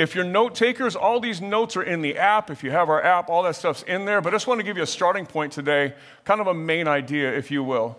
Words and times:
If 0.00 0.14
you're 0.14 0.24
note 0.24 0.54
takers, 0.54 0.96
all 0.96 1.20
these 1.20 1.42
notes 1.42 1.76
are 1.76 1.82
in 1.82 2.00
the 2.00 2.16
app. 2.16 2.48
If 2.48 2.64
you 2.64 2.70
have 2.70 2.88
our 2.88 3.04
app, 3.04 3.28
all 3.28 3.42
that 3.42 3.54
stuff's 3.54 3.82
in 3.82 4.06
there. 4.06 4.22
But 4.22 4.32
I 4.32 4.36
just 4.36 4.46
want 4.46 4.58
to 4.58 4.64
give 4.64 4.78
you 4.78 4.82
a 4.82 4.86
starting 4.86 5.26
point 5.26 5.52
today, 5.52 5.92
kind 6.24 6.40
of 6.40 6.46
a 6.46 6.54
main 6.54 6.88
idea, 6.88 7.30
if 7.36 7.50
you 7.50 7.62
will. 7.62 7.98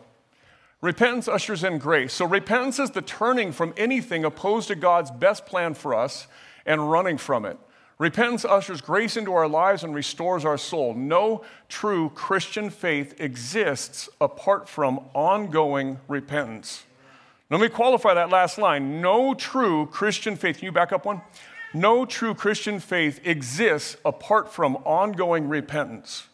Repentance 0.82 1.28
ushers 1.28 1.64
in 1.64 1.78
grace. 1.78 2.12
So, 2.12 2.26
repentance 2.26 2.80
is 2.80 2.90
the 2.90 3.04
turning 3.04 3.52
from 3.52 3.76
anything 3.78 4.26
opposed 4.26 4.70
to 4.70 4.76
God's 4.76 5.12
best 5.12 5.46
plan 5.46 5.76
for 5.76 5.94
us 5.94 6.26
and 6.66 6.90
running 6.90 7.20
from 7.20 7.46
it. 7.46 7.60
Repentance 8.00 8.46
ushers 8.46 8.82
grace 8.82 9.16
into 9.16 9.36
our 9.36 9.48
lives 9.48 9.84
and 9.84 9.94
restores 9.94 10.44
our 10.44 10.58
soul. 10.58 10.96
No 10.96 11.46
true 11.70 12.10
Christian 12.16 12.72
faith 12.72 13.22
exists 13.22 14.10
apart 14.20 14.68
from 14.68 15.02
ongoing 15.14 16.00
repentance. 16.08 16.82
Let 17.52 17.62
me 17.62 17.70
qualify 17.70 18.16
that 18.16 18.32
last 18.32 18.58
line. 18.58 19.02
No 19.02 19.36
true 19.36 19.86
Christian 19.92 20.36
faith, 20.36 20.58
can 20.58 20.66
you 20.66 20.72
back 20.72 20.92
up 20.92 21.06
one? 21.06 21.22
No 21.74 22.06
true 22.06 22.34
Christian 22.34 22.80
faith 22.80 23.22
exists 23.24 23.98
apart 24.04 24.52
from 24.52 24.76
ongoing 24.78 25.48
repentance. 25.48 26.28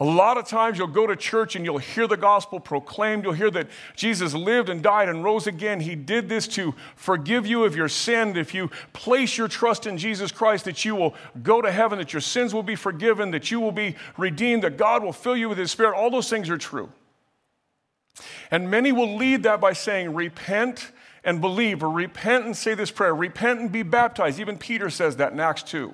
A 0.00 0.04
lot 0.04 0.36
of 0.36 0.48
times 0.48 0.78
you'll 0.78 0.88
go 0.88 1.06
to 1.06 1.14
church 1.14 1.54
and 1.54 1.64
you'll 1.64 1.78
hear 1.78 2.08
the 2.08 2.16
gospel 2.16 2.58
proclaimed. 2.58 3.22
You'll 3.22 3.34
hear 3.34 3.52
that 3.52 3.68
Jesus 3.94 4.34
lived 4.34 4.68
and 4.68 4.82
died 4.82 5.08
and 5.08 5.22
rose 5.22 5.46
again. 5.46 5.78
He 5.78 5.94
did 5.94 6.28
this 6.28 6.48
to 6.48 6.74
forgive 6.96 7.46
you 7.46 7.62
of 7.62 7.76
your 7.76 7.88
sin. 7.88 8.36
If 8.36 8.52
you 8.52 8.70
place 8.94 9.38
your 9.38 9.46
trust 9.46 9.86
in 9.86 9.98
Jesus 9.98 10.32
Christ, 10.32 10.64
that 10.64 10.84
you 10.84 10.96
will 10.96 11.14
go 11.42 11.62
to 11.62 11.70
heaven, 11.70 11.98
that 11.98 12.12
your 12.12 12.20
sins 12.20 12.52
will 12.52 12.64
be 12.64 12.74
forgiven, 12.74 13.30
that 13.30 13.52
you 13.52 13.60
will 13.60 13.70
be 13.70 13.94
redeemed, 14.16 14.64
that 14.64 14.76
God 14.76 15.04
will 15.04 15.12
fill 15.12 15.36
you 15.36 15.48
with 15.48 15.58
His 15.58 15.70
Spirit. 15.70 15.94
All 15.94 16.10
those 16.10 16.28
things 16.28 16.50
are 16.50 16.58
true. 16.58 16.90
And 18.50 18.70
many 18.70 18.90
will 18.90 19.16
lead 19.16 19.44
that 19.44 19.60
by 19.60 19.72
saying, 19.72 20.14
Repent 20.14 20.90
and 21.24 21.40
believe, 21.40 21.82
or 21.82 21.90
repent 21.90 22.44
and 22.44 22.56
say 22.56 22.74
this 22.74 22.90
prayer, 22.90 23.14
repent 23.14 23.60
and 23.60 23.72
be 23.72 23.82
baptized. 23.82 24.40
Even 24.40 24.58
Peter 24.58 24.90
says 24.90 25.16
that 25.16 25.32
in 25.32 25.40
Acts 25.40 25.62
2. 25.62 25.92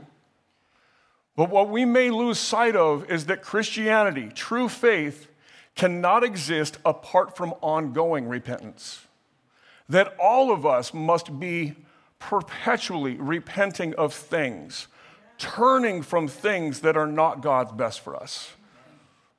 But 1.37 1.51
what 1.51 1.69
we 1.69 1.85
may 1.85 2.11
lose 2.11 2.39
sight 2.39 2.75
of 2.75 3.09
is 3.11 3.27
that 3.27 3.43
Christianity, 3.43 4.31
true 4.35 4.69
faith, 4.69 5.29
cannot 5.77 6.25
exist 6.25 6.79
apart 6.85 7.37
from 7.37 7.55
ongoing 7.61 8.29
repentance. 8.29 9.07
That 9.89 10.17
all 10.19 10.51
of 10.51 10.67
us 10.67 10.93
must 10.93 11.39
be 11.39 11.77
perpetually 12.19 13.15
repenting 13.15 13.95
of 13.95 14.13
things, 14.13 14.89
turning 15.39 16.03
from 16.03 16.27
things 16.27 16.81
that 16.81 16.97
are 16.97 17.07
not 17.07 17.43
God's 17.43 17.73
best 17.73 18.01
for 18.01 18.17
us. 18.17 18.55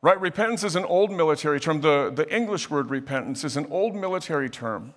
Right? 0.02 0.20
Repentance 0.22 0.64
is 0.64 0.78
an 0.78 0.86
old 0.86 1.12
military 1.12 1.60
term. 1.60 1.82
The, 1.82 2.10
the 2.16 2.34
English 2.34 2.70
word 2.70 2.90
repentance 2.90 3.44
is 3.44 3.58
an 3.58 3.68
old 3.70 3.96
military 3.96 4.50
term 4.50 4.94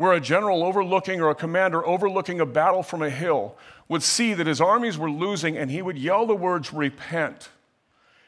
where 0.00 0.14
a 0.14 0.20
general 0.20 0.64
overlooking 0.64 1.20
or 1.20 1.28
a 1.28 1.34
commander 1.34 1.86
overlooking 1.86 2.40
a 2.40 2.46
battle 2.46 2.82
from 2.82 3.02
a 3.02 3.10
hill 3.10 3.54
would 3.86 4.02
see 4.02 4.32
that 4.32 4.46
his 4.46 4.58
armies 4.58 4.96
were 4.96 5.10
losing 5.10 5.58
and 5.58 5.70
he 5.70 5.82
would 5.82 5.98
yell 5.98 6.24
the 6.24 6.34
words, 6.34 6.72
repent. 6.72 7.50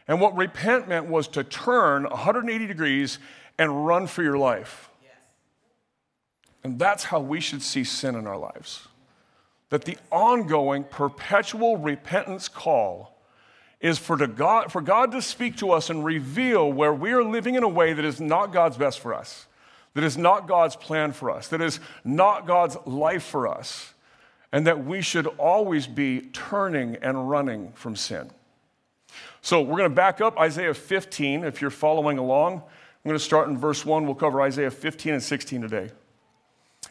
And 0.07 0.21
what 0.21 0.37
repent 0.37 0.87
meant 0.87 1.07
was 1.07 1.29
to 1.29 1.43
turn 1.43 2.03
180 2.03 2.67
degrees 2.67 3.19
and 3.59 3.87
run 3.87 4.07
for 4.07 4.23
your 4.23 4.37
life. 4.37 4.91
Yes. 5.03 5.13
And 6.63 6.79
that's 6.79 7.05
how 7.05 7.21
we 7.21 7.41
should 7.41 7.63
see 7.63 7.85
sin 7.85 8.17
in 8.17 8.27
our 8.27 8.37
lives. 8.37 8.87
That 9.71 9.87
the 9.87 9.97
ongoing, 10.11 10.85
perpetual 10.85 11.79
repentance 11.79 12.49
call 12.49 13.19
is 13.81 13.99
for, 13.99 14.19
God, 14.27 14.71
for 14.71 14.83
God 14.83 15.11
to 15.13 15.23
speak 15.23 15.57
to 15.57 15.71
us 15.71 15.89
and 15.89 16.05
reveal 16.05 16.71
where 16.71 16.93
we 16.93 17.13
are 17.13 17.25
living 17.25 17.55
in 17.55 17.63
a 17.63 17.69
way 17.69 17.95
that 17.95 18.05
is 18.05 18.21
not 18.21 18.53
God's 18.53 18.77
best 18.77 19.01
for 19.01 19.15
us 19.15 19.47
that 19.95 20.05
is 20.05 20.17
not 20.17 20.49
God's 20.49 20.77
plan 20.77 21.13
for 21.13 21.31
us, 21.31 21.49
that 21.49 21.61
is 21.61 21.81
not 22.05 22.47
God's 22.47 22.77
life 22.87 23.23
for 23.23 23.47
us, 23.47 23.95
and 24.53 24.67
that 24.67 24.85
we 24.85 25.01
should 25.03 25.27
always 25.27 25.87
be 25.87 26.21
turning 26.33 26.97
and 26.97 27.29
running 27.29 27.73
from 27.73 27.97
sin. 27.97 28.31
So 29.41 29.61
we're 29.61 29.79
going 29.79 29.91
to 29.91 29.95
back 29.95 30.21
up 30.21 30.39
Isaiah 30.39 30.75
15 30.75 31.45
if 31.45 31.61
you're 31.61 31.71
following 31.71 32.19
along. 32.19 32.55
I'm 32.55 33.09
going 33.09 33.19
to 33.19 33.25
start 33.25 33.49
in 33.49 33.59
verse 33.59 33.85
1. 33.85 34.05
We'll 34.05 34.15
cover 34.15 34.41
Isaiah 34.41 34.71
15 34.71 35.15
and 35.15 35.23
16 35.23 35.63
today. 35.63 35.91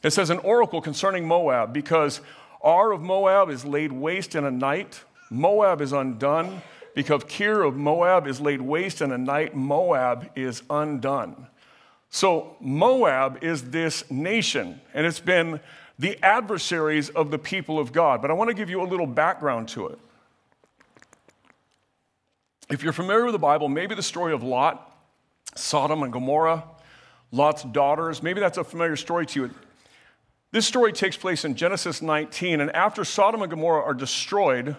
It 0.04 0.12
says, 0.12 0.30
An 0.30 0.40
oracle 0.40 0.82
concerning 0.82 1.28
Moab, 1.28 1.74
because 1.74 2.22
Ar 2.62 2.92
of 2.92 3.02
Moab 3.02 3.50
is 3.50 3.66
laid 3.66 3.92
waste 3.92 4.36
in 4.36 4.46
a 4.46 4.52
night, 4.52 5.04
Moab 5.30 5.82
is 5.82 5.94
undone. 5.94 6.62
Because 6.94 7.24
Kir 7.24 7.64
of 7.64 7.78
Moab 7.78 8.28
is 8.28 8.42
laid 8.42 8.62
waste 8.62 9.02
in 9.02 9.12
a 9.12 9.18
night, 9.18 9.56
Moab 9.56 10.30
is 10.36 10.62
undone. 10.70 11.48
So, 12.14 12.58
Moab 12.60 13.42
is 13.42 13.70
this 13.70 14.10
nation, 14.12 14.82
and 14.94 15.06
it's 15.08 15.22
been 15.22 15.62
the 15.98 16.22
adversaries 16.22 17.10
of 17.10 17.32
the 17.32 17.40
people 17.40 17.80
of 17.80 17.94
God. 17.94 18.22
But 18.22 18.30
I 18.30 18.34
want 18.34 18.50
to 18.50 18.54
give 18.54 18.70
you 18.70 18.82
a 18.82 18.84
little 18.84 19.08
background 19.08 19.70
to 19.70 19.88
it. 19.88 20.00
If 22.70 22.84
you're 22.84 22.92
familiar 22.92 23.24
with 23.24 23.34
the 23.34 23.40
Bible, 23.40 23.70
maybe 23.70 23.96
the 23.96 24.04
story 24.04 24.34
of 24.34 24.44
Lot, 24.44 24.94
Sodom 25.56 26.04
and 26.04 26.12
Gomorrah, 26.12 26.66
Lot's 27.32 27.64
daughters, 27.64 28.22
maybe 28.22 28.42
that's 28.42 28.58
a 28.58 28.64
familiar 28.66 28.98
story 28.98 29.26
to 29.28 29.44
you. 29.44 29.52
This 30.52 30.68
story 30.68 30.92
takes 30.92 31.16
place 31.16 31.46
in 31.46 31.56
Genesis 31.56 32.02
19, 32.02 32.60
and 32.60 32.72
after 32.76 33.06
Sodom 33.06 33.42
and 33.42 33.50
Gomorrah 33.50 33.84
are 33.84 33.94
destroyed, 33.94 34.76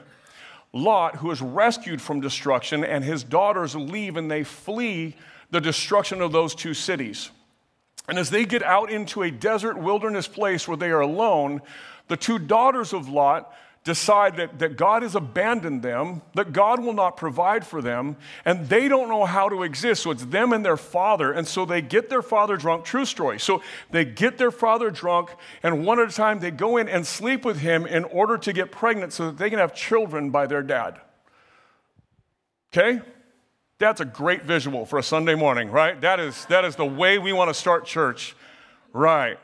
Lot, 0.75 1.17
who 1.17 1.31
is 1.31 1.41
rescued 1.41 2.03
from 2.03 2.21
destruction, 2.21 2.85
and 2.85 3.03
his 3.03 3.25
daughters 3.25 3.75
leave 3.75 4.19
and 4.19 4.31
they 4.31 4.45
flee 4.45 5.17
the 5.53 5.61
destruction 5.61 6.21
of 6.21 6.33
those 6.33 6.55
two 6.55 6.75
cities. 6.75 7.31
And 8.09 8.19
as 8.19 8.31
they 8.31 8.45
get 8.45 8.65
out 8.65 8.91
into 8.91 9.23
a 9.23 9.31
desert 9.31 9.79
wilderness 9.79 10.27
place 10.27 10.67
where 10.67 10.77
they 10.77 10.91
are 10.91 11.01
alone, 11.01 11.63
the 12.09 12.17
two 12.17 12.41
daughters 12.41 12.93
of 12.93 13.09
Lot 13.09 13.55
decide 13.85 14.37
that, 14.37 14.61
that 14.61 14.77
God 14.77 15.03
has 15.03 15.15
abandoned 15.15 15.83
them, 15.83 16.23
that 16.35 16.53
God 16.53 16.81
will 16.81 16.93
not 16.93 17.17
provide 17.17 17.67
for 17.67 17.83
them, 17.83 18.17
and 18.45 18.69
they 18.69 18.89
don't 18.89 19.09
know 19.09 19.25
how 19.25 19.49
to 19.49 19.63
exist. 19.63 20.03
So 20.03 20.11
it's 20.13 20.25
them 20.25 20.53
and 20.53 20.65
their 20.65 20.77
father. 20.77 21.33
And 21.33 21.47
so 21.47 21.65
they 21.65 21.83
get 21.83 22.09
their 22.09 22.23
father 22.23 22.57
drunk. 22.57 22.85
True 22.85 23.05
story. 23.05 23.39
So 23.39 23.63
they 23.91 24.05
get 24.05 24.39
their 24.39 24.53
father 24.53 24.91
drunk, 24.91 25.31
and 25.63 25.85
one 25.85 26.01
at 26.01 26.09
a 26.09 26.13
time 26.13 26.39
they 26.39 26.51
go 26.51 26.77
in 26.77 26.89
and 26.89 27.07
sleep 27.07 27.45
with 27.45 27.59
him 27.59 27.87
in 27.87 28.05
order 28.05 28.39
to 28.39 28.53
get 28.53 28.71
pregnant 28.71 29.13
so 29.13 29.27
that 29.27 29.39
they 29.39 29.51
can 29.51 29.59
have 29.59 29.75
children 29.75 30.31
by 30.31 30.47
their 30.47 30.63
dad. 30.63 31.01
Okay? 32.73 33.03
That's 33.83 34.01
a 34.01 34.05
great 34.05 34.45
visual 34.45 34.87
for 34.87 35.01
a 35.01 35.03
Sunday 35.03 35.35
morning, 35.35 35.69
right? 35.69 36.01
That 36.01 36.21
is, 36.21 36.45
that 36.45 36.65
is 36.65 36.77
the 36.77 36.87
way 36.87 37.19
we 37.19 37.33
want 37.33 37.51
to 37.51 37.55
start 37.55 37.85
church. 37.85 38.37
Right. 38.93 39.41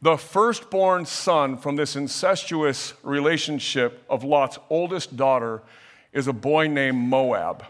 The 0.00 0.16
firstborn 0.16 1.04
son 1.04 1.58
from 1.58 1.74
this 1.74 1.96
incestuous 1.96 2.94
relationship 3.02 4.04
of 4.08 4.22
Lot's 4.22 4.60
oldest 4.70 5.16
daughter 5.16 5.62
is 6.12 6.28
a 6.28 6.32
boy 6.32 6.68
named 6.68 6.98
Moab. 6.98 7.64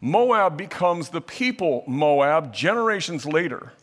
Moab 0.00 0.56
becomes 0.56 1.10
the 1.10 1.20
people 1.20 1.84
Moab 1.86 2.52
generations 2.52 3.24
later. 3.24 3.74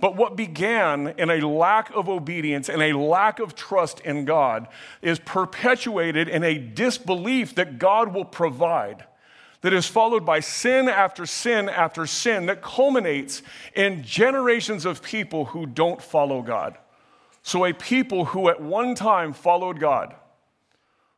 But 0.00 0.16
what 0.16 0.34
began 0.34 1.14
in 1.16 1.30
a 1.30 1.46
lack 1.46 1.94
of 1.94 2.08
obedience 2.08 2.68
and 2.68 2.82
a 2.82 2.92
lack 2.92 3.38
of 3.38 3.54
trust 3.54 4.00
in 4.00 4.24
God 4.24 4.66
is 5.00 5.20
perpetuated 5.20 6.28
in 6.28 6.42
a 6.42 6.58
disbelief 6.58 7.54
that 7.54 7.78
God 7.78 8.12
will 8.12 8.24
provide 8.24 9.04
that 9.60 9.72
is 9.72 9.86
followed 9.86 10.24
by 10.24 10.40
sin 10.40 10.88
after 10.88 11.26
sin 11.26 11.68
after 11.68 12.06
sin 12.06 12.46
that 12.46 12.62
culminates 12.62 13.42
in 13.74 14.02
generations 14.02 14.84
of 14.84 15.02
people 15.02 15.46
who 15.46 15.66
don't 15.66 16.00
follow 16.00 16.42
God. 16.42 16.78
So, 17.42 17.64
a 17.64 17.72
people 17.72 18.26
who 18.26 18.48
at 18.48 18.60
one 18.60 18.94
time 18.94 19.32
followed 19.32 19.80
God, 19.80 20.14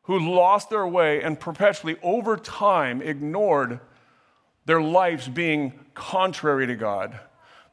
who 0.03 0.33
lost 0.33 0.69
their 0.69 0.87
way 0.87 1.21
and 1.21 1.39
perpetually 1.39 1.97
over 2.01 2.37
time 2.37 3.01
ignored 3.01 3.79
their 4.65 4.81
lives 4.81 5.27
being 5.27 5.73
contrary 5.93 6.67
to 6.67 6.75
God. 6.75 7.19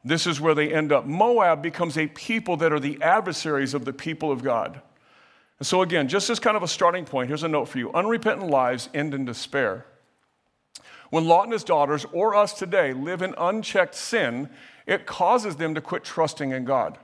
This 0.03 0.25
is 0.27 0.39
where 0.39 0.55
they 0.55 0.73
end 0.73 0.91
up. 0.91 1.05
Moab 1.05 1.61
becomes 1.61 1.97
a 1.97 2.07
people 2.07 2.57
that 2.57 2.71
are 2.71 2.79
the 2.79 3.01
adversaries 3.01 3.73
of 3.73 3.85
the 3.85 3.93
people 3.93 4.31
of 4.31 4.43
God. 4.43 4.81
And 5.59 5.67
so, 5.67 5.81
again, 5.81 6.07
just 6.07 6.29
as 6.29 6.39
kind 6.39 6.55
of 6.55 6.63
a 6.63 6.67
starting 6.67 7.05
point, 7.05 7.27
here's 7.27 7.43
a 7.43 7.47
note 7.47 7.65
for 7.65 7.79
you 7.79 7.91
unrepentant 7.93 8.49
lives 8.49 8.89
end 8.93 9.13
in 9.13 9.25
despair. 9.25 9.85
When 11.09 11.25
Lot 11.25 11.45
and 11.45 11.53
his 11.53 11.63
daughters, 11.63 12.05
or 12.11 12.35
us 12.35 12.53
today, 12.53 12.93
live 12.93 13.21
in 13.21 13.33
unchecked 13.37 13.95
sin, 13.95 14.49
it 14.85 15.05
causes 15.05 15.55
them 15.55 15.75
to 15.75 15.81
quit 15.81 16.03
trusting 16.03 16.51
in 16.51 16.65
God. 16.65 16.97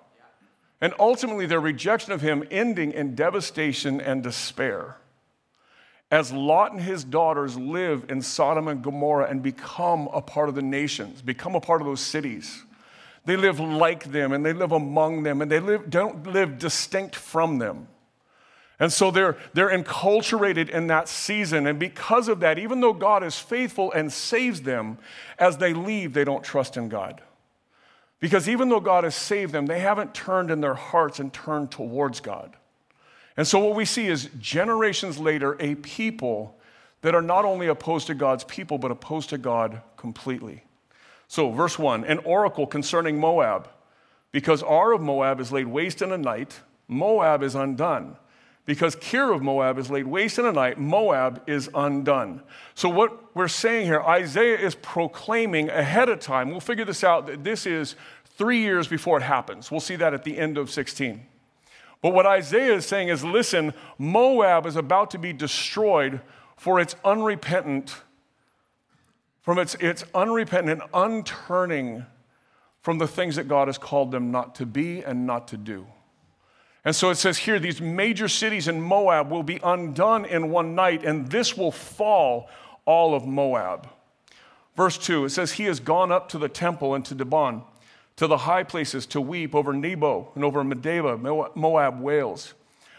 And 0.81 0.94
ultimately, 1.00 1.46
their 1.46 1.60
rejection 1.60 2.12
of 2.12 2.22
Him 2.22 2.44
ending 2.52 2.92
in 2.92 3.16
devastation 3.16 4.02
and 4.02 4.22
despair. 4.22 4.98
As 6.12 6.31
Lot 6.31 6.72
and 6.72 6.81
his 6.81 7.04
daughters 7.04 7.57
live 7.57 8.06
in 8.10 8.22
Sodom 8.22 8.68
and 8.68 8.84
Gomorrah 8.84 9.28
and 9.30 9.42
become 9.42 10.08
a 10.13 10.22
part 10.22 10.50
of 10.50 10.56
the 10.56 10.62
nations, 10.62 11.22
become 11.22 11.56
a 11.56 11.60
part 11.60 11.81
of 11.81 11.88
those 11.88 12.01
cities, 12.01 12.63
they 13.25 13.36
live 13.36 13.60
like 13.60 14.12
them 14.12 14.31
and 14.31 14.46
they 14.46 14.54
live 14.54 14.72
among 14.72 15.24
them 15.24 15.42
and 15.42 15.50
they 15.50 15.60
live, 15.60 15.90
don't 15.90 16.28
live 16.28 16.60
distinct 16.60 17.16
from 17.16 17.58
them. 17.58 17.88
And 18.80 18.92
so 18.92 19.10
they're, 19.10 19.38
they're 19.54 19.69
enculturated 19.69 20.69
in 20.69 20.88
that 20.88 21.07
season. 21.07 21.66
And 21.66 21.80
because 21.80 22.27
of 22.27 22.42
that, 22.42 22.60
even 22.60 22.81
though 22.81 22.94
God 22.94 23.24
is 23.24 23.39
faithful 23.39 23.92
and 23.92 24.12
saves 24.12 24.63
them, 24.63 24.98
as 25.39 25.57
they 25.57 25.74
leave, 25.74 26.13
they 26.13 26.25
don't 26.25 26.44
trust 26.44 26.75
in 26.75 26.89
God. 26.89 27.22
Because 28.19 28.50
even 28.50 28.69
though 28.69 28.80
God 28.80 29.04
has 29.04 29.16
saved 29.16 29.54
them, 29.54 29.66
they 29.66 29.80
haven't 29.80 30.13
turned 30.13 30.51
in 30.51 30.62
their 30.62 30.74
hearts 30.74 31.19
and 31.19 31.33
turned 31.33 31.72
towards 31.72 32.19
God. 32.19 32.56
And 33.38 33.45
so, 33.45 33.60
what 33.60 33.75
we 33.75 33.86
see 33.86 34.07
is 34.07 34.30
generations 34.39 35.18
later, 35.19 35.57
a 35.60 35.75
people 35.75 36.57
that 37.01 37.13
are 37.13 37.22
not 37.22 37.45
only 37.45 37.68
opposed 37.68 38.07
to 38.07 38.16
God's 38.16 38.45
people, 38.45 38.77
but 38.77 38.92
opposed 38.92 39.30
to 39.30 39.38
God 39.38 39.81
completely. 39.98 40.63
So, 41.27 41.51
verse 41.51 41.77
1 41.77 42.06
An 42.06 42.19
oracle 42.19 42.66
concerning 42.66 43.19
Moab, 43.19 43.69
because 44.31 44.63
Ar 44.63 44.94
of 44.94 45.01
Moab 45.01 45.39
is 45.39 45.51
laid 45.51 45.68
waste 45.68 46.01
in 46.01 46.12
a 46.12 46.18
night, 46.18 46.62
Moab 46.88 47.44
is 47.44 47.56
undone. 47.56 48.18
Because 48.66 48.96
Kir 48.96 49.32
of 49.32 49.44
Moab 49.44 49.78
is 49.78 49.92
laid 49.92 50.08
waste 50.08 50.40
in 50.40 50.46
a 50.46 50.52
night, 50.52 50.80
Moab 50.80 51.44
is 51.48 51.70
undone. 51.76 52.42
So, 52.74 52.90
what 52.90 53.36
we're 53.36 53.48
saying 53.48 53.86
here, 53.86 54.02
Isaiah 54.02 54.58
is 54.58 54.74
proclaiming 54.76 55.70
ahead 55.70 56.10
of 56.10 56.20
time. 56.20 56.50
We'll 56.50 56.60
figure 56.60 56.86
this 56.86 57.04
out 57.04 57.28
that 57.28 57.44
this 57.44 57.68
is 57.68 57.96
three 58.38 58.60
years 58.60 58.88
before 58.88 59.18
it 59.18 59.24
happens. 59.24 59.70
We'll 59.70 59.80
see 59.80 59.96
that 59.98 60.14
at 60.14 60.24
the 60.24 60.38
end 60.38 60.58
of 60.58 60.72
16. 60.72 61.26
But 62.02 62.14
what 62.14 62.26
Isaiah 62.26 62.74
is 62.74 62.86
saying 62.86 63.10
is 63.10 63.24
listen, 63.24 63.74
Moab 63.98 64.66
is 64.66 64.76
about 64.76 65.12
to 65.12 65.20
be 65.20 65.32
destroyed 65.32 66.22
for 66.58 66.80
its 66.80 66.96
unrepentant, 67.06 67.96
from 69.42 69.60
its, 69.60 69.76
its 69.76 70.04
unrepentant 70.14 70.82
and 70.82 70.90
unturning 70.94 72.06
from 72.82 72.98
the 72.98 73.08
things 73.08 73.36
that 73.36 73.48
God 73.48 73.68
has 73.68 73.78
called 73.78 74.12
them 74.12 74.32
not 74.32 74.56
to 74.56 74.66
be 74.66 75.02
and 75.02 75.26
not 75.26 75.48
to 75.50 75.58
do. 75.58 75.88
And 76.86 76.96
so 76.96 77.10
it 77.10 77.16
says 77.16 77.40
here, 77.40 77.58
these 77.58 77.82
major 77.82 78.28
cities 78.28 78.68
in 78.68 78.80
Moab 78.80 79.32
will 79.32 79.42
be 79.42 79.60
undone 79.64 80.24
in 80.24 80.52
one 80.52 80.76
night, 80.76 81.04
and 81.04 81.30
this 81.32 81.58
will 81.58 81.72
fall 81.72 82.48
all 82.86 83.16
of 83.16 83.26
Moab. 83.26 83.90
Verse 84.78 84.98
2, 85.00 85.26
it 85.26 85.30
says, 85.32 85.54
He 85.54 85.64
has 85.64 85.80
gone 85.80 86.12
up 86.12 86.30
to 86.30 86.38
the 86.38 86.48
temple 86.48 86.94
and 86.94 87.04
to 87.06 87.16
Dibon, 87.16 87.64
to 88.18 88.28
the 88.28 88.38
high 88.38 88.64
places 88.64 89.08
to 89.08 89.20
weep 89.20 89.56
over 89.56 89.74
Nebo 89.74 90.30
and 90.36 90.44
over 90.44 90.64
Medeba, 90.64 91.56
Moab 91.56 92.00
wails. 92.00 92.54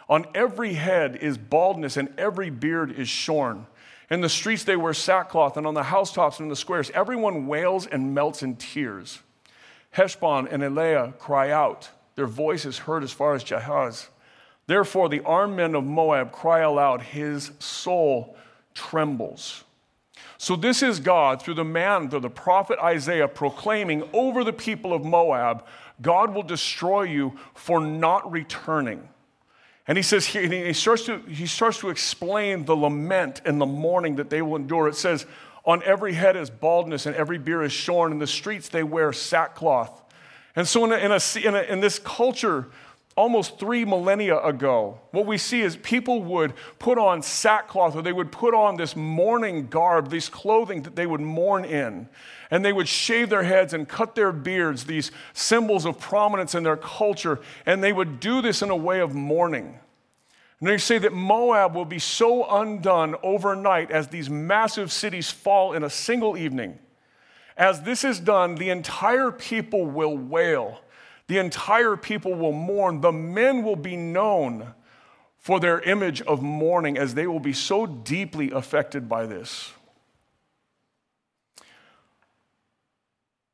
On 0.09 0.27
every 0.35 0.75
head 0.75 1.17
is 1.17 1.39
baldness, 1.39 1.97
and 1.97 2.13
every 2.19 2.51
beard 2.51 2.91
is 2.91 3.09
shorn. 3.09 3.69
In 4.11 4.21
the 4.21 4.29
streets 4.29 4.65
they 4.65 4.77
wear 4.77 4.95
sackcloth, 4.95 5.57
and 5.57 5.67
on 5.67 5.75
the 5.75 5.85
housetops 5.85 6.39
and 6.39 6.47
in 6.47 6.51
the 6.51 6.57
squares, 6.57 6.91
everyone 6.91 7.47
wails 7.47 7.87
and 7.87 8.15
melts 8.15 8.43
in 8.43 8.57
tears. 8.57 9.21
Heshbon 9.93 10.49
and 10.49 10.63
Elealeh 10.63 11.17
cry 11.19 11.51
out. 11.51 11.91
Their 12.17 12.27
voice 12.27 12.65
is 12.65 12.79
heard 12.79 13.05
as 13.05 13.13
far 13.13 13.35
as 13.35 13.45
Jahaz. 13.45 14.09
Therefore, 14.67 15.09
the 15.09 15.23
armed 15.23 15.57
men 15.57 15.75
of 15.75 15.85
Moab 15.85 16.33
cry 16.33 16.61
aloud, 16.61 17.03
his 17.03 17.53
soul 17.61 18.37
trembles. 18.75 19.63
So, 20.39 20.57
this 20.57 20.83
is 20.83 20.99
God 20.99 21.41
through 21.41 21.55
the 21.55 21.65
man, 21.65 22.11
through 22.11 22.21
the 22.21 22.31
prophet 22.31 22.79
Isaiah, 22.83 23.29
proclaiming 23.29 24.09
over 24.13 24.45
the 24.45 24.53
people 24.53 24.93
of 24.93 25.05
Moab, 25.05 25.65
God 26.03 26.35
will 26.35 26.43
destroy 26.43 27.03
you 27.03 27.39
for 27.55 27.81
not 27.81 28.31
returning. 28.31 29.09
And 29.89 29.97
he 29.97 30.03
says 30.03 30.27
here, 30.27 30.47
he 30.49 30.73
starts, 30.73 31.05
to, 31.05 31.21
he 31.21 31.47
starts 31.47 31.79
to 31.79 31.91
explain 31.91 32.65
the 32.65 32.75
lament 32.75 33.41
and 33.45 33.61
the 33.61 33.67
mourning 33.67 34.17
that 34.17 34.31
they 34.31 34.43
will 34.43 34.57
endure. 34.57 34.89
It 34.89 34.97
says, 34.97 35.27
On 35.65 35.83
every 35.85 36.13
head 36.13 36.37
is 36.37 36.51
baldness, 36.51 37.07
and 37.07 37.15
every 37.15 37.39
beard 37.39 37.65
is 37.65 37.73
shorn. 37.73 38.13
In 38.13 38.19
the 38.19 38.27
streets 38.27 38.69
they 38.69 38.83
wear 38.83 39.13
sackcloth. 39.13 40.03
And 40.57 40.67
so, 40.67 40.85
in, 40.87 40.93
a, 40.93 40.97
in, 40.97 41.13
a, 41.13 41.47
in, 41.47 41.55
a, 41.55 41.73
in 41.73 41.81
this 41.81 41.99
culture, 41.99 42.69
almost 43.15 43.59
three 43.59 43.85
millennia 43.85 44.39
ago, 44.39 44.99
what 45.11 45.27
we 45.27 45.37
see 45.37 45.61
is 45.61 45.77
people 45.77 46.23
would 46.23 46.55
put 46.79 46.97
on 46.97 47.23
sackcloth 47.23 47.95
or 47.95 48.03
they 48.03 48.13
would 48.13 48.33
put 48.33 48.55
on 48.55 48.77
this 48.77 48.97
mourning 48.97 49.69
garb, 49.69 50.11
these 50.11 50.31
clothing 50.31 50.83
that 50.83 50.97
they 50.97 51.07
would 51.07 51.21
mourn 51.21 51.65
in. 51.65 52.09
And 52.51 52.65
they 52.65 52.73
would 52.73 52.89
shave 52.89 53.29
their 53.29 53.43
heads 53.43 53.75
and 53.75 53.87
cut 53.87 54.15
their 54.15 54.33
beards, 54.33 54.85
these 54.85 55.11
symbols 55.35 55.85
of 55.85 55.99
prominence 55.99 56.55
in 56.55 56.63
their 56.63 56.77
culture. 56.77 57.41
And 57.67 57.83
they 57.85 57.93
would 57.93 58.19
do 58.19 58.41
this 58.41 58.63
in 58.63 58.71
a 58.71 58.77
way 58.77 59.01
of 59.01 59.15
mourning. 59.15 59.79
And 60.61 60.69
they 60.69 60.79
say 60.79 60.97
that 60.99 61.13
Moab 61.13 61.75
will 61.75 61.85
be 61.85 61.99
so 61.99 62.49
undone 62.49 63.15
overnight 63.23 63.91
as 63.91 64.09
these 64.09 64.31
massive 64.31 64.91
cities 64.91 65.31
fall 65.31 65.75
in 65.75 65.85
a 65.85 65.91
single 65.91 66.39
evening 66.39 66.79
as 67.57 67.83
this 67.83 68.05
is 68.05 68.21
done, 68.21 68.57
the 68.57 68.71
entire 68.71 69.31
people 69.31 69.87
will 69.87 70.17
wail. 70.17 70.81
The 71.27 71.39
entire 71.39 71.97
people 71.97 72.35
will 72.35 72.53
mourn. 72.53 73.01
The 73.01 73.13
men 73.13 73.63
will 73.63 73.77
be 73.77 73.97
known 73.97 74.75
for 75.39 75.59
their 75.61 75.81
image 75.81 76.21
of 76.23 76.43
mourning 76.43 76.99
as 76.99 77.15
they 77.15 77.27
will 77.27 77.41
be 77.41 77.53
so 77.53 77.87
deeply 77.87 78.51
affected 78.51 79.09
by 79.09 79.27
this. 79.27 79.73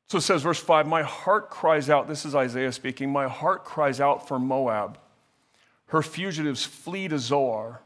So 0.07 0.17
it 0.17 0.21
says, 0.21 0.43
verse 0.43 0.59
5 0.59 0.85
My 0.85 1.01
heart 1.01 1.49
cries 1.49 1.89
out, 1.89 2.07
this 2.07 2.25
is 2.25 2.35
Isaiah 2.35 2.71
speaking, 2.71 3.09
my 3.09 3.27
heart 3.27 3.63
cries 3.63 3.99
out 3.99 4.27
for 4.27 4.37
Moab. 4.37 4.99
Her 5.87 6.01
fugitives 6.01 6.65
flee 6.65 7.07
to 7.07 7.17
Zoar. 7.17 7.81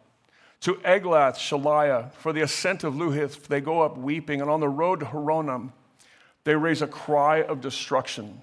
To 0.61 0.75
Eglath, 0.75 1.35
Shaliah, 1.35 2.11
for 2.13 2.33
the 2.33 2.41
ascent 2.41 2.83
of 2.83 2.95
Luhith, 2.95 3.43
they 3.43 3.61
go 3.61 3.81
up 3.81 3.97
weeping, 3.97 4.41
and 4.41 4.49
on 4.49 4.59
the 4.59 4.67
road 4.67 5.01
to 5.01 5.05
Horonaim, 5.05 5.71
they 6.47 6.55
raise 6.55 6.81
a 6.81 6.87
cry 6.87 7.43
of 7.43 7.59
destruction. 7.59 8.41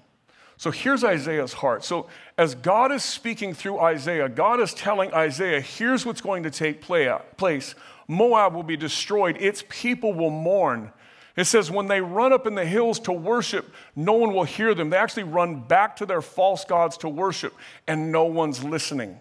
So 0.57 0.69
here's 0.69 1.03
Isaiah's 1.03 1.53
heart. 1.53 1.83
So, 1.83 2.07
as 2.37 2.53
God 2.53 2.91
is 2.91 3.03
speaking 3.03 3.55
through 3.55 3.79
Isaiah, 3.79 4.29
God 4.29 4.59
is 4.59 4.75
telling 4.75 5.11
Isaiah, 5.11 5.59
here's 5.59 6.05
what's 6.05 6.21
going 6.21 6.43
to 6.43 6.51
take 6.51 6.81
place 6.81 7.73
Moab 8.07 8.53
will 8.53 8.61
be 8.61 8.77
destroyed, 8.77 9.37
its 9.39 9.63
people 9.69 10.13
will 10.13 10.29
mourn. 10.29 10.93
It 11.35 11.45
says, 11.45 11.71
when 11.71 11.87
they 11.87 11.99
run 11.99 12.31
up 12.31 12.45
in 12.45 12.53
the 12.53 12.63
hills 12.63 12.99
to 13.01 13.11
worship, 13.11 13.73
no 13.95 14.13
one 14.13 14.33
will 14.33 14.43
hear 14.43 14.75
them. 14.75 14.91
They 14.91 14.97
actually 14.97 15.23
run 15.23 15.61
back 15.61 15.95
to 15.95 16.05
their 16.05 16.21
false 16.21 16.63
gods 16.63 16.97
to 16.99 17.09
worship, 17.09 17.55
and 17.87 18.11
no 18.11 18.25
one's 18.25 18.63
listening. 18.63 19.19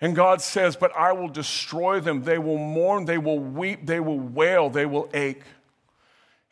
And 0.00 0.16
God 0.16 0.40
says, 0.40 0.74
But 0.74 0.96
I 0.96 1.12
will 1.12 1.28
destroy 1.28 2.00
them. 2.00 2.22
They 2.22 2.38
will 2.38 2.56
mourn, 2.56 3.04
they 3.04 3.18
will 3.18 3.38
weep, 3.38 3.84
they 3.84 4.00
will 4.00 4.18
wail, 4.18 4.70
they 4.70 4.86
will 4.86 5.10
ache. 5.12 5.42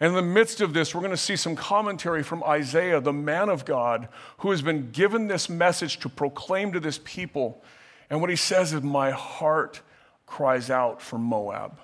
And 0.03 0.09
in 0.09 0.15
the 0.17 0.23
midst 0.23 0.61
of 0.61 0.75
this, 0.75 0.97
we're 0.97 1.01
going 1.01 1.13
to 1.13 1.17
see 1.17 1.37
some 1.37 1.55
commentary 1.55 2.25
from 2.25 2.43
Isaiah, 2.43 3.01
the 3.01 3.13
man 3.13 3.49
of 3.49 3.65
God, 3.65 4.09
who 4.39 4.51
has 4.51 4.61
been 4.61 4.91
given 4.91 5.29
this 5.29 5.49
message 5.49 6.01
to 6.01 6.09
proclaim 6.09 6.73
to 6.73 6.81
this 6.81 6.99
people. 7.05 7.63
And 8.11 8.21
what 8.21 8.29
he 8.29 8.35
says 8.35 8.73
is, 8.73 8.83
My 8.83 9.13
heart 9.13 9.81
cries 10.27 10.71
out 10.71 11.01
for 11.01 11.21
Moab. 11.21 11.79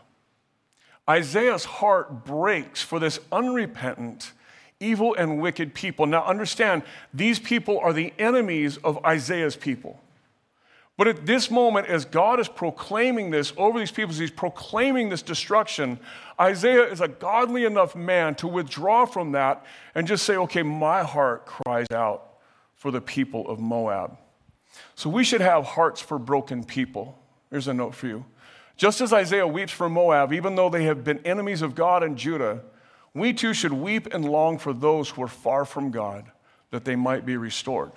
Isaiah's 1.09 1.65
heart 1.65 2.25
breaks 2.25 2.83
for 2.83 2.99
this 2.99 3.21
unrepentant, 3.31 4.33
evil, 4.81 5.15
and 5.15 5.41
wicked 5.41 5.73
people. 5.73 6.05
Now, 6.05 6.25
understand, 6.25 6.83
these 7.15 7.39
people 7.39 7.79
are 7.79 7.93
the 7.93 8.13
enemies 8.19 8.79
of 8.79 8.99
Isaiah's 9.05 9.55
people. 9.55 10.01
But 10.99 11.07
at 11.07 11.27
this 11.27 11.49
moment, 11.49 11.87
as 11.87 12.05
God 12.05 12.41
is 12.41 12.49
proclaiming 12.49 13.31
this 13.31 13.53
over 13.57 13.79
these 13.79 13.93
people, 13.93 14.11
as 14.11 14.19
he's 14.19 14.33
proclaiming 14.33 15.09
this 15.09 15.23
destruction, 15.23 16.01
Isaiah 16.41 16.85
is 16.85 17.01
a 17.01 17.09
godly 17.09 17.65
enough 17.65 17.97
man 17.97 18.35
to 18.37 18.47
withdraw 18.47 19.05
from 19.05 19.33
that 19.33 19.65
and 19.95 20.07
just 20.07 20.25
say, 20.25 20.37
okay, 20.37 20.63
my 20.63 21.03
heart 21.03 21.47
cries 21.47 21.91
out 21.91 22.39
for 22.75 22.91
the 22.91 23.01
people 23.01 23.49
of 23.49 23.59
Moab. 23.59 24.17
So 24.95 25.11
we 25.11 25.25
should 25.25 25.41
have 25.41 25.65
hearts 25.65 26.01
for 26.01 26.19
broken 26.19 26.65
people. 26.65 27.19
Here's 27.51 27.67
a 27.67 27.75
note 27.75 27.95
for 27.95 28.07
you. 28.07 28.25
Just 28.77 29.01
as 29.01 29.13
Isaiah 29.13 29.47
weeps 29.47 29.73
for 29.73 29.89
Moab, 29.89 30.33
even 30.33 30.55
though 30.55 30.71
they 30.71 30.85
have 30.85 31.03
been 31.03 31.19
enemies 31.27 31.63
of 31.63 31.75
God 31.75 32.05
and 32.05 32.17
Judah, 32.17 32.63
we 33.13 33.33
too 33.33 33.53
should 33.53 33.73
weep 33.73 34.15
and 34.15 34.25
long 34.25 34.59
for 34.59 34.73
those 34.73 35.11
who 35.11 35.23
are 35.25 35.29
far 35.29 35.65
from 35.65 35.91
God, 35.91 36.31
that 36.71 36.85
they 36.85 36.95
might 36.95 37.27
be 37.27 37.37
restored. 37.37 37.91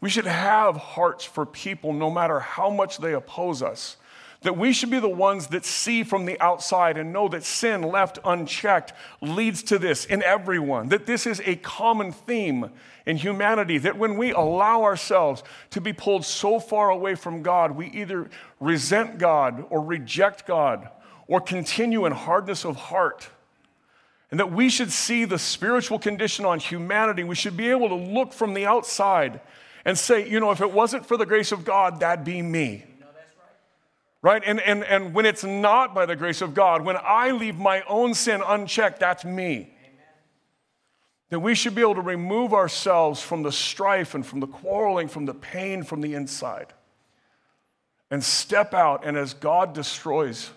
We 0.00 0.08
should 0.08 0.26
have 0.26 0.76
hearts 0.76 1.24
for 1.24 1.44
people 1.44 1.92
no 1.92 2.10
matter 2.10 2.40
how 2.40 2.70
much 2.70 2.98
they 2.98 3.12
oppose 3.12 3.62
us. 3.62 3.96
That 4.46 4.56
we 4.56 4.72
should 4.72 4.92
be 4.92 5.00
the 5.00 5.08
ones 5.08 5.48
that 5.48 5.64
see 5.64 6.04
from 6.04 6.24
the 6.24 6.40
outside 6.40 6.96
and 6.96 7.12
know 7.12 7.26
that 7.30 7.42
sin 7.42 7.82
left 7.82 8.20
unchecked 8.24 8.92
leads 9.20 9.60
to 9.64 9.76
this 9.76 10.04
in 10.04 10.22
everyone. 10.22 10.90
That 10.90 11.04
this 11.04 11.26
is 11.26 11.42
a 11.44 11.56
common 11.56 12.12
theme 12.12 12.70
in 13.06 13.16
humanity. 13.16 13.78
That 13.78 13.98
when 13.98 14.16
we 14.16 14.30
allow 14.30 14.84
ourselves 14.84 15.42
to 15.70 15.80
be 15.80 15.92
pulled 15.92 16.24
so 16.24 16.60
far 16.60 16.90
away 16.90 17.16
from 17.16 17.42
God, 17.42 17.72
we 17.72 17.88
either 17.88 18.30
resent 18.60 19.18
God 19.18 19.64
or 19.68 19.82
reject 19.82 20.46
God 20.46 20.90
or 21.26 21.40
continue 21.40 22.06
in 22.06 22.12
hardness 22.12 22.64
of 22.64 22.76
heart. 22.76 23.28
And 24.30 24.38
that 24.38 24.52
we 24.52 24.68
should 24.68 24.92
see 24.92 25.24
the 25.24 25.40
spiritual 25.40 25.98
condition 25.98 26.44
on 26.44 26.60
humanity. 26.60 27.24
We 27.24 27.34
should 27.34 27.56
be 27.56 27.70
able 27.70 27.88
to 27.88 27.96
look 27.96 28.32
from 28.32 28.54
the 28.54 28.64
outside 28.64 29.40
and 29.84 29.98
say, 29.98 30.30
you 30.30 30.38
know, 30.38 30.52
if 30.52 30.60
it 30.60 30.70
wasn't 30.70 31.04
for 31.04 31.16
the 31.16 31.26
grace 31.26 31.50
of 31.50 31.64
God, 31.64 31.98
that'd 31.98 32.24
be 32.24 32.42
me. 32.42 32.84
Right. 34.26 34.42
And, 34.44 34.60
and, 34.60 34.84
and 34.84 35.14
when 35.14 35.24
it's 35.24 35.44
not 35.44 35.94
by 35.94 36.04
the 36.04 36.16
grace 36.16 36.42
of 36.42 36.52
God, 36.52 36.82
when 36.82 36.96
I 37.00 37.30
leave 37.30 37.56
my 37.56 37.82
own 37.82 38.12
sin 38.14 38.42
unchecked, 38.44 39.00
that's 39.00 39.24
me. 39.24 39.72
That 41.30 41.40
we 41.40 41.54
should 41.54 41.74
be 41.74 41.80
able 41.80 41.96
to 41.96 42.02
remove 42.02 42.52
ourselves 42.52 43.20
from 43.20 43.42
the 43.42 43.52
strife 43.52 44.14
and 44.14 44.24
from 44.24 44.40
the 44.40 44.46
quarreling, 44.46 45.08
from 45.08 45.26
the 45.26 45.34
pain 45.34 45.82
from 45.82 46.00
the 46.00 46.14
inside, 46.14 46.72
and 48.10 48.22
step 48.22 48.74
out. 48.74 49.04
And 49.04 49.16
as 49.16 49.34
God 49.34 49.74
destroys 49.74 50.50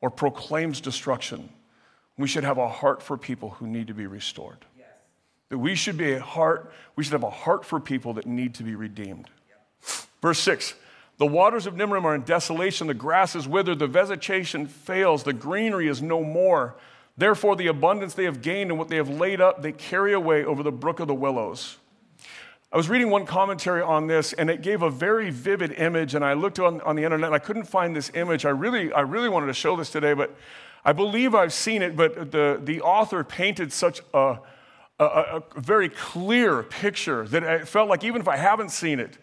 or 0.00 0.10
proclaims 0.10 0.80
destruction, 0.80 1.48
we 2.18 2.28
should 2.28 2.44
have 2.44 2.58
a 2.58 2.68
heart 2.68 3.02
for 3.02 3.16
people 3.16 3.50
who 3.50 3.66
need 3.66 3.86
to 3.88 3.94
be 3.94 4.06
restored. 4.06 4.64
That 5.48 5.58
we 5.58 5.74
should 5.74 5.96
be 5.96 6.12
a 6.12 6.20
heart, 6.20 6.72
we 6.96 7.04
should 7.04 7.12
have 7.12 7.22
a 7.22 7.30
heart 7.30 7.64
for 7.64 7.78
people 7.78 8.14
that 8.14 8.26
need 8.26 8.54
to 8.54 8.62
be 8.62 8.74
redeemed. 8.74 9.28
Verse 10.20 10.38
6 10.40 10.74
The 11.18 11.26
waters 11.26 11.66
of 11.66 11.74
Nimrim 11.74 12.04
are 12.04 12.14
in 12.14 12.22
desolation, 12.22 12.88
the 12.88 12.94
grass 12.94 13.34
is 13.34 13.48
withered, 13.48 13.78
the 13.78 13.86
vegetation 13.86 14.66
fails, 14.66 15.22
the 15.22 15.32
greenery 15.32 15.88
is 15.88 16.02
no 16.02 16.22
more. 16.22 16.76
Therefore, 17.16 17.56
the 17.56 17.68
abundance 17.68 18.12
they 18.12 18.24
have 18.24 18.42
gained 18.42 18.70
and 18.70 18.78
what 18.78 18.88
they 18.88 18.96
have 18.96 19.08
laid 19.08 19.40
up, 19.40 19.62
they 19.62 19.72
carry 19.72 20.12
away 20.12 20.44
over 20.44 20.62
the 20.62 20.72
brook 20.72 21.00
of 21.00 21.08
the 21.08 21.14
willows. 21.14 21.78
I 22.70 22.76
was 22.76 22.90
reading 22.90 23.08
one 23.08 23.24
commentary 23.24 23.80
on 23.80 24.06
this, 24.06 24.34
and 24.34 24.50
it 24.50 24.60
gave 24.60 24.82
a 24.82 24.90
very 24.90 25.30
vivid 25.30 25.72
image. 25.72 26.14
And 26.14 26.22
I 26.22 26.34
looked 26.34 26.58
on, 26.58 26.82
on 26.82 26.96
the 26.96 27.04
internet, 27.04 27.28
and 27.28 27.34
I 27.34 27.38
couldn't 27.38 27.64
find 27.64 27.96
this 27.96 28.10
image. 28.12 28.44
I 28.44 28.50
really, 28.50 28.92
I 28.92 29.00
really 29.00 29.30
wanted 29.30 29.46
to 29.46 29.54
show 29.54 29.76
this 29.76 29.88
today, 29.88 30.12
but 30.12 30.36
I 30.84 30.92
believe 30.92 31.34
I've 31.34 31.54
seen 31.54 31.80
it. 31.80 31.96
But 31.96 32.32
the, 32.32 32.60
the 32.62 32.82
author 32.82 33.24
painted 33.24 33.72
such 33.72 34.02
a, 34.12 34.40
a, 34.98 35.04
a 35.04 35.42
very 35.56 35.88
clear 35.88 36.62
picture 36.62 37.26
that 37.28 37.42
it 37.42 37.66
felt 37.66 37.88
like 37.88 38.04
even 38.04 38.20
if 38.20 38.28
I 38.28 38.36
haven't 38.36 38.70
seen 38.70 39.00
it, 39.00 39.16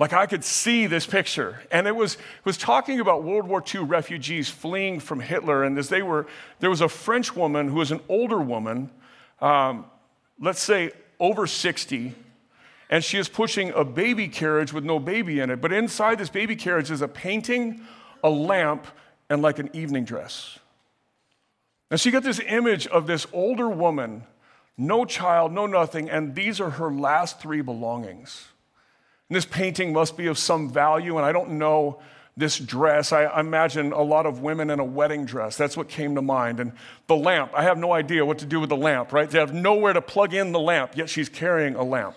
like 0.00 0.14
I 0.14 0.24
could 0.24 0.42
see 0.42 0.86
this 0.86 1.06
picture. 1.06 1.60
And 1.70 1.86
it 1.86 1.94
was, 1.94 2.16
was 2.42 2.56
talking 2.56 3.00
about 3.00 3.22
World 3.22 3.46
War 3.46 3.62
II 3.62 3.82
refugees 3.82 4.48
fleeing 4.48 4.98
from 4.98 5.20
Hitler. 5.20 5.62
And 5.62 5.78
as 5.78 5.90
they 5.90 6.00
were, 6.00 6.26
there 6.58 6.70
was 6.70 6.80
a 6.80 6.88
French 6.88 7.36
woman 7.36 7.68
who 7.68 7.74
was 7.74 7.92
an 7.92 8.00
older 8.08 8.40
woman, 8.40 8.90
um, 9.42 9.84
let's 10.40 10.62
say 10.62 10.92
over 11.20 11.46
60, 11.46 12.14
and 12.88 13.04
she 13.04 13.18
is 13.18 13.28
pushing 13.28 13.72
a 13.72 13.84
baby 13.84 14.26
carriage 14.26 14.72
with 14.72 14.84
no 14.84 14.98
baby 14.98 15.38
in 15.38 15.50
it. 15.50 15.60
But 15.60 15.70
inside 15.70 16.18
this 16.18 16.30
baby 16.30 16.56
carriage 16.56 16.90
is 16.90 17.02
a 17.02 17.08
painting, 17.08 17.82
a 18.24 18.30
lamp, 18.30 18.86
and 19.28 19.42
like 19.42 19.58
an 19.58 19.68
evening 19.74 20.06
dress. 20.06 20.58
And 21.90 22.00
she 22.00 22.10
got 22.10 22.22
this 22.22 22.40
image 22.46 22.86
of 22.86 23.06
this 23.06 23.26
older 23.34 23.68
woman, 23.68 24.24
no 24.78 25.04
child, 25.04 25.52
no 25.52 25.66
nothing, 25.66 26.08
and 26.08 26.34
these 26.34 26.58
are 26.58 26.70
her 26.70 26.90
last 26.90 27.38
three 27.38 27.60
belongings. 27.60 28.46
And 29.30 29.36
this 29.36 29.44
painting 29.44 29.92
must 29.92 30.16
be 30.16 30.26
of 30.26 30.38
some 30.38 30.68
value, 30.68 31.16
and 31.16 31.24
I 31.24 31.30
don't 31.30 31.50
know 31.50 32.00
this 32.36 32.58
dress. 32.58 33.12
I 33.12 33.38
imagine 33.38 33.92
a 33.92 34.02
lot 34.02 34.26
of 34.26 34.40
women 34.40 34.70
in 34.70 34.80
a 34.80 34.84
wedding 34.84 35.24
dress. 35.24 35.56
That's 35.56 35.76
what 35.76 35.88
came 35.88 36.16
to 36.16 36.22
mind. 36.22 36.58
And 36.58 36.72
the 37.06 37.14
lamp, 37.14 37.52
I 37.54 37.62
have 37.62 37.78
no 37.78 37.92
idea 37.92 38.26
what 38.26 38.38
to 38.38 38.46
do 38.46 38.58
with 38.58 38.70
the 38.70 38.76
lamp, 38.76 39.12
right? 39.12 39.30
They 39.30 39.38
have 39.38 39.54
nowhere 39.54 39.92
to 39.92 40.02
plug 40.02 40.34
in 40.34 40.50
the 40.50 40.58
lamp, 40.58 40.96
yet 40.96 41.08
she's 41.08 41.28
carrying 41.28 41.76
a 41.76 41.84
lamp. 41.84 42.16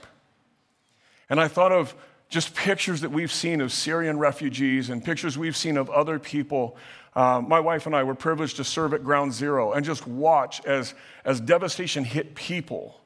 And 1.30 1.40
I 1.40 1.48
thought 1.48 1.72
of 1.72 1.94
just 2.30 2.56
pictures 2.56 3.02
that 3.02 3.12
we've 3.12 3.32
seen 3.32 3.62
of 3.62 3.72
Syrian 3.72 4.18
refugees 4.18 4.90
and 4.90 5.06
pictures 5.06 5.38
we've 5.38 5.56
seen 5.56 5.78
of 5.78 5.92
other 5.92 6.18
people. 6.18 6.78
Um, 7.16 7.48
my 7.48 7.60
wife 7.60 7.86
and 7.86 7.96
I 7.96 8.02
were 8.02 8.16
privileged 8.16 8.56
to 8.56 8.64
serve 8.64 8.92
at 8.96 9.04
Ground 9.04 9.34
Zero 9.34 9.74
and 9.74 9.86
just 9.86 10.08
watch 10.08 10.66
as, 10.66 10.96
as 11.26 11.40
devastation 11.40 12.06
hit 12.06 12.34
people 12.34 13.03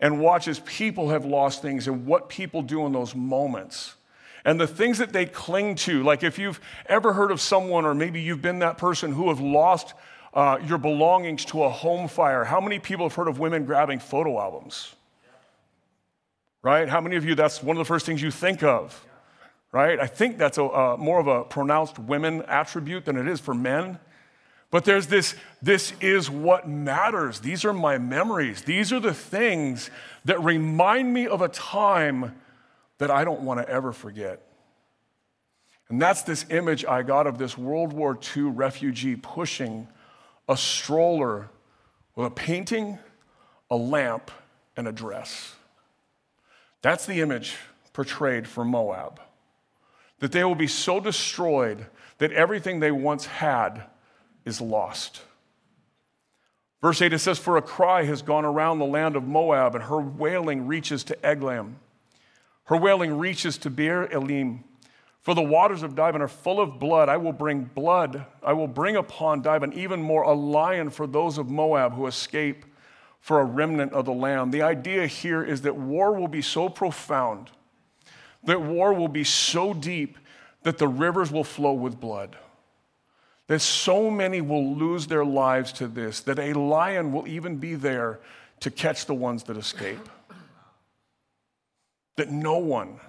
and 0.00 0.20
watch 0.20 0.48
as 0.48 0.60
people 0.60 1.10
have 1.10 1.24
lost 1.24 1.62
things 1.62 1.86
and 1.86 2.06
what 2.06 2.28
people 2.28 2.62
do 2.62 2.86
in 2.86 2.92
those 2.92 3.14
moments. 3.14 3.94
And 4.44 4.58
the 4.58 4.66
things 4.66 4.98
that 4.98 5.12
they 5.12 5.26
cling 5.26 5.74
to, 5.76 6.02
like 6.02 6.22
if 6.22 6.38
you've 6.38 6.60
ever 6.86 7.12
heard 7.12 7.30
of 7.30 7.40
someone, 7.40 7.84
or 7.84 7.94
maybe 7.94 8.20
you've 8.20 8.40
been 8.40 8.60
that 8.60 8.78
person 8.78 9.12
who 9.12 9.28
have 9.28 9.40
lost 9.40 9.92
uh, 10.32 10.58
your 10.64 10.78
belongings 10.78 11.44
to 11.46 11.64
a 11.64 11.68
home 11.68 12.08
fire, 12.08 12.44
how 12.44 12.60
many 12.60 12.78
people 12.78 13.06
have 13.06 13.14
heard 13.14 13.28
of 13.28 13.38
women 13.38 13.66
grabbing 13.66 13.98
photo 13.98 14.40
albums? 14.40 14.94
Right? 16.62 16.88
How 16.88 17.00
many 17.00 17.16
of 17.16 17.24
you, 17.24 17.34
that's 17.34 17.62
one 17.62 17.76
of 17.76 17.78
the 17.78 17.86
first 17.86 18.06
things 18.06 18.22
you 18.22 18.30
think 18.30 18.62
of? 18.62 19.04
Right? 19.72 20.00
I 20.00 20.06
think 20.06 20.38
that's 20.38 20.58
a, 20.58 20.64
uh, 20.64 20.96
more 20.98 21.20
of 21.20 21.26
a 21.26 21.44
pronounced 21.44 21.98
women 21.98 22.42
attribute 22.48 23.04
than 23.04 23.16
it 23.16 23.28
is 23.28 23.40
for 23.40 23.54
men. 23.54 23.98
But 24.70 24.84
there's 24.84 25.08
this, 25.08 25.34
this 25.60 25.92
is 26.00 26.30
what 26.30 26.68
matters. 26.68 27.40
These 27.40 27.64
are 27.64 27.72
my 27.72 27.98
memories. 27.98 28.62
These 28.62 28.92
are 28.92 29.00
the 29.00 29.14
things 29.14 29.90
that 30.24 30.42
remind 30.42 31.12
me 31.12 31.26
of 31.26 31.42
a 31.42 31.48
time 31.48 32.40
that 32.98 33.10
I 33.10 33.24
don't 33.24 33.40
want 33.40 33.60
to 33.60 33.68
ever 33.68 33.92
forget. 33.92 34.46
And 35.88 36.00
that's 36.00 36.22
this 36.22 36.46
image 36.50 36.84
I 36.84 37.02
got 37.02 37.26
of 37.26 37.36
this 37.36 37.58
World 37.58 37.92
War 37.92 38.16
II 38.36 38.44
refugee 38.44 39.16
pushing 39.16 39.88
a 40.48 40.56
stroller 40.56 41.48
with 42.14 42.28
a 42.28 42.30
painting, 42.30 42.98
a 43.70 43.76
lamp, 43.76 44.30
and 44.76 44.86
a 44.86 44.92
dress. 44.92 45.54
That's 46.80 47.06
the 47.06 47.20
image 47.20 47.56
portrayed 47.92 48.46
for 48.46 48.64
Moab. 48.64 49.20
That 50.20 50.30
they 50.30 50.44
will 50.44 50.54
be 50.54 50.68
so 50.68 51.00
destroyed 51.00 51.86
that 52.18 52.30
everything 52.32 52.78
they 52.78 52.92
once 52.92 53.26
had 53.26 53.82
is 54.44 54.60
lost. 54.60 55.22
Verse 56.80 57.02
8 57.02 57.12
it 57.12 57.18
says, 57.18 57.38
For 57.38 57.56
a 57.56 57.62
cry 57.62 58.04
has 58.04 58.22
gone 58.22 58.44
around 58.44 58.78
the 58.78 58.86
land 58.86 59.16
of 59.16 59.24
Moab, 59.24 59.74
and 59.74 59.84
her 59.84 60.00
wailing 60.00 60.66
reaches 60.66 61.04
to 61.04 61.16
Eglaim. 61.16 61.74
Her 62.64 62.76
wailing 62.76 63.18
reaches 63.18 63.58
to 63.58 63.70
Beer 63.70 64.06
Elim. 64.10 64.64
For 65.20 65.34
the 65.34 65.42
waters 65.42 65.82
of 65.82 65.94
Dibon 65.94 66.20
are 66.20 66.28
full 66.28 66.60
of 66.60 66.78
blood. 66.78 67.10
I 67.10 67.18
will 67.18 67.32
bring 67.32 67.64
blood. 67.64 68.24
I 68.42 68.54
will 68.54 68.68
bring 68.68 68.96
upon 68.96 69.42
Dibon 69.42 69.74
even 69.74 70.00
more 70.00 70.22
a 70.22 70.32
lion 70.32 70.88
for 70.88 71.06
those 71.06 71.36
of 71.36 71.50
Moab 71.50 71.92
who 71.92 72.06
escape 72.06 72.64
for 73.20 73.40
a 73.40 73.44
remnant 73.44 73.92
of 73.92 74.06
the 74.06 74.12
land. 74.12 74.50
The 74.50 74.62
idea 74.62 75.06
here 75.06 75.42
is 75.42 75.60
that 75.62 75.76
war 75.76 76.14
will 76.14 76.28
be 76.28 76.40
so 76.40 76.70
profound, 76.70 77.50
that 78.44 78.62
war 78.62 78.94
will 78.94 79.08
be 79.08 79.24
so 79.24 79.74
deep 79.74 80.16
that 80.62 80.78
the 80.78 80.88
rivers 80.88 81.30
will 81.30 81.44
flow 81.44 81.74
with 81.74 82.00
blood 82.00 82.36
that 83.50 83.58
so 83.60 84.08
many 84.12 84.40
will 84.40 84.76
lose 84.76 85.08
their 85.08 85.24
lives 85.24 85.72
to 85.72 85.88
this, 85.88 86.20
that 86.20 86.38
a 86.38 86.52
lion 86.52 87.10
will 87.10 87.26
even 87.26 87.56
be 87.56 87.74
there 87.74 88.20
to 88.60 88.70
catch 88.70 89.06
the 89.06 89.14
ones 89.14 89.42
that 89.42 89.56
escape. 89.56 90.08
That 92.14 92.30
no 92.30 92.58
one, 92.58 93.00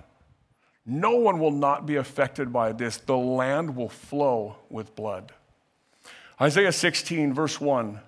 no 0.83 1.11
one 1.11 1.37
will 1.37 1.51
not 1.51 1.85
be 1.85 1.95
affected 1.95 2.51
by 2.51 2.71
this. 2.71 2.97
The 2.97 3.15
land 3.15 3.75
will 3.75 3.87
flow 3.87 4.55
with 4.67 4.95
blood. 4.95 5.31
Isaiah 6.41 6.71
16, 6.71 7.35
verse 7.35 7.61
1 7.61 7.99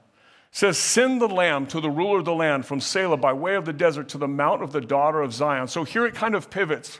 says, 0.49 0.75
Send 0.75 1.21
the 1.21 1.27
lamb 1.27 1.67
to 1.67 1.79
the 1.79 1.91
ruler 1.91 2.17
of 2.17 2.25
the 2.25 2.33
land 2.33 2.65
from 2.65 2.79
Sela 2.79 3.21
by 3.21 3.33
way 3.33 3.53
of 3.53 3.65
the 3.65 3.73
desert 3.73 4.09
to 4.09 4.17
the 4.17 4.27
mount 4.27 4.63
of 4.63 4.71
the 4.71 4.81
daughter 4.81 5.21
of 5.21 5.33
Zion. 5.33 5.67
So 5.67 5.83
here 5.83 6.07
it 6.07 6.15
kind 6.15 6.33
of 6.33 6.49
pivots. 6.49 6.99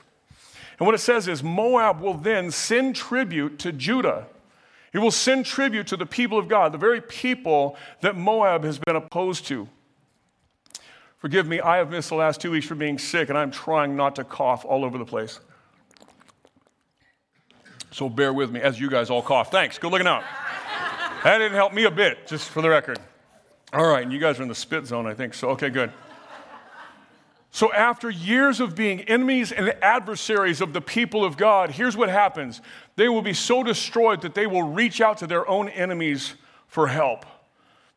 And 0.78 0.86
what 0.86 0.94
it 0.94 0.98
says 0.98 1.26
is 1.26 1.42
Moab 1.42 2.00
will 2.00 2.14
then 2.14 2.52
send 2.52 2.94
tribute 2.94 3.58
to 3.58 3.72
Judah 3.72 4.28
he 4.94 5.00
will 5.00 5.10
send 5.10 5.44
tribute 5.44 5.88
to 5.88 5.96
the 5.96 6.06
people 6.06 6.38
of 6.38 6.46
God, 6.46 6.70
the 6.70 6.78
very 6.78 7.00
people 7.00 7.76
that 8.00 8.14
Moab 8.14 8.62
has 8.62 8.78
been 8.78 8.94
opposed 8.94 9.44
to. 9.46 9.68
Forgive 11.18 11.48
me, 11.48 11.60
I 11.60 11.78
have 11.78 11.90
missed 11.90 12.10
the 12.10 12.14
last 12.14 12.40
two 12.40 12.52
weeks 12.52 12.66
for 12.66 12.76
being 12.76 13.00
sick, 13.00 13.28
and 13.28 13.36
I'm 13.36 13.50
trying 13.50 13.96
not 13.96 14.14
to 14.14 14.24
cough 14.24 14.64
all 14.64 14.84
over 14.84 14.96
the 14.96 15.04
place. 15.04 15.40
So 17.90 18.08
bear 18.08 18.32
with 18.32 18.52
me 18.52 18.60
as 18.60 18.78
you 18.78 18.88
guys 18.88 19.10
all 19.10 19.20
cough. 19.20 19.50
Thanks. 19.50 19.78
Good 19.78 19.90
looking 19.90 20.06
out. 20.06 20.22
That 21.24 21.38
didn't 21.38 21.56
help 21.56 21.74
me 21.74 21.84
a 21.84 21.90
bit, 21.90 22.28
just 22.28 22.48
for 22.48 22.62
the 22.62 22.68
record. 22.68 23.00
All 23.72 23.88
right, 23.88 24.04
and 24.04 24.12
you 24.12 24.20
guys 24.20 24.38
are 24.38 24.42
in 24.42 24.48
the 24.48 24.54
spit 24.54 24.86
zone, 24.86 25.08
I 25.08 25.14
think. 25.14 25.34
So, 25.34 25.48
okay, 25.50 25.70
good. 25.70 25.90
So, 27.54 27.72
after 27.72 28.10
years 28.10 28.58
of 28.58 28.74
being 28.74 29.02
enemies 29.02 29.52
and 29.52 29.68
adversaries 29.80 30.60
of 30.60 30.72
the 30.72 30.80
people 30.80 31.24
of 31.24 31.36
God, 31.36 31.70
here's 31.70 31.96
what 31.96 32.08
happens 32.08 32.60
they 32.96 33.08
will 33.08 33.22
be 33.22 33.32
so 33.32 33.62
destroyed 33.62 34.22
that 34.22 34.34
they 34.34 34.48
will 34.48 34.64
reach 34.64 35.00
out 35.00 35.18
to 35.18 35.28
their 35.28 35.48
own 35.48 35.68
enemies 35.68 36.34
for 36.66 36.88
help. 36.88 37.24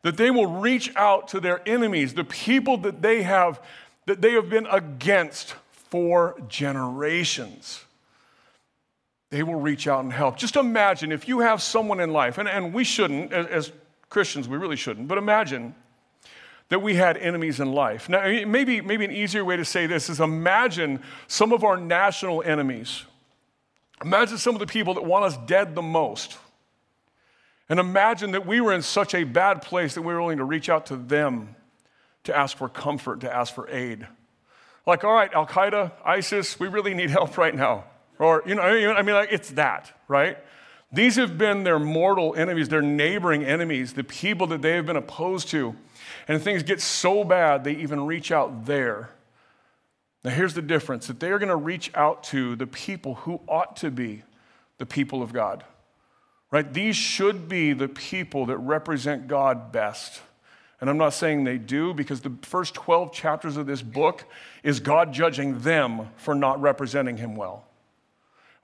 That 0.02 0.16
they 0.16 0.30
will 0.30 0.46
reach 0.46 0.94
out 0.94 1.26
to 1.28 1.40
their 1.40 1.60
enemies, 1.68 2.14
the 2.14 2.22
people 2.22 2.76
that 2.78 3.02
they 3.02 3.24
have, 3.24 3.60
that 4.06 4.22
they 4.22 4.34
have 4.34 4.48
been 4.48 4.66
against 4.66 5.56
for 5.72 6.40
generations. 6.46 7.84
They 9.30 9.42
will 9.42 9.60
reach 9.60 9.88
out 9.88 10.04
and 10.04 10.12
help. 10.12 10.36
Just 10.36 10.54
imagine 10.54 11.10
if 11.10 11.26
you 11.26 11.40
have 11.40 11.60
someone 11.60 11.98
in 11.98 12.12
life, 12.12 12.38
and, 12.38 12.48
and 12.48 12.72
we 12.72 12.84
shouldn't, 12.84 13.32
as, 13.32 13.46
as 13.46 13.72
Christians, 14.08 14.48
we 14.48 14.56
really 14.56 14.76
shouldn't, 14.76 15.08
but 15.08 15.18
imagine 15.18 15.74
that 16.68 16.80
we 16.80 16.94
had 16.94 17.16
enemies 17.16 17.60
in 17.60 17.72
life. 17.72 18.08
Now, 18.08 18.22
maybe, 18.46 18.80
maybe 18.80 19.04
an 19.04 19.12
easier 19.12 19.44
way 19.44 19.56
to 19.56 19.64
say 19.64 19.86
this 19.86 20.10
is 20.10 20.20
imagine 20.20 21.02
some 21.26 21.52
of 21.52 21.64
our 21.64 21.76
national 21.76 22.42
enemies. 22.42 23.04
Imagine 24.04 24.38
some 24.38 24.54
of 24.54 24.60
the 24.60 24.66
people 24.66 24.94
that 24.94 25.04
want 25.04 25.24
us 25.24 25.36
dead 25.46 25.74
the 25.74 25.82
most. 25.82 26.38
And 27.68 27.80
imagine 27.80 28.32
that 28.32 28.46
we 28.46 28.60
were 28.60 28.72
in 28.72 28.82
such 28.82 29.14
a 29.14 29.24
bad 29.24 29.62
place 29.62 29.94
that 29.94 30.02
we 30.02 30.12
were 30.12 30.20
willing 30.20 30.38
to 30.38 30.44
reach 30.44 30.68
out 30.68 30.86
to 30.86 30.96
them 30.96 31.54
to 32.24 32.36
ask 32.36 32.56
for 32.56 32.68
comfort, 32.68 33.20
to 33.20 33.34
ask 33.34 33.54
for 33.54 33.68
aid. 33.70 34.06
Like, 34.86 35.04
all 35.04 35.12
right, 35.12 35.32
Al 35.34 35.46
Qaeda, 35.46 35.92
ISIS, 36.04 36.58
we 36.58 36.68
really 36.68 36.94
need 36.94 37.10
help 37.10 37.36
right 37.38 37.54
now. 37.54 37.84
Or, 38.18 38.42
you 38.46 38.54
know, 38.54 38.62
I 38.62 39.02
mean, 39.02 39.14
like, 39.14 39.32
it's 39.32 39.50
that, 39.50 39.92
right? 40.08 40.38
These 40.90 41.16
have 41.16 41.36
been 41.36 41.64
their 41.64 41.78
mortal 41.78 42.34
enemies, 42.34 42.68
their 42.68 42.82
neighboring 42.82 43.44
enemies, 43.44 43.92
the 43.92 44.04
people 44.04 44.46
that 44.48 44.62
they 44.62 44.72
have 44.72 44.86
been 44.86 44.96
opposed 44.96 45.48
to. 45.48 45.76
And 46.26 46.40
things 46.40 46.62
get 46.62 46.80
so 46.80 47.24
bad, 47.24 47.64
they 47.64 47.74
even 47.76 48.06
reach 48.06 48.32
out 48.32 48.66
there. 48.66 49.10
Now, 50.24 50.30
here's 50.30 50.54
the 50.54 50.62
difference 50.62 51.06
that 51.06 51.20
they 51.20 51.30
are 51.30 51.38
going 51.38 51.48
to 51.48 51.56
reach 51.56 51.90
out 51.94 52.24
to 52.24 52.56
the 52.56 52.66
people 52.66 53.14
who 53.14 53.40
ought 53.46 53.76
to 53.76 53.90
be 53.90 54.22
the 54.78 54.86
people 54.86 55.22
of 55.22 55.32
God. 55.32 55.64
Right? 56.50 56.72
These 56.72 56.96
should 56.96 57.48
be 57.48 57.74
the 57.74 57.88
people 57.88 58.46
that 58.46 58.56
represent 58.56 59.28
God 59.28 59.70
best. 59.70 60.22
And 60.80 60.88
I'm 60.88 60.96
not 60.96 61.12
saying 61.12 61.44
they 61.44 61.58
do 61.58 61.92
because 61.92 62.20
the 62.20 62.32
first 62.42 62.74
12 62.74 63.12
chapters 63.12 63.56
of 63.56 63.66
this 63.66 63.82
book 63.82 64.24
is 64.62 64.80
God 64.80 65.12
judging 65.12 65.60
them 65.60 66.08
for 66.16 66.34
not 66.34 66.60
representing 66.60 67.16
him 67.16 67.36
well. 67.36 67.64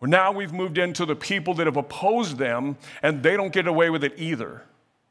Now 0.02 0.32
we've 0.32 0.52
moved 0.52 0.76
into 0.76 1.06
the 1.06 1.16
people 1.16 1.54
that 1.54 1.66
have 1.66 1.76
opposed 1.76 2.36
them, 2.36 2.76
and 3.02 3.22
they 3.22 3.36
don't 3.36 3.52
get 3.52 3.66
away 3.66 3.90
with 3.90 4.04
it 4.04 4.14
either 4.16 4.62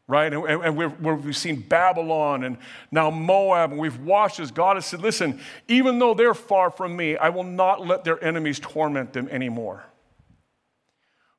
right? 0.07 0.33
And, 0.33 0.45
and 0.45 0.77
we've, 0.77 0.99
we've 0.99 1.35
seen 1.35 1.61
Babylon 1.61 2.43
and 2.43 2.57
now 2.91 3.09
Moab, 3.09 3.71
and 3.71 3.79
we've 3.79 3.99
watched 3.99 4.39
as 4.39 4.51
God 4.51 4.75
has 4.75 4.85
said, 4.85 5.01
listen, 5.01 5.39
even 5.67 5.99
though 5.99 6.13
they're 6.13 6.33
far 6.33 6.69
from 6.69 6.95
me, 6.95 7.15
I 7.15 7.29
will 7.29 7.43
not 7.43 7.85
let 7.85 8.03
their 8.03 8.23
enemies 8.23 8.59
torment 8.59 9.13
them 9.13 9.29
anymore. 9.29 9.85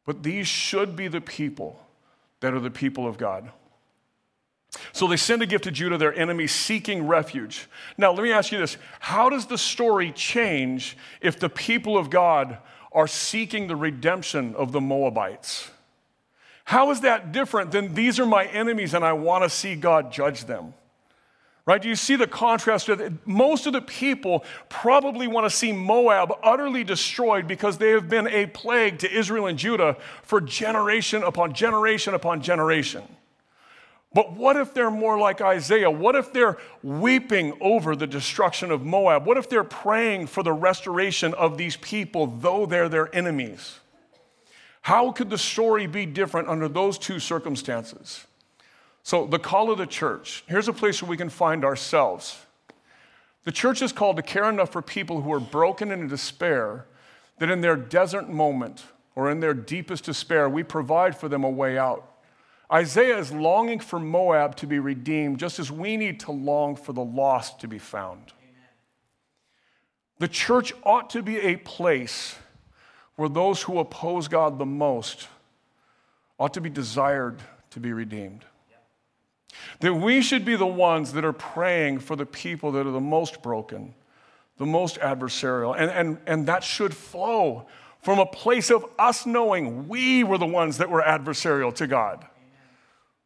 But 0.07 0.23
these 0.23 0.47
should 0.47 0.97
be 0.97 1.09
the 1.09 1.21
people 1.21 1.81
that 2.41 2.55
are 2.55 2.61
the 2.61 2.71
people 2.71 3.07
of 3.07 3.19
God. 3.19 3.51
So 4.93 5.07
they 5.07 5.17
send 5.17 5.41
a 5.41 5.47
gift 5.47 5.65
to 5.65 5.71
Judah, 5.71 5.97
their 5.97 6.15
enemy 6.15 6.47
seeking 6.47 7.07
refuge. 7.07 7.69
Now, 7.97 8.13
let 8.13 8.23
me 8.23 8.33
ask 8.33 8.51
you 8.51 8.59
this 8.59 8.77
How 8.99 9.29
does 9.31 9.47
the 9.47 9.57
story 9.57 10.11
change 10.11 10.97
if 11.21 11.39
the 11.39 11.49
people 11.49 11.97
of 11.97 12.11
God 12.11 12.59
are 12.95 13.09
seeking 13.09 13.67
the 13.67 13.77
redemption 13.77 14.55
of 14.55 14.73
the 14.73 14.81
Moabites? 14.81 15.71
How 16.65 16.91
is 16.91 17.03
that 17.03 17.33
different 17.33 17.73
than 17.73 17.95
these 17.95 18.19
are 18.19 18.27
my 18.27 18.47
enemies 18.47 18.95
and 18.95 19.05
I 19.05 19.13
want 19.13 19.45
to 19.45 19.51
see 19.51 19.75
God 19.75 20.11
judge 20.13 20.45
them? 20.47 20.73
Right? 21.67 21.81
Do 21.81 21.89
you 21.89 21.97
see 21.97 22.17
the 22.17 22.27
contrast? 22.27 22.91
Most 23.25 23.67
of 23.67 23.73
the 23.73 23.81
people 23.81 24.45
probably 24.69 25.27
want 25.27 25.51
to 25.51 25.57
see 25.57 25.73
Moab 25.73 26.33
utterly 26.43 26.85
destroyed 26.85 27.49
because 27.49 27.79
they 27.79 27.91
have 27.91 28.09
been 28.09 28.29
a 28.29 28.47
plague 28.47 28.99
to 28.99 29.11
Israel 29.11 29.47
and 29.47 29.59
Judah 29.59 29.97
for 30.23 30.43
generation 30.43 31.23
upon 31.23 31.55
generation 31.55 32.13
upon 32.13 32.43
generation. 32.43 33.03
But 34.15 34.35
what 34.35 34.57
if 34.57 34.73
they're 34.73 34.93
more 34.93 35.19
like 35.19 35.41
Isaiah? 35.41 35.91
What 35.91 36.15
if 36.15 36.33
they're 36.33 36.57
weeping 36.85 37.59
over 37.61 37.97
the 37.97 38.07
destruction 38.07 38.71
of 38.71 38.85
Moab? 38.85 39.27
What 39.27 39.37
if 39.37 39.49
they're 39.49 39.65
praying 39.65 40.29
for 40.29 40.45
the 40.45 40.53
restoration 40.53 41.35
of 41.35 41.59
these 41.59 41.77
people, 41.77 42.29
though 42.29 42.65
they're 42.65 42.89
their 42.89 43.15
enemies? 43.15 43.81
How 44.83 45.11
could 45.11 45.31
the 45.31 45.39
story 45.39 45.89
be 45.89 46.07
different 46.07 46.49
under 46.49 46.69
those 46.69 46.97
two 46.97 47.19
circumstances? 47.19 48.25
So, 49.03 49.27
the 49.27 49.39
call 49.39 49.71
of 49.71 49.79
the 49.79 49.87
church 49.87 50.45
here's 50.47 50.69
a 50.69 50.73
place 50.73 51.03
where 51.03 51.11
we 51.11 51.17
can 51.17 51.29
find 51.29 51.65
ourselves. 51.65 52.39
The 53.43 53.53
church 53.53 53.83
is 53.83 53.93
called 53.93 54.17
to 54.17 54.23
care 54.23 54.49
enough 54.49 54.71
for 54.71 54.81
people 54.81 55.23
who 55.23 55.33
are 55.33 55.41
broken 55.41 55.91
and 55.91 56.03
in 56.03 56.09
despair 56.09 56.87
that 57.39 57.51
in 57.51 57.61
their 57.61 57.77
desert 57.77 58.29
moment 58.29 58.85
or 59.17 59.31
in 59.31 59.41
their 59.41 59.55
deepest 59.55 60.05
despair, 60.05 60.49
we 60.49 60.63
provide 60.63 61.17
for 61.17 61.29
them 61.29 61.45
a 61.45 61.51
way 61.51 61.77
out. 61.77 62.14
Isaiah 62.75 63.19
is 63.19 63.31
longing 63.31 63.79
for 63.79 64.01
Moab 64.01 64.57
to 64.57 64.67
be 64.67 64.81
redeemed, 64.81 65.39
just 65.39 65.61
as 65.61 65.71
we 65.71 65.97
need 65.97 66.19
to 66.21 66.33
long 66.33 66.75
for 66.75 66.93
the 66.93 67.05
lost 67.05 67.61
to 67.61 67.69
be 67.69 67.79
found. 67.79 68.33
Amen. 68.43 68.69
The 70.19 70.27
church 70.27 70.73
ought 70.83 71.09
to 71.11 71.23
be 71.23 71.39
a 71.39 71.55
place 71.55 72.35
where 73.15 73.29
those 73.29 73.63
who 73.63 73.79
oppose 73.79 74.27
God 74.27 74.59
the 74.59 74.67
most 74.67 75.29
ought 76.37 76.53
to 76.55 76.61
be 76.61 76.69
desired 76.69 77.41
to 77.71 77.79
be 77.79 77.93
redeemed. 77.93 78.45
That 79.79 79.95
we 79.95 80.21
should 80.21 80.45
be 80.45 80.57
the 80.57 80.67
ones 80.67 81.13
that 81.13 81.25
are 81.25 81.33
praying 81.33 82.01
for 82.01 82.17
the 82.17 82.27
people 82.27 82.73
that 82.73 82.89
are 82.89 82.91
the 82.91 83.01
most 83.01 83.41
broken, 83.41 83.95
the 84.59 84.67
most 84.67 84.99
adversarial. 84.99 85.77
And, 85.79 85.93
and, 85.93 86.19
and 86.27 86.47
that 86.49 86.65
should 86.65 86.93
flow 86.93 87.67
from 88.03 88.19
a 88.19 88.27
place 88.27 88.71
of 88.71 88.85
us 88.99 89.27
knowing 89.27 89.87
we 89.87 90.25
were 90.25 90.39
the 90.39 90.47
ones 90.47 90.79
that 90.79 90.91
were 90.91 91.03
adversarial 91.03 91.73
to 91.77 91.87
God. 91.87 92.27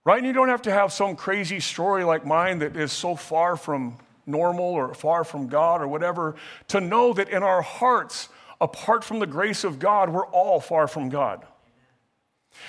Right? 0.09 0.17
And 0.17 0.27
you 0.27 0.33
don't 0.33 0.49
have 0.49 0.63
to 0.63 0.71
have 0.71 0.91
some 0.91 1.17
crazy 1.17 1.61
story 1.61 2.03
like 2.03 2.25
mine 2.25 2.61
that 2.61 2.79
is 2.79 2.93
so 2.93 3.15
far 3.15 3.57
from 3.57 3.99
normal 4.25 4.65
or 4.65 4.95
far 4.95 5.23
from 5.23 5.49
God 5.49 5.83
or 5.83 5.87
whatever 5.87 6.35
to 6.69 6.81
know 6.81 7.13
that 7.13 7.29
in 7.29 7.43
our 7.43 7.61
hearts, 7.61 8.31
apart 8.59 9.05
from 9.05 9.19
the 9.19 9.27
grace 9.27 9.65
of 9.65 9.79
God, 9.79 10.09
we're 10.09 10.27
all 10.29 10.61
far 10.61 10.89
from 10.89 11.11
God. 11.11 11.45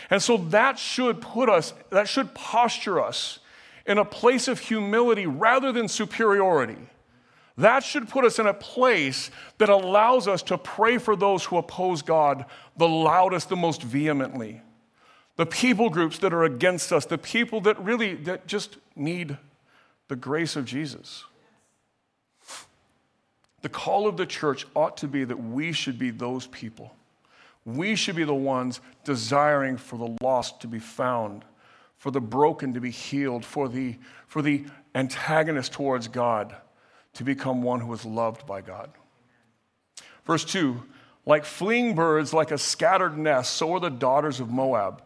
And 0.09 0.21
so 0.21 0.35
that 0.49 0.77
should 0.77 1.21
put 1.21 1.47
us, 1.47 1.73
that 1.91 2.09
should 2.09 2.33
posture 2.33 3.01
us 3.01 3.39
in 3.85 3.97
a 3.99 4.03
place 4.03 4.49
of 4.49 4.59
humility 4.59 5.25
rather 5.25 5.71
than 5.71 5.87
superiority. 5.87 6.89
That 7.57 7.85
should 7.85 8.09
put 8.09 8.25
us 8.25 8.37
in 8.39 8.47
a 8.47 8.53
place 8.53 9.31
that 9.59 9.69
allows 9.69 10.27
us 10.27 10.43
to 10.43 10.57
pray 10.57 10.97
for 10.97 11.15
those 11.15 11.45
who 11.45 11.55
oppose 11.55 12.01
God 12.01 12.43
the 12.75 12.89
loudest, 12.89 13.47
the 13.47 13.55
most 13.55 13.81
vehemently. 13.81 14.61
The 15.39 15.45
people 15.45 15.89
groups 15.89 16.17
that 16.17 16.33
are 16.33 16.43
against 16.43 16.91
us, 16.91 17.05
the 17.05 17.17
people 17.17 17.61
that 17.61 17.81
really 17.81 18.13
that 18.13 18.45
just 18.45 18.75
need 18.93 19.37
the 20.09 20.17
grace 20.17 20.57
of 20.57 20.65
Jesus. 20.65 21.23
The 23.61 23.69
call 23.69 24.05
of 24.05 24.17
the 24.17 24.25
church 24.25 24.67
ought 24.75 24.97
to 24.97 25.07
be 25.07 25.23
that 25.23 25.41
we 25.41 25.71
should 25.71 25.97
be 25.97 26.09
those 26.09 26.47
people. 26.47 26.93
We 27.63 27.95
should 27.95 28.17
be 28.17 28.25
the 28.25 28.33
ones 28.33 28.81
desiring 29.05 29.77
for 29.77 29.97
the 29.97 30.17
lost 30.21 30.59
to 30.59 30.67
be 30.67 30.77
found, 30.77 31.45
for 31.95 32.11
the 32.11 32.19
broken 32.19 32.73
to 32.73 32.81
be 32.81 32.91
healed, 32.91 33.45
for 33.45 33.69
the, 33.69 33.95
for 34.27 34.41
the 34.41 34.65
antagonist 34.93 35.71
towards 35.71 36.09
God 36.09 36.53
to 37.13 37.23
become 37.23 37.63
one 37.63 37.79
who 37.79 37.93
is 37.93 38.03
loved 38.03 38.45
by 38.45 38.59
God. 38.59 38.91
Verse 40.25 40.43
2 40.43 40.83
Like 41.25 41.45
fleeing 41.45 41.95
birds, 41.95 42.33
like 42.33 42.51
a 42.51 42.57
scattered 42.57 43.17
nest, 43.17 43.53
so 43.53 43.71
are 43.75 43.79
the 43.79 43.89
daughters 43.89 44.41
of 44.41 44.49
Moab 44.49 45.01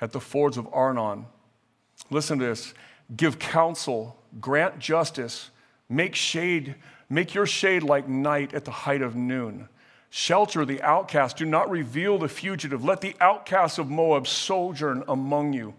at 0.00 0.12
the 0.12 0.20
fords 0.20 0.56
of 0.56 0.68
Arnon. 0.72 1.26
Listen 2.10 2.38
to 2.38 2.44
this 2.44 2.74
give 3.16 3.38
counsel, 3.38 4.16
grant 4.40 4.78
justice, 4.78 5.50
make 5.88 6.14
shade 6.14 6.74
Make 7.08 7.34
your 7.34 7.46
shade 7.46 7.82
like 7.82 8.08
night 8.08 8.52
at 8.54 8.64
the 8.64 8.70
height 8.70 9.02
of 9.02 9.14
noon. 9.14 9.68
Shelter 10.10 10.64
the 10.64 10.82
outcast. 10.82 11.36
Do 11.36 11.44
not 11.44 11.70
reveal 11.70 12.18
the 12.18 12.28
fugitive. 12.28 12.84
Let 12.84 13.00
the 13.00 13.14
outcasts 13.20 13.78
of 13.78 13.90
Moab 13.90 14.26
sojourn 14.26 15.04
among 15.06 15.52
you. 15.52 15.74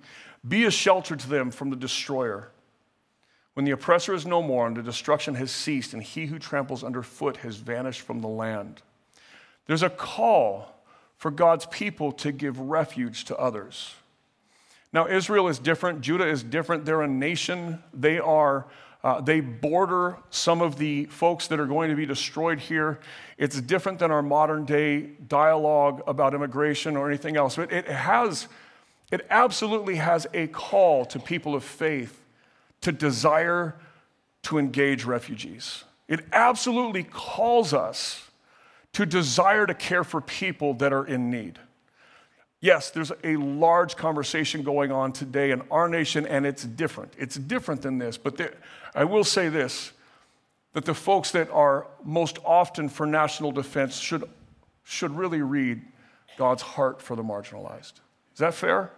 Be 0.47 0.65
a 0.65 0.71
shelter 0.71 1.15
to 1.15 1.29
them 1.29 1.51
from 1.51 1.69
the 1.69 1.75
destroyer. 1.75 2.51
When 3.53 3.65
the 3.65 3.71
oppressor 3.71 4.13
is 4.13 4.25
no 4.25 4.41
more 4.41 4.67
and 4.67 4.77
the 4.77 4.83
destruction 4.83 5.35
has 5.35 5.51
ceased, 5.51 5.93
and 5.93 6.03
he 6.03 6.27
who 6.27 6.37
tramples 6.37 6.83
underfoot 6.83 7.37
has 7.37 7.57
vanished 7.57 8.01
from 8.01 8.21
the 8.21 8.27
land. 8.27 8.83
There's 9.65 9.83
a 9.83 9.89
call 9.89 10.75
for 11.17 11.31
God's 11.31 11.65
people 11.65 12.11
to 12.13 12.31
give 12.31 12.59
refuge 12.59 13.25
to 13.25 13.37
others. 13.37 13.95
Now, 14.93 15.07
Israel 15.07 15.47
is 15.47 15.59
different, 15.59 16.01
Judah 16.01 16.27
is 16.27 16.43
different. 16.43 16.85
They're 16.85 17.01
a 17.01 17.07
nation, 17.07 17.83
they 17.93 18.19
are 18.19 18.67
uh, 19.03 19.21
they 19.21 19.39
border 19.39 20.17
some 20.31 20.61
of 20.61 20.77
the 20.77 21.05
folks 21.05 21.47
that 21.47 21.59
are 21.59 21.65
going 21.65 21.89
to 21.89 21.95
be 21.95 22.05
destroyed 22.05 22.59
here. 22.59 22.99
It's 23.37 23.61
different 23.61 23.99
than 23.99 24.11
our 24.11 24.21
modern 24.21 24.65
day 24.65 25.11
dialogue 25.27 26.01
about 26.07 26.33
immigration 26.33 26.97
or 26.97 27.07
anything 27.07 27.37
else. 27.37 27.55
But 27.55 27.71
it 27.71 27.87
has, 27.87 28.47
it 29.11 29.25
absolutely 29.29 29.95
has 29.95 30.27
a 30.33 30.47
call 30.47 31.05
to 31.05 31.19
people 31.19 31.55
of 31.55 31.63
faith 31.63 32.21
to 32.81 32.91
desire 32.91 33.75
to 34.43 34.57
engage 34.57 35.05
refugees. 35.05 35.83
It 36.07 36.25
absolutely 36.33 37.03
calls 37.03 37.73
us 37.73 38.29
to 38.91 39.05
desire 39.05 39.65
to 39.67 39.73
care 39.73 40.03
for 40.03 40.21
people 40.21 40.73
that 40.75 40.91
are 40.91 41.05
in 41.05 41.29
need. 41.29 41.59
Yes, 42.59 42.89
there's 42.89 43.11
a 43.23 43.35
large 43.35 43.95
conversation 43.95 44.63
going 44.63 44.91
on 44.91 45.11
today 45.11 45.51
in 45.51 45.61
our 45.69 45.87
nation, 45.87 46.25
and 46.25 46.45
it's 46.45 46.63
different. 46.63 47.13
It's 47.17 47.35
different 47.35 47.83
than 47.83 47.99
this, 47.99 48.17
but 48.17 48.37
there, 48.37 48.53
I 48.95 49.03
will 49.03 49.23
say 49.23 49.49
this 49.49 49.91
that 50.73 50.85
the 50.85 50.93
folks 50.93 51.31
that 51.31 51.49
are 51.49 51.87
most 52.03 52.37
often 52.45 52.87
for 52.87 53.07
national 53.07 53.51
defense 53.51 53.97
should, 53.97 54.23
should 54.83 55.11
really 55.17 55.41
read 55.41 55.81
God's 56.37 56.61
heart 56.61 57.01
for 57.01 57.15
the 57.15 57.23
marginalized. 57.23 57.93
Is 58.33 58.39
that 58.39 58.53
fair? 58.53 58.91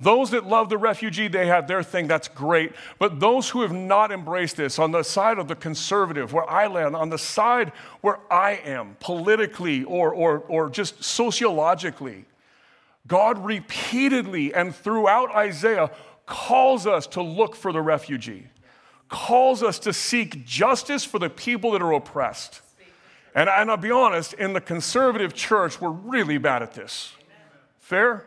Those 0.00 0.30
that 0.32 0.44
love 0.44 0.68
the 0.68 0.76
refugee, 0.76 1.28
they 1.28 1.46
have 1.46 1.68
their 1.68 1.82
thing, 1.82 2.06
that's 2.06 2.28
great. 2.28 2.72
But 2.98 3.20
those 3.20 3.48
who 3.48 3.62
have 3.62 3.72
not 3.72 4.12
embraced 4.12 4.56
this, 4.56 4.78
on 4.78 4.90
the 4.90 5.02
side 5.04 5.38
of 5.38 5.48
the 5.48 5.54
conservative, 5.54 6.34
where 6.34 6.48
I 6.50 6.66
land, 6.66 6.96
on 6.96 7.08
the 7.08 7.18
side 7.18 7.72
where 8.02 8.18
I 8.30 8.60
am, 8.64 8.96
politically 9.00 9.84
or, 9.84 10.12
or, 10.12 10.40
or 10.48 10.68
just 10.68 11.02
sociologically, 11.02 12.26
God 13.06 13.44
repeatedly 13.44 14.54
and 14.54 14.74
throughout 14.74 15.34
Isaiah 15.34 15.90
calls 16.26 16.86
us 16.86 17.06
to 17.08 17.22
look 17.22 17.54
for 17.54 17.72
the 17.72 17.82
refugee, 17.82 18.48
calls 19.08 19.62
us 19.62 19.78
to 19.80 19.92
seek 19.92 20.46
justice 20.46 21.04
for 21.04 21.18
the 21.18 21.28
people 21.28 21.72
that 21.72 21.82
are 21.82 21.92
oppressed. 21.92 22.62
And, 23.34 23.48
and 23.48 23.70
I'll 23.70 23.76
be 23.76 23.90
honest, 23.90 24.32
in 24.34 24.52
the 24.52 24.60
conservative 24.60 25.34
church, 25.34 25.80
we're 25.80 25.90
really 25.90 26.38
bad 26.38 26.62
at 26.62 26.72
this. 26.74 27.12
Fair? 27.80 28.26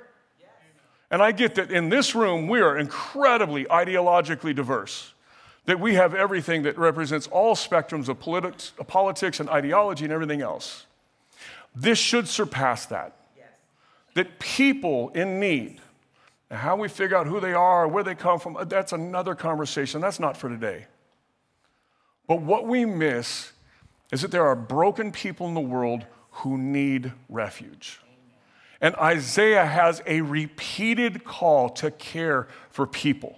And 1.09 1.21
I 1.21 1.31
get 1.31 1.55
that 1.55 1.71
in 1.71 1.89
this 1.89 2.13
room, 2.13 2.47
we 2.47 2.59
are 2.59 2.77
incredibly 2.77 3.65
ideologically 3.65 4.53
diverse, 4.53 5.13
that 5.65 5.79
we 5.79 5.95
have 5.95 6.13
everything 6.13 6.63
that 6.63 6.77
represents 6.77 7.27
all 7.27 7.55
spectrums 7.55 8.09
of 8.09 8.19
politics, 8.19 8.73
politics 8.87 9.39
and 9.39 9.49
ideology 9.49 10.03
and 10.03 10.13
everything 10.13 10.41
else. 10.41 10.85
This 11.73 11.97
should 11.97 12.27
surpass 12.27 12.85
that 12.87 13.15
that 14.17 14.39
people 14.39 15.09
in 15.09 15.39
need, 15.39 15.79
and 16.49 16.57
how 16.57 16.75
we 16.75 16.87
figure 16.87 17.15
out 17.15 17.27
who 17.27 17.39
they 17.39 17.53
are, 17.53 17.87
where 17.87 18.03
they 18.03 18.15
come 18.15 18.39
from, 18.39 18.57
uh, 18.57 18.63
that's 18.63 18.91
another 18.91 19.35
conversation. 19.35 20.01
That's 20.01 20.19
not 20.19 20.35
for 20.35 20.49
today. 20.49 20.87
But 22.27 22.41
what 22.41 22.65
we 22.65 22.83
miss 22.83 23.51
is 24.11 24.23
that 24.23 24.31
there 24.31 24.47
are 24.47 24.55
broken 24.55 25.11
people 25.11 25.47
in 25.47 25.53
the 25.53 25.61
world 25.61 26.07
who 26.31 26.57
need 26.57 27.13
refuge. 27.29 27.99
And 28.81 28.95
Isaiah 28.95 29.67
has 29.67 30.01
a 30.07 30.21
repeated 30.21 31.23
call 31.23 31.69
to 31.69 31.91
care 31.91 32.47
for 32.71 32.87
people, 32.87 33.37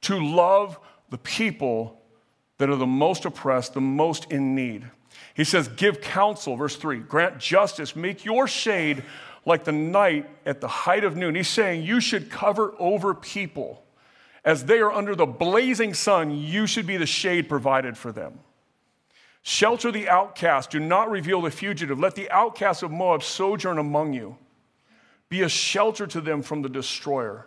to 0.00 0.18
love 0.18 0.78
the 1.10 1.18
people 1.18 2.00
that 2.56 2.70
are 2.70 2.76
the 2.76 2.86
most 2.86 3.26
oppressed, 3.26 3.74
the 3.74 3.82
most 3.82 4.32
in 4.32 4.54
need. 4.54 4.86
He 5.34 5.44
says, 5.44 5.68
Give 5.68 6.00
counsel, 6.00 6.56
verse 6.56 6.76
3, 6.76 7.00
grant 7.00 7.38
justice, 7.38 7.94
make 7.94 8.24
your 8.24 8.48
shade 8.48 9.04
like 9.44 9.64
the 9.64 9.72
night 9.72 10.28
at 10.44 10.60
the 10.60 10.68
height 10.68 11.04
of 11.04 11.16
noon. 11.16 11.34
He's 11.34 11.48
saying 11.48 11.82
you 11.82 12.00
should 12.00 12.30
cover 12.30 12.74
over 12.78 13.14
people. 13.14 13.82
As 14.44 14.64
they 14.64 14.78
are 14.80 14.92
under 14.92 15.14
the 15.14 15.26
blazing 15.26 15.94
sun, 15.94 16.30
you 16.30 16.66
should 16.66 16.86
be 16.86 16.96
the 16.96 17.06
shade 17.06 17.48
provided 17.48 17.96
for 17.96 18.12
them. 18.12 18.40
Shelter 19.42 19.90
the 19.90 20.08
outcast, 20.08 20.70
do 20.70 20.80
not 20.80 21.10
reveal 21.10 21.40
the 21.40 21.50
fugitive. 21.50 21.98
Let 21.98 22.14
the 22.14 22.30
outcast 22.30 22.82
of 22.82 22.90
Moab 22.90 23.22
sojourn 23.22 23.78
among 23.78 24.12
you. 24.12 24.36
Be 25.28 25.42
a 25.42 25.48
shelter 25.48 26.06
to 26.08 26.20
them 26.20 26.42
from 26.42 26.62
the 26.62 26.68
destroyer. 26.68 27.46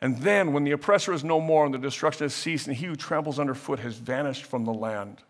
And 0.00 0.18
then, 0.18 0.52
when 0.52 0.64
the 0.64 0.72
oppressor 0.72 1.12
is 1.12 1.24
no 1.24 1.40
more 1.40 1.64
and 1.64 1.72
the 1.72 1.78
destruction 1.78 2.24
has 2.24 2.34
ceased, 2.34 2.66
and 2.66 2.76
he 2.76 2.86
who 2.86 2.96
tramples 2.96 3.40
underfoot 3.40 3.78
has 3.80 3.96
vanished 3.96 4.44
from 4.44 4.64
the 4.64 4.72
land. 4.72 5.22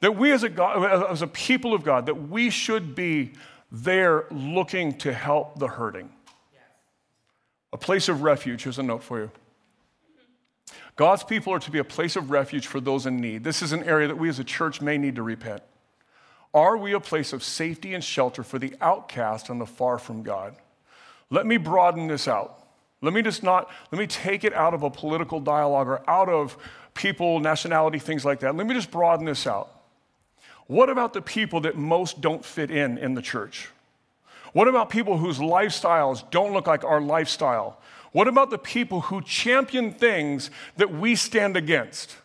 That 0.00 0.16
we, 0.16 0.30
as 0.32 0.44
a, 0.44 0.48
God, 0.48 1.10
as 1.10 1.22
a 1.22 1.26
people 1.26 1.74
of 1.74 1.82
God, 1.82 2.06
that 2.06 2.28
we 2.28 2.50
should 2.50 2.94
be 2.94 3.32
there 3.82 4.26
looking 4.30 4.96
to 4.98 5.12
help 5.12 5.58
the 5.58 5.66
hurting. 5.66 6.10
A 7.72 7.76
place 7.76 8.08
of 8.08 8.22
refuge. 8.22 8.62
Here's 8.62 8.78
a 8.78 8.84
note 8.84 9.02
for 9.02 9.18
you. 9.18 9.30
God's 10.94 11.24
people 11.24 11.52
are 11.52 11.58
to 11.58 11.70
be 11.72 11.80
a 11.80 11.84
place 11.84 12.14
of 12.14 12.30
refuge 12.30 12.68
for 12.68 12.78
those 12.78 13.04
in 13.04 13.16
need. 13.16 13.42
This 13.42 13.62
is 13.62 13.72
an 13.72 13.82
area 13.82 14.06
that 14.06 14.16
we 14.16 14.28
as 14.28 14.38
a 14.38 14.44
church 14.44 14.80
may 14.80 14.96
need 14.96 15.16
to 15.16 15.24
repent. 15.24 15.60
Are 16.54 16.76
we 16.76 16.92
a 16.92 17.00
place 17.00 17.32
of 17.32 17.42
safety 17.42 17.94
and 17.94 18.04
shelter 18.04 18.44
for 18.44 18.60
the 18.60 18.74
outcast 18.80 19.48
and 19.48 19.60
the 19.60 19.66
far 19.66 19.98
from 19.98 20.22
God? 20.22 20.54
Let 21.30 21.44
me 21.44 21.56
broaden 21.56 22.06
this 22.06 22.28
out. 22.28 22.64
Let 23.00 23.12
me 23.12 23.22
just 23.22 23.42
not, 23.42 23.68
let 23.90 23.98
me 23.98 24.06
take 24.06 24.44
it 24.44 24.54
out 24.54 24.72
of 24.72 24.84
a 24.84 24.90
political 24.90 25.40
dialogue 25.40 25.88
or 25.88 26.08
out 26.08 26.28
of 26.28 26.56
people, 26.94 27.40
nationality, 27.40 27.98
things 27.98 28.24
like 28.24 28.38
that. 28.40 28.54
Let 28.54 28.68
me 28.68 28.74
just 28.74 28.92
broaden 28.92 29.26
this 29.26 29.48
out. 29.48 29.73
What 30.66 30.88
about 30.88 31.12
the 31.12 31.22
people 31.22 31.60
that 31.62 31.76
most 31.76 32.20
don't 32.20 32.44
fit 32.44 32.70
in 32.70 32.98
in 32.98 33.14
the 33.14 33.22
church? 33.22 33.68
What 34.52 34.68
about 34.68 34.88
people 34.88 35.18
whose 35.18 35.38
lifestyles 35.38 36.28
don't 36.30 36.52
look 36.52 36.66
like 36.66 36.84
our 36.84 37.00
lifestyle? 37.00 37.80
What 38.12 38.28
about 38.28 38.50
the 38.50 38.58
people 38.58 39.02
who 39.02 39.20
champion 39.20 39.92
things 39.92 40.50
that 40.76 40.94
we 40.94 41.16
stand 41.16 41.56
against? 41.56 42.16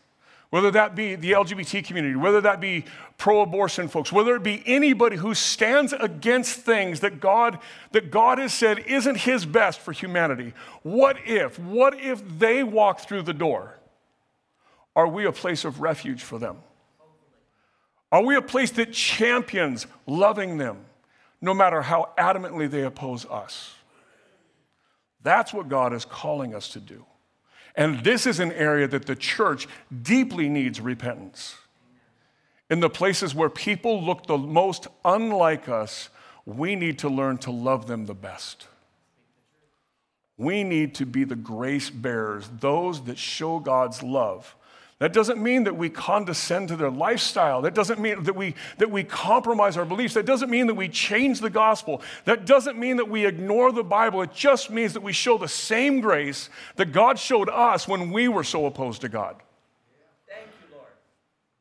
Whether 0.51 0.71
that 0.71 0.95
be 0.95 1.15
the 1.15 1.31
LGBT 1.31 1.83
community, 1.83 2.15
whether 2.15 2.41
that 2.41 2.59
be 2.61 2.85
pro 3.17 3.41
abortion 3.41 3.87
folks, 3.87 4.11
whether 4.11 4.35
it 4.35 4.43
be 4.43 4.63
anybody 4.65 5.15
who 5.17 5.33
stands 5.33 5.93
against 5.93 6.59
things 6.59 7.01
that 7.01 7.19
God, 7.19 7.59
that 7.91 8.11
God 8.11 8.37
has 8.37 8.53
said 8.53 8.79
isn't 8.79 9.17
his 9.17 9.45
best 9.45 9.79
for 9.79 9.91
humanity. 9.91 10.53
What 10.83 11.17
if, 11.25 11.59
what 11.59 11.99
if 11.99 12.21
they 12.39 12.63
walk 12.63 13.01
through 13.01 13.23
the 13.23 13.33
door? 13.33 13.75
Are 14.95 15.07
we 15.07 15.25
a 15.25 15.31
place 15.31 15.65
of 15.65 15.81
refuge 15.81 16.23
for 16.23 16.39
them? 16.39 16.57
Are 18.11 18.23
we 18.23 18.35
a 18.35 18.41
place 18.41 18.71
that 18.71 18.91
champions 18.91 19.85
loving 20.07 20.57
them 20.57 20.85
no 21.41 21.53
matter 21.53 21.81
how 21.81 22.09
adamantly 22.17 22.69
they 22.69 22.83
oppose 22.83 23.25
us? 23.25 23.75
That's 25.21 25.53
what 25.53 25.69
God 25.69 25.93
is 25.93 26.05
calling 26.05 26.55
us 26.55 26.69
to 26.69 26.79
do. 26.79 27.05
And 27.75 28.03
this 28.03 28.25
is 28.25 28.39
an 28.39 28.51
area 28.53 28.87
that 28.87 29.05
the 29.05 29.15
church 29.15 29.67
deeply 30.01 30.49
needs 30.49 30.81
repentance. 30.81 31.55
In 32.69 32.79
the 32.79 32.89
places 32.89 33.35
where 33.35 33.49
people 33.49 34.03
look 34.03 34.27
the 34.27 34.37
most 34.37 34.87
unlike 35.05 35.69
us, 35.69 36.09
we 36.45 36.75
need 36.75 36.99
to 36.99 37.09
learn 37.09 37.37
to 37.39 37.51
love 37.51 37.87
them 37.87 38.05
the 38.05 38.13
best. 38.13 38.67
We 40.37 40.63
need 40.63 40.95
to 40.95 41.05
be 41.05 41.25
the 41.25 41.35
grace 41.35 41.89
bearers, 41.89 42.49
those 42.59 43.03
that 43.05 43.17
show 43.17 43.59
God's 43.59 44.01
love 44.01 44.55
that 44.99 45.13
doesn't 45.13 45.41
mean 45.41 45.63
that 45.63 45.77
we 45.77 45.89
condescend 45.89 46.67
to 46.67 46.75
their 46.75 46.89
lifestyle. 46.91 47.61
That 47.61 47.73
doesn't 47.73 48.01
mean 48.01 48.23
that 48.23 48.35
we, 48.35 48.53
that 48.79 48.91
we 48.91 49.05
compromise 49.05 49.77
our 49.77 49.85
beliefs. 49.85 50.13
That 50.13 50.25
doesn't 50.25 50.49
mean 50.49 50.67
that 50.67 50.73
we 50.73 50.89
change 50.89 51.39
the 51.39 51.49
gospel. 51.49 52.01
That 52.25 52.45
doesn't 52.45 52.77
mean 52.77 52.97
that 52.97 53.07
we 53.07 53.25
ignore 53.25 53.71
the 53.71 53.83
Bible. 53.83 54.21
It 54.21 54.33
just 54.33 54.69
means 54.69 54.93
that 54.93 55.01
we 55.01 55.13
show 55.13 55.37
the 55.37 55.47
same 55.47 56.01
grace 56.01 56.49
that 56.75 56.91
God 56.91 57.17
showed 57.17 57.49
us 57.49 57.87
when 57.87 58.11
we 58.11 58.27
were 58.27 58.43
so 58.43 58.65
opposed 58.65 58.99
to 59.01 59.09
God. 59.09 59.37
Thank 60.27 60.47
you, 60.47 60.75
Lord. 60.75 60.87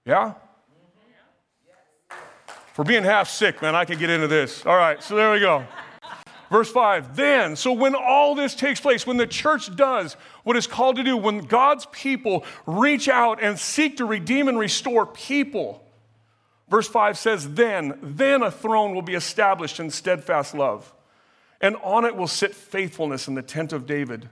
Yeah? 0.05 0.35
For 2.72 2.85
being 2.85 3.05
half 3.05 3.29
sick, 3.29 3.62
man, 3.62 3.77
I 3.77 3.85
can 3.85 4.01
get 4.01 4.11
into 4.11 4.27
this. 4.27 4.66
All 4.66 4.77
right, 4.77 5.01
so 5.01 5.14
there 5.14 5.31
we 5.31 5.38
go. 5.38 5.64
Verse 6.50 6.70
5 6.70 7.16
Then, 7.16 7.56
so 7.56 7.72
when 7.72 7.94
all 7.94 8.34
this 8.34 8.54
takes 8.54 8.80
place, 8.80 9.06
when 9.06 9.16
the 9.16 9.26
church 9.26 9.74
does 9.76 10.14
what 10.44 10.56
it's 10.56 10.66
called 10.66 10.96
to 10.96 11.02
do, 11.02 11.16
when 11.16 11.40
God's 11.40 11.87
people 11.92 12.44
reach 12.66 13.08
out 13.08 13.42
and 13.42 13.58
seek 13.58 13.98
to 13.98 14.04
redeem 14.04 14.48
and 14.48 14.58
restore 14.58 15.06
people, 15.06 15.84
verse 16.68 16.88
5 16.88 17.18
says, 17.18 17.54
Then, 17.54 17.98
then 18.02 18.42
a 18.42 18.50
throne 18.50 18.94
will 18.94 19.02
be 19.02 19.14
established 19.14 19.80
in 19.80 19.90
steadfast 19.90 20.54
love, 20.54 20.92
and 21.61 21.76
on 21.82 22.04
it 22.04 22.16
will 22.16 22.28
sit 22.28 22.54
faithfulness 22.54 23.28
in 23.28 23.34
the 23.34 23.42
tent 23.42 23.72
of 23.72 23.87
David, 23.87 24.28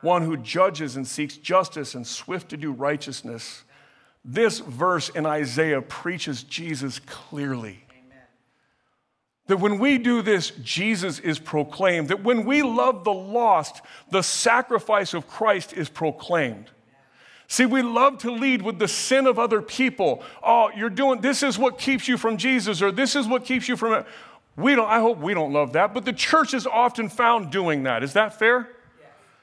one 0.00 0.22
who 0.22 0.36
judges 0.36 0.96
and 0.96 1.06
seeks 1.06 1.36
justice 1.36 1.94
and 1.94 2.06
swift 2.06 2.50
to 2.50 2.58
do 2.58 2.72
righteousness. 2.72 3.64
This 4.22 4.58
verse 4.58 5.08
in 5.08 5.24
Isaiah 5.24 5.80
preaches 5.80 6.42
Jesus 6.42 6.98
clearly. 6.98 7.83
That 9.46 9.58
when 9.58 9.78
we 9.78 9.98
do 9.98 10.22
this, 10.22 10.50
Jesus 10.62 11.18
is 11.18 11.38
proclaimed. 11.38 12.08
That 12.08 12.22
when 12.22 12.44
we 12.44 12.62
love 12.62 13.04
the 13.04 13.12
lost, 13.12 13.82
the 14.10 14.22
sacrifice 14.22 15.12
of 15.12 15.28
Christ 15.28 15.74
is 15.74 15.88
proclaimed. 15.88 16.70
See, 17.46 17.66
we 17.66 17.82
love 17.82 18.18
to 18.18 18.30
lead 18.30 18.62
with 18.62 18.78
the 18.78 18.88
sin 18.88 19.26
of 19.26 19.38
other 19.38 19.60
people. 19.60 20.22
Oh, 20.42 20.70
you're 20.74 20.88
doing 20.88 21.20
this 21.20 21.42
is 21.42 21.58
what 21.58 21.78
keeps 21.78 22.08
you 22.08 22.16
from 22.16 22.38
Jesus, 22.38 22.80
or 22.80 22.90
this 22.90 23.14
is 23.14 23.26
what 23.26 23.44
keeps 23.44 23.68
you 23.68 23.76
from 23.76 23.92
it. 23.92 24.06
We 24.56 24.74
don't, 24.74 24.88
I 24.88 25.00
hope 25.00 25.18
we 25.18 25.34
don't 25.34 25.52
love 25.52 25.72
that, 25.74 25.92
but 25.92 26.04
the 26.04 26.12
church 26.12 26.54
is 26.54 26.66
often 26.66 27.08
found 27.08 27.50
doing 27.50 27.82
that. 27.82 28.02
Is 28.02 28.14
that 28.14 28.38
fair? 28.38 28.73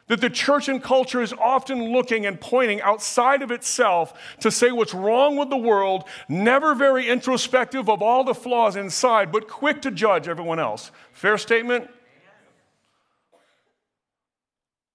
That 0.07 0.21
the 0.21 0.29
church 0.29 0.67
and 0.67 0.83
culture 0.83 1.21
is 1.21 1.33
often 1.33 1.91
looking 1.91 2.25
and 2.25 2.39
pointing 2.39 2.81
outside 2.81 3.41
of 3.41 3.51
itself 3.51 4.13
to 4.39 4.51
say 4.51 4.71
what's 4.71 4.93
wrong 4.93 5.37
with 5.37 5.49
the 5.49 5.57
world, 5.57 6.03
never 6.27 6.75
very 6.75 7.07
introspective 7.07 7.89
of 7.89 8.01
all 8.01 8.23
the 8.23 8.35
flaws 8.35 8.75
inside, 8.75 9.31
but 9.31 9.47
quick 9.47 9.81
to 9.81 9.91
judge 9.91 10.27
everyone 10.27 10.59
else. 10.59 10.91
Fair 11.13 11.37
statement? 11.37 11.89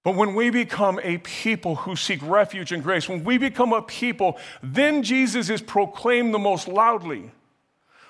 But 0.07 0.15
when 0.15 0.37
we 0.37 0.51
become 0.51 1.01
a 1.03 1.19
people 1.19 1.75
who 1.75 1.97
seek 1.97 2.21
refuge 2.23 2.71
and 2.71 2.81
grace, 2.81 3.09
when 3.09 3.25
we 3.25 3.39
become 3.39 3.73
a 3.73 3.83
people, 3.83 4.39
then 4.63 5.03
Jesus 5.03 5.51
is 5.51 5.61
proclaimed 5.61 6.33
the 6.33 6.39
most 6.39 6.69
loudly. 6.69 7.33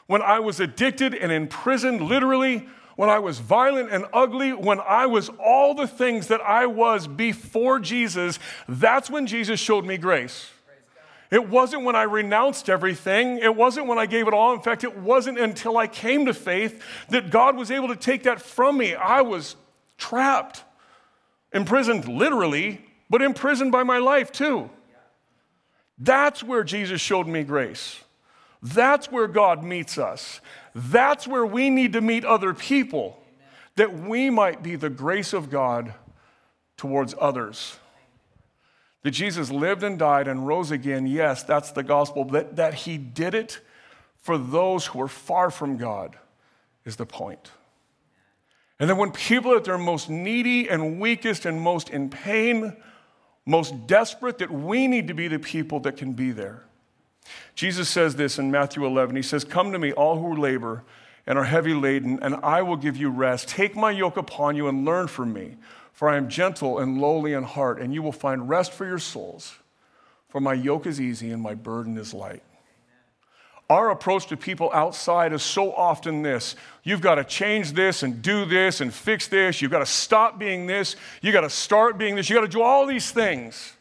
When 0.06 0.20
I 0.20 0.40
was 0.40 0.60
addicted 0.60 1.14
and 1.14 1.32
imprisoned, 1.32 2.02
literally, 2.02 2.68
when 2.96 3.10
I 3.10 3.18
was 3.18 3.38
violent 3.38 3.92
and 3.92 4.06
ugly, 4.12 4.52
when 4.52 4.80
I 4.80 5.06
was 5.06 5.28
all 5.38 5.74
the 5.74 5.86
things 5.86 6.28
that 6.28 6.40
I 6.40 6.66
was 6.66 7.06
before 7.06 7.78
Jesus, 7.78 8.38
that's 8.68 9.08
when 9.10 9.26
Jesus 9.26 9.60
showed 9.60 9.84
me 9.84 9.98
grace. 9.98 10.50
It 11.30 11.48
wasn't 11.48 11.84
when 11.84 11.96
I 11.96 12.04
renounced 12.04 12.70
everything. 12.70 13.38
It 13.38 13.54
wasn't 13.54 13.86
when 13.86 13.98
I 13.98 14.06
gave 14.06 14.28
it 14.28 14.34
all. 14.34 14.54
In 14.54 14.60
fact, 14.60 14.84
it 14.84 14.96
wasn't 14.96 15.38
until 15.38 15.76
I 15.76 15.86
came 15.86 16.26
to 16.26 16.34
faith 16.34 16.80
that 17.10 17.30
God 17.30 17.56
was 17.56 17.70
able 17.70 17.88
to 17.88 17.96
take 17.96 18.22
that 18.24 18.40
from 18.40 18.78
me. 18.78 18.94
I 18.94 19.22
was 19.22 19.56
trapped, 19.98 20.64
imprisoned 21.52 22.06
literally, 22.06 22.84
but 23.10 23.22
imprisoned 23.22 23.72
by 23.72 23.82
my 23.82 23.98
life 23.98 24.30
too. 24.30 24.70
That's 25.98 26.42
where 26.44 26.62
Jesus 26.62 27.00
showed 27.00 27.26
me 27.26 27.42
grace. 27.42 28.00
That's 28.62 29.10
where 29.10 29.28
God 29.28 29.64
meets 29.64 29.98
us. 29.98 30.40
That's 30.78 31.26
where 31.26 31.46
we 31.46 31.70
need 31.70 31.94
to 31.94 32.02
meet 32.02 32.26
other 32.26 32.52
people, 32.52 33.18
that 33.76 33.98
we 33.98 34.28
might 34.28 34.62
be 34.62 34.76
the 34.76 34.90
grace 34.90 35.32
of 35.32 35.48
God 35.48 35.94
towards 36.76 37.14
others. 37.18 37.78
That 39.02 39.12
Jesus 39.12 39.50
lived 39.50 39.82
and 39.82 39.98
died 39.98 40.28
and 40.28 40.46
rose 40.46 40.70
again, 40.70 41.06
yes, 41.06 41.42
that's 41.44 41.72
the 41.72 41.82
gospel. 41.82 42.26
That, 42.26 42.56
that 42.56 42.74
he 42.74 42.98
did 42.98 43.32
it 43.34 43.60
for 44.18 44.36
those 44.36 44.84
who 44.84 45.00
are 45.00 45.08
far 45.08 45.50
from 45.50 45.78
God 45.78 46.18
is 46.84 46.96
the 46.96 47.06
point. 47.06 47.52
And 48.78 48.90
then 48.90 48.98
when 48.98 49.12
people 49.12 49.54
are 49.54 49.56
at 49.56 49.64
their 49.64 49.78
most 49.78 50.10
needy 50.10 50.68
and 50.68 51.00
weakest 51.00 51.46
and 51.46 51.58
most 51.58 51.88
in 51.88 52.10
pain, 52.10 52.76
most 53.46 53.86
desperate, 53.86 54.36
that 54.38 54.50
we 54.50 54.88
need 54.88 55.08
to 55.08 55.14
be 55.14 55.28
the 55.28 55.38
people 55.38 55.80
that 55.80 55.96
can 55.96 56.12
be 56.12 56.32
there. 56.32 56.64
Jesus 57.54 57.88
says 57.88 58.16
this 58.16 58.38
in 58.38 58.50
Matthew 58.50 58.84
11. 58.84 59.16
He 59.16 59.22
says, 59.22 59.44
Come 59.44 59.72
to 59.72 59.78
me, 59.78 59.92
all 59.92 60.18
who 60.18 60.34
labor 60.34 60.84
and 61.26 61.38
are 61.38 61.44
heavy 61.44 61.74
laden, 61.74 62.18
and 62.22 62.36
I 62.36 62.62
will 62.62 62.76
give 62.76 62.96
you 62.96 63.10
rest. 63.10 63.48
Take 63.48 63.74
my 63.74 63.90
yoke 63.90 64.16
upon 64.16 64.56
you 64.56 64.68
and 64.68 64.84
learn 64.84 65.08
from 65.08 65.32
me, 65.32 65.56
for 65.92 66.08
I 66.08 66.16
am 66.16 66.28
gentle 66.28 66.78
and 66.78 67.00
lowly 67.00 67.32
in 67.32 67.42
heart, 67.42 67.80
and 67.80 67.92
you 67.92 68.02
will 68.02 68.12
find 68.12 68.48
rest 68.48 68.72
for 68.72 68.86
your 68.86 68.98
souls. 68.98 69.56
For 70.28 70.40
my 70.40 70.54
yoke 70.54 70.86
is 70.86 71.00
easy 71.00 71.30
and 71.30 71.42
my 71.42 71.54
burden 71.54 71.98
is 71.98 72.12
light. 72.12 72.42
Our 73.68 73.90
approach 73.90 74.26
to 74.28 74.36
people 74.36 74.70
outside 74.72 75.32
is 75.32 75.42
so 75.42 75.72
often 75.72 76.22
this 76.22 76.54
you've 76.84 77.00
got 77.00 77.16
to 77.16 77.24
change 77.24 77.72
this 77.72 78.04
and 78.04 78.22
do 78.22 78.44
this 78.44 78.80
and 78.80 78.94
fix 78.94 79.26
this. 79.26 79.60
You've 79.60 79.72
got 79.72 79.80
to 79.80 79.86
stop 79.86 80.38
being 80.38 80.66
this. 80.66 80.94
You've 81.20 81.32
got 81.32 81.40
to 81.40 81.50
start 81.50 81.98
being 81.98 82.14
this. 82.14 82.30
You've 82.30 82.36
got 82.36 82.42
to 82.46 82.52
do 82.52 82.62
all 82.62 82.86
these 82.86 83.10
things. 83.10 83.72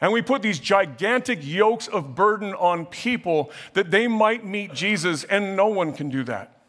And 0.00 0.12
we 0.12 0.22
put 0.22 0.40
these 0.40 0.58
gigantic 0.58 1.40
yokes 1.42 1.86
of 1.86 2.14
burden 2.14 2.54
on 2.54 2.86
people 2.86 3.50
that 3.74 3.90
they 3.90 4.08
might 4.08 4.44
meet 4.44 4.72
Jesus, 4.72 5.24
and 5.24 5.56
no 5.56 5.66
one 5.66 5.92
can 5.92 6.08
do 6.08 6.24
that. 6.24 6.62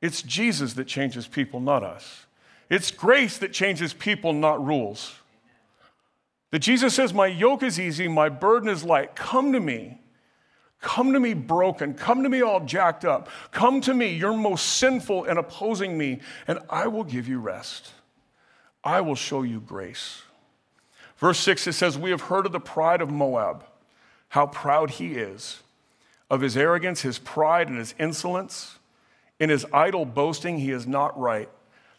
It's 0.00 0.22
Jesus 0.22 0.74
that 0.74 0.86
changes 0.86 1.26
people, 1.26 1.60
not 1.60 1.82
us. 1.82 2.26
It's 2.70 2.90
grace 2.90 3.38
that 3.38 3.52
changes 3.52 3.92
people, 3.92 4.32
not 4.32 4.64
rules. 4.64 5.14
That 6.50 6.60
Jesus 6.60 6.94
says, 6.94 7.12
My 7.12 7.26
yoke 7.26 7.62
is 7.62 7.78
easy, 7.78 8.08
my 8.08 8.28
burden 8.28 8.68
is 8.68 8.84
light. 8.84 9.14
Come 9.14 9.52
to 9.52 9.60
me. 9.60 9.98
Come 10.80 11.12
to 11.12 11.20
me 11.20 11.34
broken. 11.34 11.94
Come 11.94 12.22
to 12.22 12.28
me 12.28 12.40
all 12.40 12.60
jacked 12.60 13.04
up. 13.04 13.28
Come 13.50 13.80
to 13.82 13.92
me, 13.92 14.10
you're 14.14 14.36
most 14.36 14.76
sinful 14.76 15.24
and 15.24 15.38
opposing 15.38 15.98
me, 15.98 16.20
and 16.46 16.60
I 16.70 16.86
will 16.86 17.04
give 17.04 17.26
you 17.26 17.40
rest. 17.40 17.90
I 18.84 19.00
will 19.00 19.16
show 19.16 19.42
you 19.42 19.60
grace. 19.60 20.22
Verse 21.18 21.38
6, 21.40 21.66
it 21.66 21.72
says, 21.72 21.98
We 21.98 22.10
have 22.10 22.22
heard 22.22 22.46
of 22.46 22.52
the 22.52 22.60
pride 22.60 23.00
of 23.00 23.10
Moab, 23.10 23.64
how 24.30 24.46
proud 24.46 24.90
he 24.90 25.14
is, 25.14 25.62
of 26.30 26.40
his 26.40 26.56
arrogance, 26.56 27.02
his 27.02 27.18
pride, 27.18 27.68
and 27.68 27.78
his 27.78 27.94
insolence. 27.98 28.78
In 29.40 29.50
his 29.50 29.66
idle 29.72 30.04
boasting, 30.04 30.58
he 30.58 30.70
is 30.70 30.86
not 30.86 31.18
right. 31.18 31.48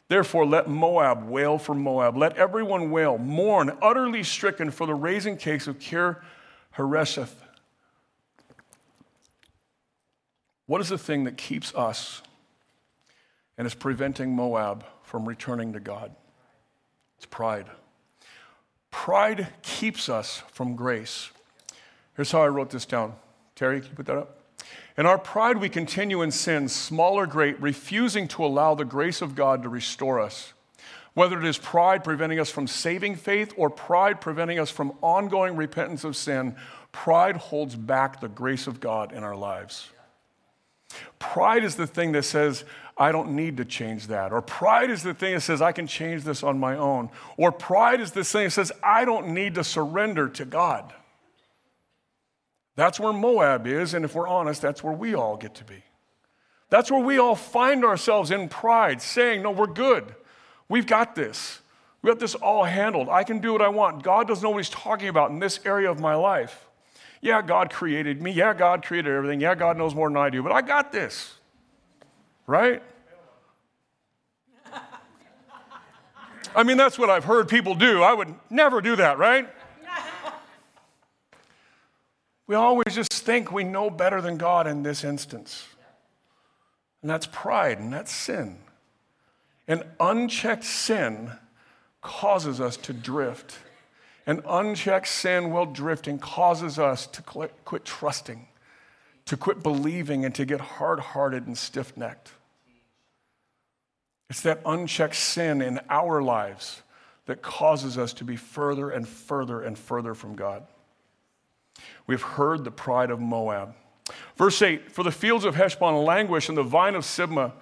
Therefore, 0.08 0.46
let 0.46 0.68
Moab 0.68 1.30
wail 1.30 1.58
for 1.58 1.76
Moab. 1.76 2.18
Let 2.18 2.36
everyone 2.38 2.92
wail, 2.92 3.18
mourn, 3.18 3.78
utterly 3.82 4.24
stricken 4.24 4.72
for 4.72 4.88
the 4.88 4.96
raising 4.96 5.38
case 5.38 5.68
of 5.68 5.80
Kir 5.80 6.22
Hareseth. 6.76 7.34
What 10.66 10.82
is 10.82 10.90
the 10.90 10.98
thing 10.98 11.26
that 11.26 11.36
keeps 11.36 11.74
us 11.76 12.22
and 13.58 13.68
is 13.68 13.74
preventing 13.74 14.36
Moab 14.36 14.86
from 15.04 15.28
returning 15.28 15.74
to 15.74 15.80
God? 15.80 16.16
It's 17.18 17.26
pride. 17.26 17.66
Pride 18.92 19.48
keeps 19.62 20.10
us 20.10 20.44
from 20.52 20.76
grace. 20.76 21.30
Here's 22.16 22.32
how 22.32 22.42
I 22.42 22.48
wrote 22.48 22.70
this 22.70 22.86
down. 22.86 23.16
Terry, 23.56 23.80
can 23.82 23.90
you 23.92 23.96
put 23.96 24.06
that 24.08 24.18
up? 24.18 24.40
In 24.98 25.06
our 25.06 25.18
pride, 25.18 25.58
we 25.58 25.70
continue 25.70 26.22
in 26.22 26.32
sin, 26.32 26.68
small 26.68 27.16
or 27.16 27.26
great, 27.26 27.62
refusing 27.62 28.28
to 28.30 28.44
allow 28.44 28.76
the 28.76 28.86
grace 28.86 29.22
of 29.22 29.36
God 29.36 29.64
to 29.64 29.70
restore 29.70 30.20
us. 30.20 30.54
Whether 31.14 31.40
it 31.40 31.46
is 31.46 31.58
pride 31.58 32.04
preventing 32.04 32.40
us 32.40 32.50
from 32.50 32.68
saving 32.68 33.16
faith 33.16 33.54
or 33.56 33.70
pride 33.70 34.22
preventing 34.22 34.60
us 34.60 34.70
from 34.70 34.94
ongoing 35.02 35.56
repentance 35.56 36.04
of 36.04 36.16
sin, 36.16 36.56
pride 36.92 37.38
holds 37.38 37.76
back 37.76 38.20
the 38.20 38.28
grace 38.28 38.68
of 38.68 38.80
God 38.80 39.12
in 39.14 39.24
our 39.24 39.36
lives. 39.36 39.90
Pride 41.18 41.64
is 41.64 41.76
the 41.76 41.88
thing 41.88 42.12
that 42.14 42.24
says, 42.24 42.64
I 43.00 43.14
don't 43.14 43.32
need 43.32 43.58
to 43.58 43.66
change 43.66 44.08
that. 44.08 44.34
Or 44.34 44.42
pride 44.42 44.92
is 44.92 45.04
the 45.04 45.14
thing 45.14 45.34
that 45.34 45.42
says, 45.42 45.62
I 45.62 45.72
can 45.72 45.88
change 45.88 46.26
this 46.26 46.44
on 46.44 46.60
my 46.60 46.76
own. 46.76 47.10
Or 47.38 47.50
pride 47.50 48.02
is 48.02 48.12
the 48.12 48.26
thing 48.26 48.44
that 48.48 48.52
says, 48.52 48.74
I 48.84 49.06
don't 49.06 49.30
need 49.30 49.56
to 49.56 49.64
surrender 49.64 50.28
to 50.28 50.44
God. 50.44 50.94
That's 52.76 53.00
where 53.00 53.14
Moab 53.14 53.68
is, 53.68 53.94
and 53.94 54.04
if 54.04 54.16
we're 54.16 54.28
honest, 54.28 54.62
that's 54.62 54.84
where 54.84 54.94
we 54.94 55.16
all 55.16 55.38
get 55.38 55.56
to 55.56 55.64
be. 55.64 55.84
That's 56.70 56.92
where 56.92 57.02
we 57.02 57.18
all 57.18 57.36
find 57.36 57.84
ourselves 57.84 58.32
in 58.32 58.48
pride, 58.48 59.02
saying, 59.02 59.42
No, 59.42 59.52
we're 59.52 59.68
good. 59.68 60.16
We've 60.68 60.86
got 60.86 61.16
this. 61.16 61.60
We 62.02 62.10
got 62.10 62.20
this 62.20 62.36
all 62.36 62.64
handled. 62.64 63.10
I 63.10 63.24
can 63.24 63.40
do 63.40 63.52
what 63.52 63.62
I 63.62 63.70
want. 63.70 64.04
God 64.04 64.28
doesn't 64.28 64.44
know 64.44 64.52
what 64.52 64.60
He's 64.60 64.70
talking 64.70 65.08
about 65.08 65.32
in 65.32 65.40
this 65.40 65.60
area 65.66 65.90
of 65.90 66.00
my 66.00 66.16
life. 66.16 66.68
Yeah, 67.22 67.42
God 67.42 67.70
created 67.70 68.22
me. 68.22 68.32
Yeah, 68.32 68.54
God 68.54 68.86
created 68.86 69.12
everything. 69.14 69.42
Yeah, 69.42 69.56
God 69.56 69.78
knows 69.78 69.96
more 69.96 70.10
than 70.10 70.18
I 70.18 70.30
do, 70.30 70.44
but 70.44 70.52
I 70.52 70.62
got 70.62 70.92
this. 70.92 71.34
Right? 72.50 72.82
I 76.56 76.64
mean, 76.64 76.78
that's 76.78 76.98
what 76.98 77.12
I've 77.12 77.26
heard 77.26 77.48
people 77.48 77.76
do. 77.76 78.02
I 78.02 78.12
would 78.12 78.34
never 78.50 78.82
do 78.82 78.96
that, 78.96 79.20
right? 79.20 79.48
We 82.48 82.56
always 82.56 82.96
just 82.96 83.14
think 83.14 83.52
we 83.52 83.64
know 83.64 83.92
better 83.92 84.20
than 84.20 84.38
God 84.38 84.66
in 84.66 84.82
this 84.82 85.04
instance. 85.04 85.68
And 87.04 87.12
that's 87.12 87.28
pride 87.28 87.78
and 87.78 87.94
that's 87.94 88.12
sin. 88.12 88.58
And 89.68 89.84
unchecked 90.00 90.64
sin 90.64 91.32
causes 92.02 92.60
us 92.60 92.78
to 92.78 92.94
drift. 92.94 93.60
And 94.26 94.42
unchecked 94.50 95.08
sin, 95.08 95.52
while 95.52 95.68
drifting, 95.68 96.18
causes 96.18 96.80
us 96.80 97.06
to 97.06 97.22
quit, 97.22 97.86
trusting, 97.86 98.48
to 99.26 99.38
quit 99.38 99.62
believing, 99.62 100.26
and 100.26 100.34
to 100.34 100.46
get 100.46 100.60
hard 100.60 101.00
hearted 101.00 101.46
and 101.46 101.56
stiff 101.56 101.96
necked. 101.96 102.32
It's 104.30 104.42
that 104.42 104.62
unchecked 104.66 105.16
sin 105.16 105.62
in 105.62 105.80
our 105.90 106.22
lives 106.22 106.84
that 107.26 107.42
causes 107.42 107.98
us 107.98 108.14
to 108.14 108.24
be 108.24 108.36
further 108.36 108.90
and 108.90 109.08
further 109.08 109.62
and 109.62 109.78
further 109.78 110.14
from 110.14 110.36
God. 110.36 110.66
We've 112.08 112.22
heard 112.22 112.64
the 112.64 112.72
pride 112.72 113.12
of 113.12 113.20
Moab. 113.20 113.76
Verse 114.36 114.62
8 114.62 114.92
For 114.92 115.04
the 115.04 115.12
fields 115.12 115.46
of 115.46 115.56
Heshbon 115.56 116.04
languish, 116.04 116.50
and 116.50 116.58
the 116.58 116.64
vine 116.64 116.96
of 116.96 117.04
Sibmah, 117.04 117.54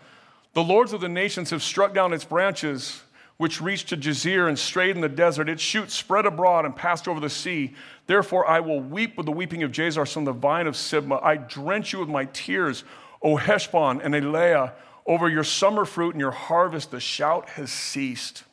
the 0.53 0.63
lords 0.63 0.93
of 0.93 1.01
the 1.01 1.09
nations 1.09 1.49
have 1.51 1.61
struck 1.61 1.93
down 1.93 2.13
its 2.13 2.25
branches, 2.25 3.01
which 3.37 3.61
reached 3.61 3.89
to 3.89 3.97
Jazer 3.97 4.47
and 4.47 4.57
strayed 4.57 4.95
in 4.95 5.01
the 5.01 5.09
desert. 5.09 5.49
Its 5.49 5.61
shoots 5.61 5.93
spread 5.93 6.25
abroad 6.25 6.65
and 6.65 6.75
passed 6.75 7.07
over 7.07 7.19
the 7.19 7.29
sea. 7.29 7.75
Therefore, 8.07 8.47
I 8.47 8.59
will 8.59 8.79
weep 8.79 9.17
with 9.17 9.25
the 9.25 9.31
weeping 9.31 9.63
of 9.63 9.71
Jazer 9.71 10.11
from 10.11 10.25
the 10.25 10.31
vine 10.31 10.65
of 10.65 10.75
Sibmah. 10.75 11.23
I 11.23 11.37
drench 11.37 11.93
you 11.93 11.99
with 11.99 12.09
my 12.09 12.25
tears, 12.25 12.83
O 13.21 13.35
Heshbon 13.35 14.01
and 14.01 14.15
Eleah. 14.15 14.73
Over 15.07 15.29
your 15.29 15.45
summer 15.45 15.85
fruit 15.85 16.13
and 16.13 16.19
your 16.19 16.31
harvest, 16.31 16.91
the 16.91 16.99
shout 16.99 17.49
has 17.51 17.71
ceased. 17.71 18.43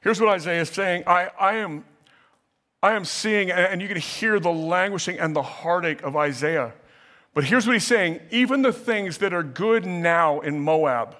Here's 0.00 0.20
what 0.20 0.28
Isaiah 0.28 0.60
is 0.60 0.68
saying 0.68 1.02
I, 1.06 1.30
I, 1.38 1.56
am, 1.56 1.84
I 2.80 2.92
am 2.92 3.04
seeing, 3.04 3.50
and 3.50 3.82
you 3.82 3.88
can 3.88 3.96
hear 3.96 4.38
the 4.38 4.52
languishing 4.52 5.18
and 5.18 5.34
the 5.34 5.42
heartache 5.42 6.02
of 6.02 6.14
Isaiah. 6.14 6.72
But 7.34 7.44
here's 7.44 7.66
what 7.66 7.72
he's 7.72 7.86
saying 7.86 8.20
even 8.30 8.62
the 8.62 8.72
things 8.72 9.18
that 9.18 9.34
are 9.34 9.42
good 9.42 9.84
now 9.84 10.40
in 10.40 10.60
Moab, 10.60 11.16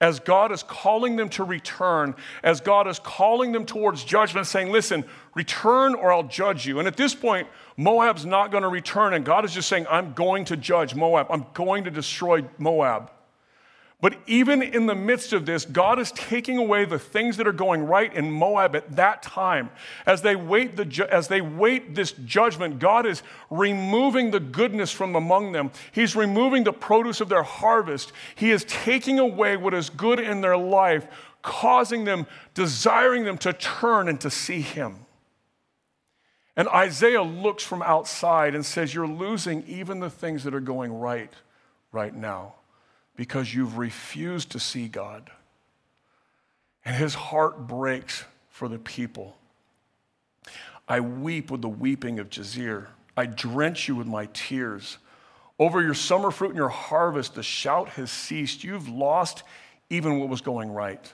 as 0.00 0.20
God 0.20 0.52
is 0.52 0.62
calling 0.62 1.16
them 1.16 1.28
to 1.30 1.44
return, 1.44 2.14
as 2.44 2.60
God 2.60 2.86
is 2.86 2.98
calling 2.98 3.52
them 3.52 3.66
towards 3.66 4.04
judgment, 4.04 4.46
saying, 4.46 4.70
Listen, 4.70 5.04
return 5.34 5.94
or 5.94 6.12
I'll 6.12 6.22
judge 6.22 6.66
you. 6.66 6.78
And 6.78 6.86
at 6.86 6.96
this 6.96 7.14
point, 7.14 7.48
Moab's 7.76 8.24
not 8.24 8.50
going 8.50 8.62
to 8.62 8.68
return, 8.68 9.14
and 9.14 9.24
God 9.24 9.44
is 9.44 9.52
just 9.52 9.68
saying, 9.68 9.86
I'm 9.90 10.12
going 10.12 10.44
to 10.46 10.56
judge 10.56 10.94
Moab, 10.94 11.26
I'm 11.30 11.46
going 11.54 11.84
to 11.84 11.90
destroy 11.90 12.44
Moab. 12.58 13.10
But 14.00 14.16
even 14.28 14.62
in 14.62 14.86
the 14.86 14.94
midst 14.94 15.32
of 15.32 15.44
this, 15.44 15.64
God 15.64 15.98
is 15.98 16.12
taking 16.12 16.56
away 16.56 16.84
the 16.84 17.00
things 17.00 17.36
that 17.36 17.48
are 17.48 17.52
going 17.52 17.82
right 17.82 18.14
in 18.14 18.30
Moab 18.30 18.76
at 18.76 18.94
that 18.94 19.22
time. 19.22 19.70
As 20.06 20.22
they 20.22 20.36
wait, 20.36 20.76
the, 20.76 21.08
as 21.10 21.26
they 21.26 21.40
wait 21.40 21.96
this 21.96 22.12
judgment, 22.12 22.78
God 22.78 23.06
is 23.06 23.24
removing 23.50 24.30
the 24.30 24.38
goodness 24.38 24.92
from 24.92 25.16
among 25.16 25.50
them. 25.50 25.72
He's 25.90 26.14
removing 26.14 26.62
the 26.62 26.72
produce 26.72 27.20
of 27.20 27.28
their 27.28 27.42
harvest. 27.42 28.12
He 28.36 28.52
is 28.52 28.64
taking 28.68 29.18
away 29.18 29.56
what 29.56 29.74
is 29.74 29.90
good 29.90 30.20
in 30.20 30.42
their 30.42 30.56
life, 30.56 31.08
causing 31.42 32.04
them, 32.04 32.28
desiring 32.54 33.24
them 33.24 33.38
to 33.38 33.52
turn 33.52 34.08
and 34.08 34.20
to 34.20 34.30
see 34.30 34.60
Him. 34.60 35.06
And 36.56 36.68
Isaiah 36.68 37.22
looks 37.22 37.64
from 37.64 37.82
outside 37.82 38.54
and 38.54 38.64
says, 38.64 38.94
You're 38.94 39.08
losing 39.08 39.64
even 39.66 39.98
the 39.98 40.10
things 40.10 40.44
that 40.44 40.54
are 40.54 40.60
going 40.60 40.92
right 40.92 41.32
right 41.90 42.14
now 42.14 42.54
because 43.18 43.52
you've 43.52 43.76
refused 43.76 44.52
to 44.52 44.60
see 44.60 44.86
God. 44.86 45.28
And 46.84 46.94
his 46.94 47.14
heart 47.14 47.66
breaks 47.66 48.24
for 48.48 48.68
the 48.68 48.78
people. 48.78 49.36
I 50.86 51.00
weep 51.00 51.50
with 51.50 51.60
the 51.60 51.68
weeping 51.68 52.20
of 52.20 52.30
Jazer. 52.30 52.86
I 53.16 53.26
drench 53.26 53.88
you 53.88 53.96
with 53.96 54.06
my 54.06 54.26
tears. 54.32 54.98
Over 55.58 55.82
your 55.82 55.94
summer 55.94 56.30
fruit 56.30 56.50
and 56.50 56.56
your 56.56 56.68
harvest, 56.68 57.34
the 57.34 57.42
shout 57.42 57.88
has 57.90 58.12
ceased. 58.12 58.62
You've 58.62 58.88
lost 58.88 59.42
even 59.90 60.20
what 60.20 60.28
was 60.28 60.40
going 60.40 60.70
right. 60.70 61.12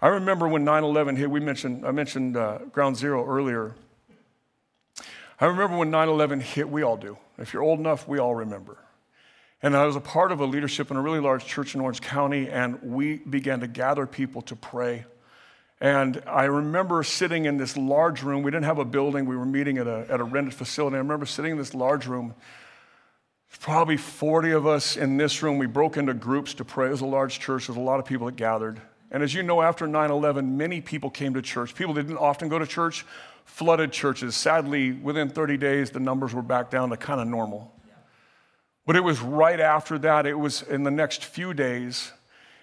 I 0.00 0.08
remember 0.08 0.48
when 0.48 0.64
9 0.64 0.84
11 0.84 1.16
hit, 1.16 1.30
we 1.30 1.38
mentioned, 1.38 1.86
I 1.86 1.90
mentioned 1.90 2.38
uh, 2.38 2.60
Ground 2.72 2.96
Zero 2.96 3.26
earlier. 3.26 3.74
I 5.38 5.44
remember 5.44 5.76
when 5.76 5.90
9 5.90 6.08
11 6.08 6.40
hit, 6.40 6.70
we 6.70 6.82
all 6.82 6.96
do. 6.96 7.18
If 7.36 7.52
you're 7.52 7.62
old 7.62 7.78
enough, 7.78 8.08
we 8.08 8.18
all 8.18 8.34
remember. 8.34 8.78
And 9.64 9.74
I 9.74 9.86
was 9.86 9.96
a 9.96 10.00
part 10.00 10.30
of 10.30 10.40
a 10.40 10.44
leadership 10.44 10.90
in 10.90 10.98
a 10.98 11.00
really 11.00 11.20
large 11.20 11.46
church 11.46 11.74
in 11.74 11.80
Orange 11.80 12.02
County, 12.02 12.50
and 12.50 12.82
we 12.82 13.16
began 13.16 13.60
to 13.60 13.66
gather 13.66 14.06
people 14.06 14.42
to 14.42 14.54
pray. 14.54 15.06
And 15.80 16.22
I 16.26 16.44
remember 16.44 17.02
sitting 17.02 17.46
in 17.46 17.56
this 17.56 17.74
large 17.74 18.22
room. 18.22 18.42
We 18.42 18.50
didn't 18.50 18.66
have 18.66 18.78
a 18.78 18.84
building, 18.84 19.24
we 19.24 19.38
were 19.38 19.46
meeting 19.46 19.78
at 19.78 19.86
a, 19.86 20.04
at 20.10 20.20
a 20.20 20.24
rented 20.24 20.52
facility. 20.52 20.96
I 20.96 20.98
remember 20.98 21.24
sitting 21.24 21.52
in 21.52 21.56
this 21.56 21.72
large 21.72 22.06
room. 22.06 22.34
Probably 23.58 23.96
40 23.96 24.50
of 24.50 24.66
us 24.66 24.98
in 24.98 25.16
this 25.16 25.42
room. 25.42 25.56
We 25.56 25.64
broke 25.64 25.96
into 25.96 26.12
groups 26.12 26.52
to 26.54 26.64
pray. 26.66 26.88
It 26.88 26.90
was 26.90 27.00
a 27.00 27.06
large 27.06 27.40
church, 27.40 27.66
there 27.66 27.74
was 27.74 27.80
a 27.80 27.86
lot 27.86 27.98
of 27.98 28.04
people 28.04 28.26
that 28.26 28.36
gathered. 28.36 28.82
And 29.10 29.22
as 29.22 29.32
you 29.32 29.42
know, 29.42 29.62
after 29.62 29.86
9 29.86 30.10
11, 30.10 30.58
many 30.58 30.82
people 30.82 31.08
came 31.08 31.32
to 31.32 31.40
church. 31.40 31.74
People 31.74 31.94
that 31.94 32.02
didn't 32.02 32.18
often 32.18 32.50
go 32.50 32.58
to 32.58 32.66
church, 32.66 33.06
flooded 33.46 33.92
churches. 33.92 34.36
Sadly, 34.36 34.92
within 34.92 35.30
30 35.30 35.56
days, 35.56 35.90
the 35.90 36.00
numbers 36.00 36.34
were 36.34 36.42
back 36.42 36.70
down 36.70 36.90
to 36.90 36.98
kind 36.98 37.18
of 37.18 37.26
normal. 37.28 37.74
But 38.86 38.96
it 38.96 39.04
was 39.04 39.20
right 39.20 39.60
after 39.60 39.98
that, 40.00 40.26
it 40.26 40.38
was 40.38 40.62
in 40.62 40.82
the 40.82 40.90
next 40.90 41.24
few 41.24 41.54
days, 41.54 42.12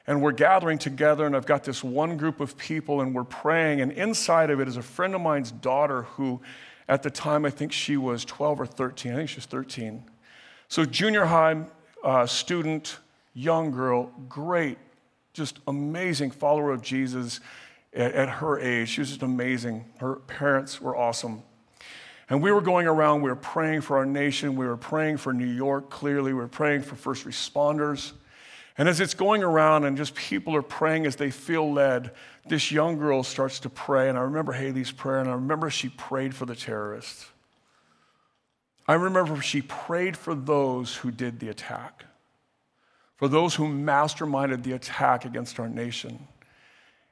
and 0.05 0.21
we're 0.21 0.31
gathering 0.31 0.77
together, 0.77 1.25
and 1.25 1.35
I've 1.35 1.45
got 1.45 1.63
this 1.63 1.83
one 1.83 2.17
group 2.17 2.39
of 2.39 2.57
people, 2.57 3.01
and 3.01 3.15
we're 3.15 3.23
praying, 3.23 3.81
and 3.81 3.91
inside 3.91 4.49
of 4.49 4.59
it 4.59 4.67
is 4.67 4.77
a 4.77 4.83
friend 4.83 5.15
of 5.15 5.21
mine's 5.21 5.51
daughter 5.51 6.03
who, 6.03 6.41
at 6.87 7.01
the 7.01 7.09
time, 7.09 7.45
I 7.45 7.49
think 7.49 7.71
she 7.71 7.97
was 7.97 8.23
12 8.25 8.61
or 8.61 8.65
13. 8.65 9.13
I 9.13 9.15
think 9.15 9.29
she 9.29 9.37
was 9.37 9.45
13. 9.45 10.03
So, 10.67 10.85
junior 10.85 11.25
high 11.25 11.65
uh, 12.03 12.25
student, 12.25 12.97
young 13.33 13.71
girl, 13.71 14.11
great, 14.29 14.77
just 15.33 15.59
amazing 15.67 16.31
follower 16.31 16.71
of 16.71 16.81
Jesus 16.81 17.39
at, 17.93 18.13
at 18.13 18.29
her 18.29 18.59
age. 18.59 18.89
She 18.89 19.01
was 19.01 19.09
just 19.09 19.23
amazing. 19.23 19.85
Her 19.99 20.15
parents 20.15 20.79
were 20.79 20.95
awesome. 20.95 21.43
And 22.31 22.41
we 22.41 22.53
were 22.53 22.61
going 22.61 22.87
around, 22.87 23.23
we 23.23 23.29
were 23.29 23.35
praying 23.35 23.81
for 23.81 23.97
our 23.97 24.05
nation, 24.05 24.55
we 24.55 24.65
were 24.65 24.77
praying 24.77 25.17
for 25.17 25.33
New 25.33 25.43
York 25.43 25.89
clearly, 25.89 26.31
we 26.31 26.39
were 26.39 26.47
praying 26.47 26.83
for 26.83 26.95
first 26.95 27.25
responders. 27.25 28.13
And 28.77 28.87
as 28.87 29.01
it's 29.01 29.13
going 29.13 29.43
around 29.43 29.83
and 29.83 29.97
just 29.97 30.15
people 30.15 30.55
are 30.55 30.61
praying 30.61 31.05
as 31.05 31.17
they 31.17 31.29
feel 31.29 31.73
led, 31.73 32.11
this 32.47 32.71
young 32.71 32.97
girl 32.97 33.23
starts 33.23 33.59
to 33.59 33.69
pray. 33.69 34.07
And 34.07 34.17
I 34.17 34.21
remember 34.21 34.53
Haley's 34.53 34.93
prayer, 34.93 35.19
and 35.19 35.29
I 35.29 35.33
remember 35.33 35.69
she 35.69 35.89
prayed 35.89 36.33
for 36.33 36.45
the 36.45 36.55
terrorists. 36.55 37.27
I 38.87 38.93
remember 38.93 39.41
she 39.41 39.61
prayed 39.61 40.15
for 40.15 40.33
those 40.33 40.95
who 40.95 41.11
did 41.11 41.41
the 41.41 41.49
attack, 41.49 42.05
for 43.17 43.27
those 43.27 43.55
who 43.55 43.67
masterminded 43.67 44.63
the 44.63 44.71
attack 44.71 45.25
against 45.25 45.59
our 45.59 45.67
nation. 45.67 46.29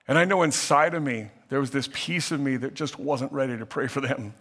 And 0.07 0.17
I 0.17 0.23
know 0.23 0.43
inside 0.43 0.93
of 0.93 1.03
me, 1.03 1.27
there 1.49 1.59
was 1.59 1.71
this 1.71 1.89
piece 1.91 2.31
of 2.31 2.39
me 2.39 2.55
that 2.55 2.73
just 2.73 2.97
wasn't 2.97 3.33
ready 3.33 3.57
to 3.57 3.65
pray 3.65 3.87
for 3.87 3.99
them. 3.99 4.33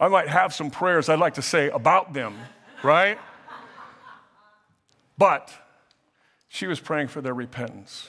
I 0.00 0.08
might 0.08 0.28
have 0.28 0.52
some 0.52 0.70
prayers 0.70 1.08
I'd 1.08 1.18
like 1.18 1.34
to 1.34 1.42
say 1.42 1.70
about 1.70 2.12
them, 2.12 2.36
right? 2.82 3.18
But 5.16 5.52
she 6.48 6.66
was 6.66 6.80
praying 6.80 7.08
for 7.08 7.20
their 7.20 7.34
repentance. 7.34 8.08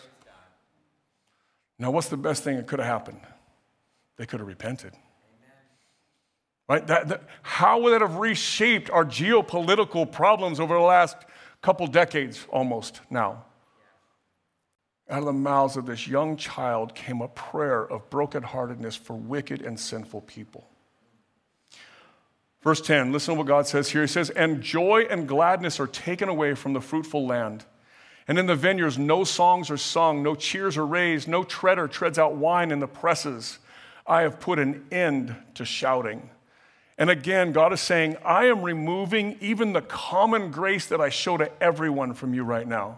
Now, 1.77 1.91
what's 1.91 2.09
the 2.09 2.17
best 2.17 2.43
thing 2.43 2.57
that 2.57 2.67
could 2.67 2.79
have 2.79 2.87
happened? 2.87 3.21
They 4.17 4.25
could 4.25 4.39
have 4.39 4.47
repented. 4.47 4.93
Right? 6.67 6.85
That, 6.87 7.09
that, 7.09 7.23
how 7.43 7.81
would 7.81 7.93
that 7.93 8.01
have 8.01 8.15
reshaped 8.15 8.89
our 8.89 9.05
geopolitical 9.05 10.11
problems 10.11 10.59
over 10.59 10.73
the 10.73 10.79
last 10.79 11.17
couple 11.61 11.85
decades 11.87 12.45
almost 12.49 13.01
now? 13.09 13.45
Out 15.07 15.19
of 15.19 15.25
the 15.25 15.33
mouths 15.33 15.77
of 15.77 15.85
this 15.85 16.07
young 16.07 16.37
child 16.37 16.95
came 16.95 17.21
a 17.21 17.27
prayer 17.27 17.85
of 17.85 18.09
brokenheartedness 18.09 18.97
for 18.97 19.13
wicked 19.15 19.61
and 19.61 19.79
sinful 19.79 20.21
people. 20.21 20.67
Verse 22.65 22.81
10, 22.81 23.11
listen 23.11 23.35
to 23.35 23.37
what 23.37 23.45
God 23.45 23.67
says 23.67 23.91
here. 23.91 24.01
He 24.01 24.07
says, 24.07 24.31
And 24.31 24.59
joy 24.59 25.05
and 25.07 25.27
gladness 25.27 25.79
are 25.79 25.85
taken 25.85 26.27
away 26.27 26.55
from 26.55 26.73
the 26.73 26.81
fruitful 26.81 27.27
land. 27.27 27.63
And 28.27 28.39
in 28.39 28.47
the 28.47 28.55
vineyards, 28.55 28.97
no 28.97 29.23
songs 29.23 29.69
are 29.69 29.77
sung, 29.77 30.23
no 30.23 30.33
cheers 30.33 30.75
are 30.75 30.85
raised, 30.85 31.27
no 31.27 31.43
treader 31.43 31.87
treads 31.87 32.17
out 32.17 32.37
wine 32.37 32.71
in 32.71 32.79
the 32.79 32.87
presses. 32.87 33.59
I 34.07 34.23
have 34.23 34.39
put 34.39 34.57
an 34.57 34.83
end 34.91 35.35
to 35.53 35.63
shouting. 35.63 36.27
And 36.97 37.11
again, 37.11 37.51
God 37.51 37.71
is 37.71 37.81
saying, 37.81 38.17
I 38.25 38.45
am 38.45 38.63
removing 38.63 39.37
even 39.41 39.73
the 39.73 39.83
common 39.83 40.49
grace 40.49 40.87
that 40.87 40.99
I 40.99 41.09
show 41.09 41.37
to 41.37 41.51
everyone 41.61 42.15
from 42.15 42.33
you 42.33 42.43
right 42.43 42.67
now. 42.67 42.97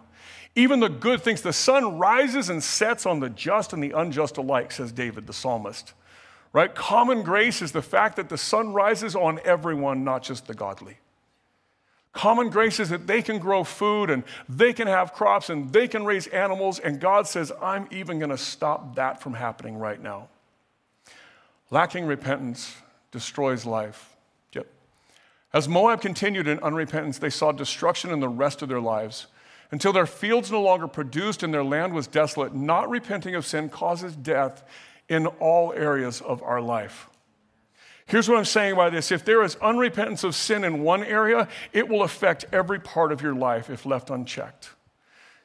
Even 0.55 0.79
the 0.79 0.87
good 0.87 1.21
things, 1.21 1.41
the 1.41 1.51
sun 1.51 1.99
rises 1.99 2.47
and 2.47 2.63
sets 2.63 3.05
on 3.05 3.19
the 3.19 3.29
just 3.29 3.73
and 3.73 3.83
the 3.83 3.91
unjust 3.91 4.37
alike, 4.37 4.71
says 4.71 4.93
David, 4.93 5.27
the 5.27 5.33
psalmist 5.33 5.91
right? 6.53 6.73
Common 6.73 7.23
grace 7.23 7.61
is 7.61 7.71
the 7.71 7.81
fact 7.81 8.15
that 8.15 8.29
the 8.29 8.37
sun 8.37 8.73
rises 8.73 9.15
on 9.15 9.39
everyone, 9.43 10.03
not 10.03 10.23
just 10.23 10.47
the 10.47 10.53
godly. 10.53 10.97
Common 12.13 12.49
grace 12.49 12.79
is 12.79 12.89
that 12.89 13.05
they 13.05 13.21
can 13.21 13.37
grow 13.37 13.63
food 13.63 14.09
and 14.09 14.23
they 14.49 14.73
can 14.73 14.87
have 14.87 15.13
crops 15.13 15.51
and 15.51 15.71
they 15.71 15.87
can 15.87 16.03
raise 16.03 16.25
animals, 16.27 16.79
and 16.79 16.99
God 16.99 17.27
says, 17.27 17.51
I'm 17.61 17.87
even 17.91 18.17
going 18.17 18.31
to 18.31 18.37
stop 18.37 18.95
that 18.95 19.21
from 19.21 19.35
happening 19.35 19.77
right 19.77 20.01
now. 20.01 20.29
Lacking 21.69 22.05
repentance 22.05 22.75
destroys 23.11 23.65
life. 23.65 24.15
Yep. 24.53 24.67
As 25.53 25.67
Moab 25.67 26.01
continued 26.01 26.47
in 26.47 26.57
unrepentance, 26.59 27.19
they 27.19 27.29
saw 27.29 27.51
destruction 27.51 28.11
in 28.11 28.19
the 28.19 28.29
rest 28.29 28.61
of 28.61 28.69
their 28.69 28.81
lives. 28.81 29.27
Until 29.69 29.91
their 29.91 30.05
fields 30.05 30.49
no 30.49 30.61
longer 30.61 30.87
produced 30.87 31.43
and 31.43 31.53
their 31.53 31.63
land 31.63 31.93
was 31.93 32.07
desolate, 32.07 32.55
not 32.55 32.89
repenting 32.89 33.35
of 33.35 33.45
sin 33.45 33.69
causes 33.69 34.15
death 34.15 34.63
in 35.09 35.27
all 35.27 35.73
areas 35.73 36.21
of 36.21 36.41
our 36.43 36.61
life. 36.61 37.09
Here's 38.05 38.29
what 38.29 38.37
I'm 38.37 38.45
saying 38.45 38.75
by 38.75 38.89
this 38.89 39.11
if 39.11 39.25
there 39.25 39.43
is 39.43 39.55
unrepentance 39.57 40.23
of 40.23 40.33
sin 40.35 40.63
in 40.63 40.81
one 40.81 41.03
area, 41.03 41.47
it 41.73 41.89
will 41.89 42.03
affect 42.03 42.45
every 42.51 42.79
part 42.79 43.11
of 43.11 43.21
your 43.21 43.35
life 43.35 43.69
if 43.69 43.85
left 43.85 44.09
unchecked. 44.09 44.71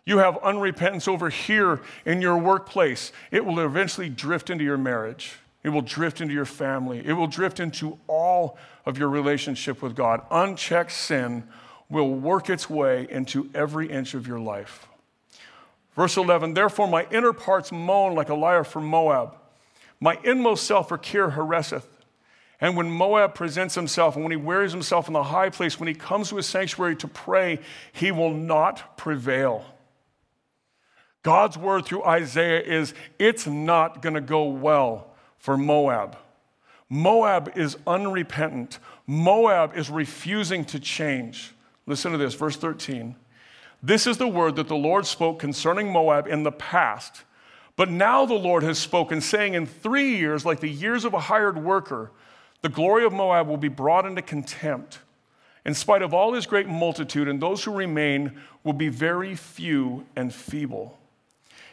You 0.05 0.19
have 0.19 0.35
unrepentance 0.37 1.07
over 1.07 1.29
here 1.29 1.81
in 2.05 2.23
your 2.23 2.37
workplace, 2.37 3.13
it 3.31 3.45
will 3.45 3.61
eventually 3.61 4.09
drift 4.09 4.51
into 4.51 4.65
your 4.65 4.79
marriage. 4.79 5.35
It 5.65 5.69
will 5.69 5.83
drift 5.83 6.21
into 6.21 6.35
your 6.35 6.45
family. 6.45 7.07
It 7.07 7.13
will 7.13 7.29
drift 7.29 7.61
into 7.61 7.99
all 8.09 8.59
of 8.85 8.99
your 8.99 9.09
relationship 9.09 9.81
with 9.81 9.95
God. 9.95 10.23
Unchecked 10.31 10.91
sin 10.91 11.45
will 11.89 12.13
work 12.13 12.51
its 12.51 12.69
way 12.69 13.07
into 13.09 13.49
every 13.55 13.89
inch 13.89 14.15
of 14.15 14.27
your 14.27 14.41
life. 14.41 14.89
Verse 15.95 16.17
11 16.17 16.55
Therefore, 16.55 16.89
my 16.89 17.07
inner 17.11 17.33
parts 17.33 17.71
moan 17.71 18.15
like 18.15 18.29
a 18.29 18.35
lyre 18.35 18.65
from 18.65 18.87
Moab. 18.87 19.37
My 20.03 20.19
inmost 20.25 20.67
self 20.67 20.89
for 20.89 20.99
Kir 20.99 21.31
Hareseth. 21.31 21.87
And 22.61 22.77
when 22.77 22.91
Moab 22.91 23.37
presents 23.37 23.77
himself 23.77 24.17
and 24.17 24.25
when 24.25 24.33
he 24.33 24.37
wears 24.37 24.73
himself 24.73 25.07
in 25.07 25.13
the 25.13 25.23
high 25.23 25.49
place, 25.49 25.79
when 25.79 25.87
he 25.87 25.95
comes 25.95 26.31
to 26.31 26.37
his 26.37 26.47
sanctuary 26.47 26.97
to 26.97 27.07
pray, 27.07 27.61
he 27.93 28.11
will 28.11 28.35
not 28.35 28.97
prevail. 28.97 29.65
God's 31.23 31.57
word 31.57 31.85
through 31.85 32.03
Isaiah 32.03 32.61
is 32.61 32.95
it's 33.21 33.47
not 33.47 34.03
going 34.03 34.15
to 34.15 34.21
go 34.21 34.47
well 34.47 35.07
for 35.39 35.57
Moab. 35.57 36.17
Moab 36.89 37.53
is 37.55 37.77
unrepentant. 37.87 38.81
Moab 39.07 39.77
is 39.77 39.89
refusing 39.89 40.65
to 40.65 40.81
change. 40.81 41.53
Listen 41.87 42.11
to 42.11 42.19
this, 42.19 42.35
verse 42.35 42.57
13. 42.57 43.15
This 43.81 44.09
is 44.09 44.19
the 44.19 44.27
word 44.27 44.57
that 44.57 44.67
the 44.67 44.75
Lord 44.75 45.07
spoke 45.07 45.39
concerning 45.39 45.93
Moab 45.93 46.27
in 46.27 46.43
the 46.43 46.51
past 46.51 47.23
but 47.77 47.91
now 47.91 48.27
the 48.27 48.35
Lord 48.35 48.63
has 48.63 48.79
spoken, 48.79 49.21
saying, 49.21 49.55
In 49.55 49.67
three 49.67 50.17
years, 50.17 50.45
like 50.45 50.61
the 50.61 50.69
years 50.69 51.05
of 51.05 51.15
a 51.15 51.21
hired 51.21 51.63
worker, 51.63 52.11
the 52.61 52.69
glory 52.69 53.05
of 53.05 53.13
Moab 53.13 53.49
will 53.49 53.57
be 53.57 53.69
brought 53.69 54.07
into 54.07 54.23
contempt. 54.23 54.99
In 55.65 55.75
spite 55.75 56.03
of 56.03 56.13
all 56.13 56.33
his 56.33 56.47
great 56.47 56.67
multitude, 56.67 57.29
and 57.29 57.41
those 57.41 57.65
who 57.65 57.73
remain 57.73 58.41
will 58.65 58.73
be 58.73 58.89
very 58.89 59.35
few 59.35 60.05
and 60.17 60.35
feeble. 60.35 60.99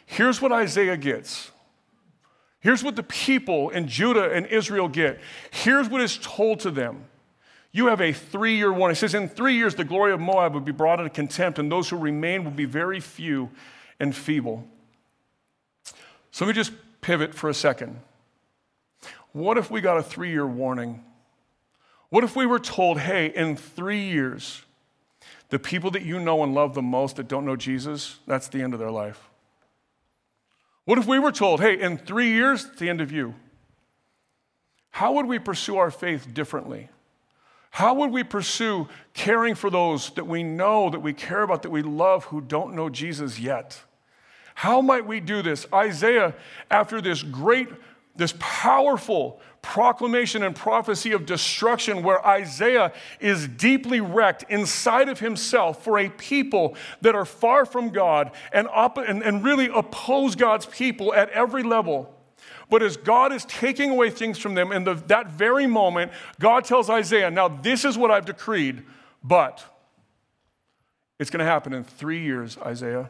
Here's 0.06 0.40
what 0.40 0.52
Isaiah 0.52 0.96
gets. 0.96 1.50
Here's 2.60 2.84
what 2.84 2.94
the 2.96 3.02
people 3.02 3.70
in 3.70 3.88
Judah 3.88 4.32
and 4.32 4.46
Israel 4.46 4.88
get. 4.88 5.20
Here's 5.50 5.88
what 5.88 6.02
is 6.02 6.18
told 6.18 6.60
to 6.60 6.70
them. 6.70 7.04
You 7.72 7.86
have 7.86 8.00
a 8.00 8.12
three 8.12 8.56
year 8.56 8.72
warning. 8.72 8.92
It 8.92 8.98
says, 8.98 9.14
In 9.14 9.28
three 9.28 9.54
years, 9.54 9.74
the 9.74 9.84
glory 9.84 10.12
of 10.12 10.20
Moab 10.20 10.54
will 10.54 10.60
be 10.60 10.72
brought 10.72 10.98
into 10.98 11.10
contempt, 11.10 11.58
and 11.58 11.70
those 11.70 11.88
who 11.88 11.96
remain 11.96 12.44
will 12.44 12.50
be 12.50 12.64
very 12.64 13.00
few 13.00 13.50
and 13.98 14.14
feeble. 14.14 14.66
So 16.30 16.44
let 16.44 16.50
me 16.50 16.54
just 16.54 16.72
pivot 17.00 17.34
for 17.34 17.48
a 17.48 17.54
second. 17.54 18.00
What 19.32 19.58
if 19.58 19.70
we 19.70 19.80
got 19.80 19.96
a 19.96 20.02
three 20.02 20.30
year 20.30 20.46
warning? 20.46 21.04
What 22.08 22.24
if 22.24 22.34
we 22.34 22.44
were 22.44 22.58
told, 22.58 22.98
hey, 22.98 23.26
in 23.26 23.56
three 23.56 24.02
years, 24.02 24.62
the 25.50 25.58
people 25.58 25.90
that 25.92 26.02
you 26.02 26.18
know 26.18 26.42
and 26.42 26.54
love 26.54 26.74
the 26.74 26.82
most 26.82 27.16
that 27.16 27.28
don't 27.28 27.44
know 27.44 27.56
Jesus, 27.56 28.18
that's 28.26 28.48
the 28.48 28.62
end 28.62 28.74
of 28.74 28.80
their 28.80 28.90
life? 28.90 29.28
What 30.84 30.98
if 30.98 31.06
we 31.06 31.20
were 31.20 31.30
told, 31.30 31.60
hey, 31.60 31.80
in 31.80 31.98
three 31.98 32.32
years, 32.32 32.64
it's 32.64 32.80
the 32.80 32.88
end 32.88 33.00
of 33.00 33.12
you? 33.12 33.34
How 34.90 35.12
would 35.12 35.26
we 35.26 35.38
pursue 35.38 35.76
our 35.76 35.90
faith 35.90 36.34
differently? 36.34 36.88
How 37.70 37.94
would 37.94 38.10
we 38.10 38.24
pursue 38.24 38.88
caring 39.14 39.54
for 39.54 39.70
those 39.70 40.10
that 40.10 40.26
we 40.26 40.42
know, 40.42 40.90
that 40.90 41.00
we 41.00 41.12
care 41.12 41.42
about, 41.42 41.62
that 41.62 41.70
we 41.70 41.82
love, 41.82 42.24
who 42.24 42.40
don't 42.40 42.74
know 42.74 42.88
Jesus 42.88 43.38
yet? 43.38 43.80
How 44.60 44.82
might 44.82 45.06
we 45.06 45.20
do 45.20 45.40
this? 45.40 45.66
Isaiah, 45.72 46.34
after 46.70 47.00
this 47.00 47.22
great, 47.22 47.68
this 48.14 48.34
powerful 48.38 49.40
proclamation 49.62 50.42
and 50.42 50.54
prophecy 50.54 51.12
of 51.12 51.24
destruction, 51.24 52.02
where 52.02 52.22
Isaiah 52.26 52.92
is 53.20 53.48
deeply 53.48 54.02
wrecked 54.02 54.44
inside 54.50 55.08
of 55.08 55.18
himself 55.18 55.82
for 55.82 55.98
a 55.98 56.10
people 56.10 56.76
that 57.00 57.14
are 57.14 57.24
far 57.24 57.64
from 57.64 57.88
God 57.88 58.32
and, 58.52 58.68
op- 58.70 58.98
and, 58.98 59.22
and 59.22 59.42
really 59.42 59.70
oppose 59.74 60.34
God's 60.34 60.66
people 60.66 61.14
at 61.14 61.30
every 61.30 61.62
level. 61.62 62.14
But 62.68 62.82
as 62.82 62.98
God 62.98 63.32
is 63.32 63.46
taking 63.46 63.88
away 63.88 64.10
things 64.10 64.36
from 64.36 64.56
them, 64.56 64.72
in 64.72 64.84
the, 64.84 64.92
that 65.06 65.30
very 65.30 65.66
moment, 65.66 66.12
God 66.38 66.66
tells 66.66 66.90
Isaiah, 66.90 67.30
Now, 67.30 67.48
this 67.48 67.86
is 67.86 67.96
what 67.96 68.10
I've 68.10 68.26
decreed, 68.26 68.82
but 69.24 69.64
it's 71.18 71.30
going 71.30 71.38
to 71.38 71.50
happen 71.50 71.72
in 71.72 71.82
three 71.82 72.20
years, 72.22 72.58
Isaiah. 72.58 73.08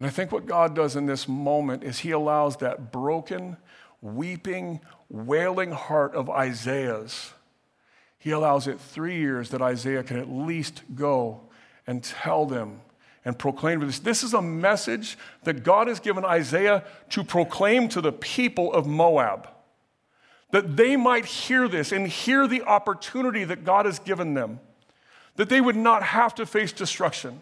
And 0.00 0.08
I 0.08 0.10
think 0.10 0.32
what 0.32 0.46
God 0.46 0.74
does 0.74 0.96
in 0.96 1.06
this 1.06 1.28
moment 1.28 1.84
is 1.84 2.00
He 2.00 2.10
allows 2.10 2.56
that 2.56 2.90
broken, 2.90 3.58
weeping, 4.00 4.80
wailing 5.08 5.70
heart 5.70 6.14
of 6.14 6.28
Isaiah's, 6.28 7.34
he 8.20 8.32
allows 8.32 8.68
it 8.68 8.78
three 8.78 9.16
years 9.16 9.48
that 9.48 9.62
Isaiah 9.62 10.02
can 10.02 10.18
at 10.18 10.28
least 10.28 10.82
go 10.94 11.40
and 11.86 12.04
tell 12.04 12.44
them 12.44 12.82
and 13.24 13.38
proclaim 13.38 13.80
this. 13.80 13.98
This 13.98 14.22
is 14.22 14.34
a 14.34 14.42
message 14.42 15.16
that 15.44 15.64
God 15.64 15.88
has 15.88 16.00
given 16.00 16.24
Isaiah 16.24 16.84
to 17.10 17.24
proclaim 17.24 17.88
to 17.88 18.02
the 18.02 18.12
people 18.12 18.74
of 18.74 18.86
Moab, 18.86 19.48
that 20.50 20.76
they 20.76 20.96
might 20.96 21.24
hear 21.24 21.66
this 21.66 21.92
and 21.92 22.06
hear 22.06 22.46
the 22.46 22.62
opportunity 22.62 23.42
that 23.44 23.64
God 23.64 23.86
has 23.86 23.98
given 23.98 24.34
them, 24.34 24.60
that 25.36 25.48
they 25.48 25.62
would 25.62 25.76
not 25.76 26.02
have 26.02 26.34
to 26.34 26.44
face 26.44 26.72
destruction, 26.72 27.40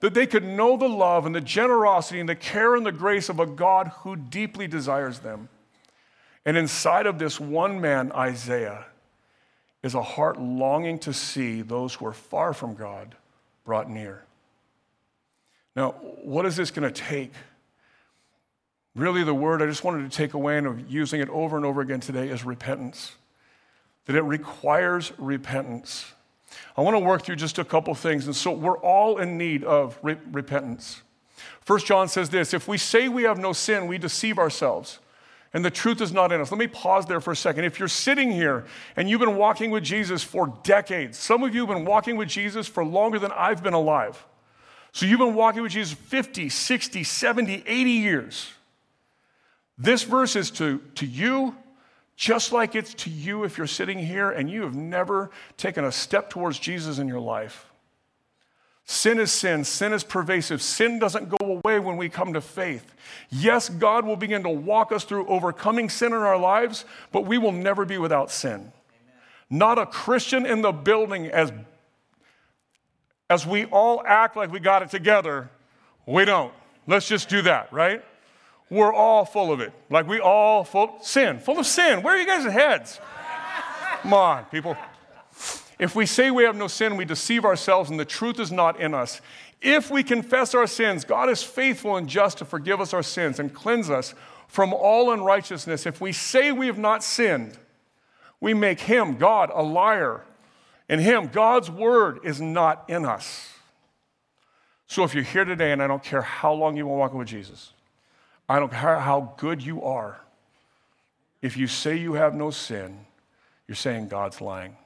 that 0.00 0.14
they 0.14 0.26
could 0.26 0.44
know 0.44 0.76
the 0.76 0.88
love 0.88 1.26
and 1.26 1.34
the 1.34 1.40
generosity 1.40 2.20
and 2.20 2.28
the 2.28 2.34
care 2.34 2.76
and 2.76 2.86
the 2.86 2.92
grace 2.92 3.28
of 3.28 3.40
a 3.40 3.46
God 3.46 3.88
who 4.02 4.16
deeply 4.16 4.68
desires 4.68 5.20
them. 5.20 5.48
And 6.44 6.56
inside 6.56 7.06
of 7.06 7.18
this 7.18 7.40
one 7.40 7.80
man, 7.80 8.12
Isaiah, 8.12 8.86
is 9.82 9.94
a 9.94 10.02
heart 10.02 10.40
longing 10.40 10.98
to 11.00 11.12
see 11.12 11.62
those 11.62 11.94
who 11.94 12.06
are 12.06 12.12
far 12.12 12.52
from 12.52 12.74
God 12.74 13.16
brought 13.64 13.90
near. 13.90 14.24
Now, 15.76 15.92
what 16.22 16.46
is 16.46 16.56
this 16.56 16.70
going 16.70 16.92
to 16.92 17.02
take? 17.02 17.32
Really, 18.96 19.22
the 19.22 19.34
word 19.34 19.62
I 19.62 19.66
just 19.66 19.84
wanted 19.84 20.10
to 20.10 20.16
take 20.16 20.34
away 20.34 20.58
and 20.58 20.66
of 20.66 20.90
using 20.90 21.20
it 21.20 21.28
over 21.28 21.56
and 21.56 21.64
over 21.64 21.80
again 21.80 22.00
today 22.00 22.28
is 22.28 22.44
repentance. 22.44 23.14
That 24.06 24.16
it 24.16 24.22
requires 24.22 25.12
repentance. 25.18 26.12
I 26.78 26.80
want 26.80 26.94
to 26.94 27.00
work 27.00 27.22
through 27.22 27.36
just 27.36 27.58
a 27.58 27.64
couple 27.64 27.94
things. 27.94 28.24
And 28.24 28.34
so 28.34 28.52
we're 28.52 28.78
all 28.78 29.18
in 29.18 29.36
need 29.36 29.64
of 29.64 29.98
re- 30.00 30.16
repentance. 30.32 31.02
First 31.60 31.86
John 31.86 32.08
says 32.08 32.30
this 32.30 32.54
if 32.54 32.66
we 32.66 32.78
say 32.78 33.08
we 33.08 33.24
have 33.24 33.38
no 33.38 33.52
sin, 33.52 33.86
we 33.86 33.98
deceive 33.98 34.38
ourselves 34.38 35.00
and 35.54 35.64
the 35.64 35.70
truth 35.70 36.00
is 36.00 36.12
not 36.12 36.30
in 36.30 36.40
us. 36.40 36.50
Let 36.50 36.58
me 36.58 36.66
pause 36.66 37.06
there 37.06 37.20
for 37.20 37.32
a 37.32 37.36
second. 37.36 37.64
If 37.64 37.78
you're 37.78 37.88
sitting 37.88 38.30
here 38.30 38.64
and 38.96 39.08
you've 39.08 39.20
been 39.20 39.36
walking 39.36 39.70
with 39.70 39.82
Jesus 39.82 40.22
for 40.22 40.54
decades, 40.62 41.16
some 41.16 41.42
of 41.42 41.54
you 41.54 41.66
have 41.66 41.74
been 41.74 41.86
walking 41.86 42.16
with 42.16 42.28
Jesus 42.28 42.68
for 42.68 42.84
longer 42.84 43.18
than 43.18 43.32
I've 43.32 43.62
been 43.62 43.74
alive. 43.74 44.24
So 44.92 45.06
you've 45.06 45.18
been 45.18 45.34
walking 45.34 45.62
with 45.62 45.72
Jesus 45.72 45.94
50, 45.94 46.48
60, 46.48 47.02
70, 47.02 47.64
80 47.66 47.90
years. 47.90 48.52
This 49.78 50.02
verse 50.02 50.36
is 50.36 50.50
to, 50.52 50.80
to 50.96 51.06
you, 51.06 51.56
just 52.18 52.50
like 52.50 52.74
it's 52.74 52.92
to 52.94 53.10
you 53.10 53.44
if 53.44 53.56
you're 53.56 53.68
sitting 53.68 53.96
here 53.96 54.28
and 54.28 54.50
you 54.50 54.62
have 54.62 54.74
never 54.74 55.30
taken 55.56 55.84
a 55.84 55.92
step 55.92 56.28
towards 56.28 56.58
Jesus 56.58 56.98
in 56.98 57.06
your 57.06 57.20
life. 57.20 57.66
Sin 58.84 59.20
is 59.20 59.30
sin. 59.30 59.62
Sin 59.62 59.92
is 59.92 60.02
pervasive. 60.02 60.60
Sin 60.60 60.98
doesn't 60.98 61.28
go 61.28 61.60
away 61.62 61.78
when 61.78 61.96
we 61.96 62.08
come 62.08 62.32
to 62.32 62.40
faith. 62.40 62.92
Yes, 63.30 63.68
God 63.68 64.04
will 64.04 64.16
begin 64.16 64.42
to 64.42 64.48
walk 64.48 64.90
us 64.90 65.04
through 65.04 65.28
overcoming 65.28 65.88
sin 65.88 66.08
in 66.08 66.18
our 66.18 66.36
lives, 66.38 66.84
but 67.12 67.24
we 67.24 67.38
will 67.38 67.52
never 67.52 67.84
be 67.84 67.98
without 67.98 68.32
sin. 68.32 68.52
Amen. 68.52 68.72
Not 69.48 69.78
a 69.78 69.86
Christian 69.86 70.44
in 70.44 70.62
the 70.62 70.72
building, 70.72 71.26
as, 71.26 71.52
as 73.30 73.46
we 73.46 73.66
all 73.66 74.02
act 74.04 74.36
like 74.36 74.50
we 74.50 74.58
got 74.58 74.82
it 74.82 74.90
together, 74.90 75.50
we 76.04 76.24
don't. 76.24 76.52
Let's 76.88 77.06
just 77.06 77.28
do 77.28 77.42
that, 77.42 77.72
right? 77.72 78.02
We're 78.70 78.92
all 78.92 79.24
full 79.24 79.52
of 79.52 79.60
it. 79.60 79.72
Like 79.90 80.06
we 80.06 80.20
all 80.20 80.64
full 80.64 80.98
sin, 81.02 81.38
full 81.38 81.58
of 81.58 81.66
sin. 81.66 82.02
Where 82.02 82.14
are 82.14 82.18
you 82.18 82.26
guys' 82.26 82.52
heads? 82.52 83.00
Come 84.02 84.14
on, 84.14 84.44
people. 84.46 84.76
If 85.78 85.94
we 85.94 86.06
say 86.06 86.30
we 86.30 86.44
have 86.44 86.56
no 86.56 86.66
sin, 86.66 86.96
we 86.96 87.04
deceive 87.04 87.44
ourselves 87.44 87.90
and 87.90 87.98
the 87.98 88.04
truth 88.04 88.40
is 88.40 88.50
not 88.50 88.80
in 88.80 88.94
us. 88.94 89.20
If 89.60 89.90
we 89.90 90.02
confess 90.02 90.54
our 90.54 90.66
sins, 90.66 91.04
God 91.04 91.30
is 91.30 91.42
faithful 91.42 91.96
and 91.96 92.08
just 92.08 92.38
to 92.38 92.44
forgive 92.44 92.80
us 92.80 92.92
our 92.92 93.02
sins 93.02 93.38
and 93.38 93.52
cleanse 93.52 93.90
us 93.90 94.14
from 94.46 94.72
all 94.72 95.12
unrighteousness. 95.12 95.86
If 95.86 96.00
we 96.00 96.12
say 96.12 96.52
we 96.52 96.66
have 96.66 96.78
not 96.78 97.02
sinned, 97.02 97.58
we 98.40 98.54
make 98.54 98.80
Him, 98.80 99.16
God, 99.16 99.50
a 99.52 99.62
liar. 99.62 100.24
And 100.88 101.00
Him, 101.00 101.26
God's 101.26 101.70
word, 101.70 102.20
is 102.24 102.40
not 102.40 102.84
in 102.88 103.04
us. 103.04 103.50
So 104.86 105.04
if 105.04 105.14
you're 105.14 105.24
here 105.24 105.44
today, 105.44 105.72
and 105.72 105.82
I 105.82 105.86
don't 105.86 106.02
care 106.02 106.22
how 106.22 106.52
long 106.52 106.76
you've 106.76 106.86
been 106.86 106.96
walking 106.96 107.18
with 107.18 107.28
Jesus, 107.28 107.72
I 108.48 108.58
don't 108.58 108.72
care 108.72 108.98
how 108.98 109.34
good 109.36 109.62
you 109.62 109.82
are, 109.82 110.20
if 111.42 111.56
you 111.56 111.66
say 111.66 111.96
you 111.96 112.14
have 112.14 112.34
no 112.34 112.50
sin, 112.50 113.04
you're 113.66 113.76
saying 113.76 114.08
God's 114.08 114.40
lying. 114.40 114.76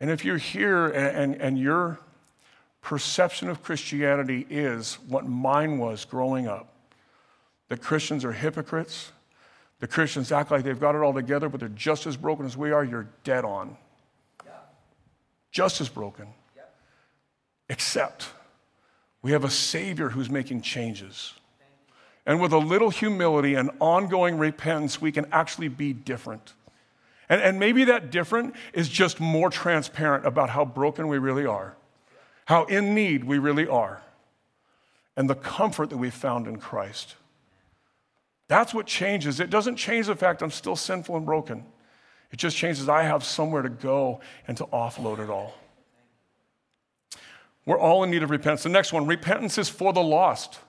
And 0.00 0.10
if 0.10 0.24
you're 0.24 0.38
here 0.38 0.86
and, 0.86 1.16
and, 1.16 1.42
and 1.42 1.58
your 1.58 1.98
perception 2.80 3.48
of 3.48 3.62
Christianity 3.62 4.46
is 4.48 4.98
what 5.08 5.26
mine 5.26 5.78
was 5.78 6.04
growing 6.04 6.46
up, 6.46 6.72
that 7.68 7.82
Christians 7.82 8.24
are 8.24 8.32
hypocrites, 8.32 9.10
the 9.80 9.86
Christians 9.86 10.30
act 10.30 10.50
like 10.50 10.62
they've 10.62 10.78
got 10.78 10.94
it 10.94 11.02
all 11.02 11.12
together, 11.12 11.48
but 11.48 11.60
they're 11.60 11.68
just 11.70 12.06
as 12.06 12.16
broken 12.16 12.46
as 12.46 12.56
we 12.56 12.70
are, 12.70 12.84
you're 12.84 13.08
dead 13.24 13.44
on. 13.44 13.76
Yeah. 14.44 14.52
Just 15.50 15.80
as 15.80 15.88
broken. 15.88 16.28
Yeah. 16.54 16.62
Except 17.68 18.28
we 19.26 19.32
have 19.32 19.42
a 19.42 19.50
Savior 19.50 20.10
who's 20.10 20.30
making 20.30 20.60
changes. 20.60 21.34
And 22.26 22.40
with 22.40 22.52
a 22.52 22.58
little 22.58 22.90
humility 22.90 23.56
and 23.56 23.72
ongoing 23.80 24.38
repentance, 24.38 25.00
we 25.00 25.10
can 25.10 25.26
actually 25.32 25.66
be 25.66 25.92
different. 25.92 26.52
And, 27.28 27.40
and 27.42 27.58
maybe 27.58 27.82
that 27.86 28.12
different 28.12 28.54
is 28.72 28.88
just 28.88 29.18
more 29.18 29.50
transparent 29.50 30.24
about 30.24 30.50
how 30.50 30.64
broken 30.64 31.08
we 31.08 31.18
really 31.18 31.44
are, 31.44 31.74
how 32.44 32.66
in 32.66 32.94
need 32.94 33.24
we 33.24 33.38
really 33.38 33.66
are, 33.66 34.00
and 35.16 35.28
the 35.28 35.34
comfort 35.34 35.90
that 35.90 35.96
we 35.96 36.08
found 36.08 36.46
in 36.46 36.58
Christ. 36.58 37.16
That's 38.46 38.72
what 38.72 38.86
changes. 38.86 39.40
It 39.40 39.50
doesn't 39.50 39.74
change 39.74 40.06
the 40.06 40.14
fact 40.14 40.40
I'm 40.40 40.52
still 40.52 40.76
sinful 40.76 41.16
and 41.16 41.26
broken. 41.26 41.64
It 42.30 42.36
just 42.36 42.56
changes 42.56 42.88
I 42.88 43.02
have 43.02 43.24
somewhere 43.24 43.62
to 43.62 43.70
go 43.70 44.20
and 44.46 44.56
to 44.58 44.66
offload 44.66 45.18
it 45.18 45.30
all. 45.30 45.52
We're 47.66 47.78
all 47.78 48.04
in 48.04 48.10
need 48.10 48.22
of 48.22 48.30
repentance. 48.30 48.62
The 48.62 48.68
next 48.70 48.92
one 48.92 49.06
repentance 49.06 49.58
is 49.58 49.68
for 49.68 49.92
the 49.92 50.02
lost. 50.02 50.60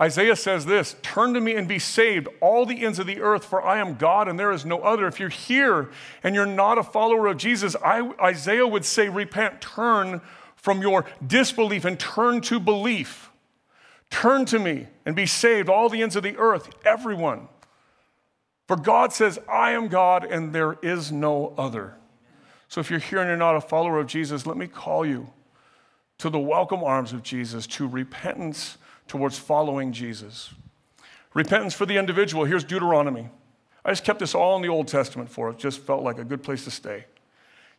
Isaiah 0.00 0.36
says 0.36 0.64
this 0.64 0.96
Turn 1.02 1.34
to 1.34 1.40
me 1.40 1.54
and 1.54 1.68
be 1.68 1.78
saved, 1.78 2.28
all 2.40 2.64
the 2.64 2.84
ends 2.84 2.98
of 2.98 3.06
the 3.06 3.20
earth, 3.20 3.44
for 3.44 3.62
I 3.62 3.78
am 3.78 3.96
God 3.96 4.28
and 4.28 4.38
there 4.38 4.52
is 4.52 4.64
no 4.64 4.80
other. 4.80 5.06
If 5.06 5.20
you're 5.20 5.28
here 5.28 5.90
and 6.22 6.34
you're 6.34 6.46
not 6.46 6.78
a 6.78 6.82
follower 6.82 7.26
of 7.26 7.36
Jesus, 7.36 7.76
I, 7.84 8.10
Isaiah 8.22 8.66
would 8.66 8.84
say, 8.84 9.08
Repent, 9.08 9.60
turn 9.60 10.22
from 10.56 10.80
your 10.80 11.04
disbelief 11.26 11.84
and 11.84 11.98
turn 11.98 12.40
to 12.42 12.60
belief. 12.60 13.30
Turn 14.10 14.44
to 14.46 14.58
me 14.58 14.86
and 15.04 15.14
be 15.14 15.26
saved, 15.26 15.68
all 15.68 15.88
the 15.88 16.02
ends 16.02 16.16
of 16.16 16.22
the 16.22 16.36
earth, 16.36 16.70
everyone. 16.84 17.48
For 18.66 18.76
God 18.76 19.12
says, 19.12 19.38
I 19.48 19.72
am 19.72 19.88
God 19.88 20.24
and 20.24 20.52
there 20.52 20.78
is 20.82 21.10
no 21.10 21.54
other. 21.58 21.96
So 22.70 22.80
if 22.80 22.88
you're 22.88 23.00
here 23.00 23.18
and 23.18 23.26
you're 23.26 23.36
not 23.36 23.56
a 23.56 23.60
follower 23.60 23.98
of 23.98 24.06
Jesus, 24.06 24.46
let 24.46 24.56
me 24.56 24.68
call 24.68 25.04
you 25.04 25.28
to 26.18 26.30
the 26.30 26.38
welcome 26.38 26.84
arms 26.84 27.12
of 27.12 27.24
Jesus, 27.24 27.66
to 27.66 27.88
repentance 27.88 28.78
towards 29.08 29.36
following 29.36 29.92
Jesus. 29.92 30.54
Repentance 31.34 31.74
for 31.74 31.84
the 31.84 31.96
individual. 31.96 32.44
Here's 32.44 32.62
Deuteronomy. 32.62 33.28
I 33.84 33.90
just 33.90 34.04
kept 34.04 34.20
this 34.20 34.36
all 34.36 34.54
in 34.54 34.62
the 34.62 34.68
Old 34.68 34.86
Testament 34.86 35.28
for 35.28 35.50
it. 35.50 35.58
Just 35.58 35.80
felt 35.80 36.04
like 36.04 36.18
a 36.18 36.24
good 36.24 36.44
place 36.44 36.62
to 36.62 36.70
stay. 36.70 37.06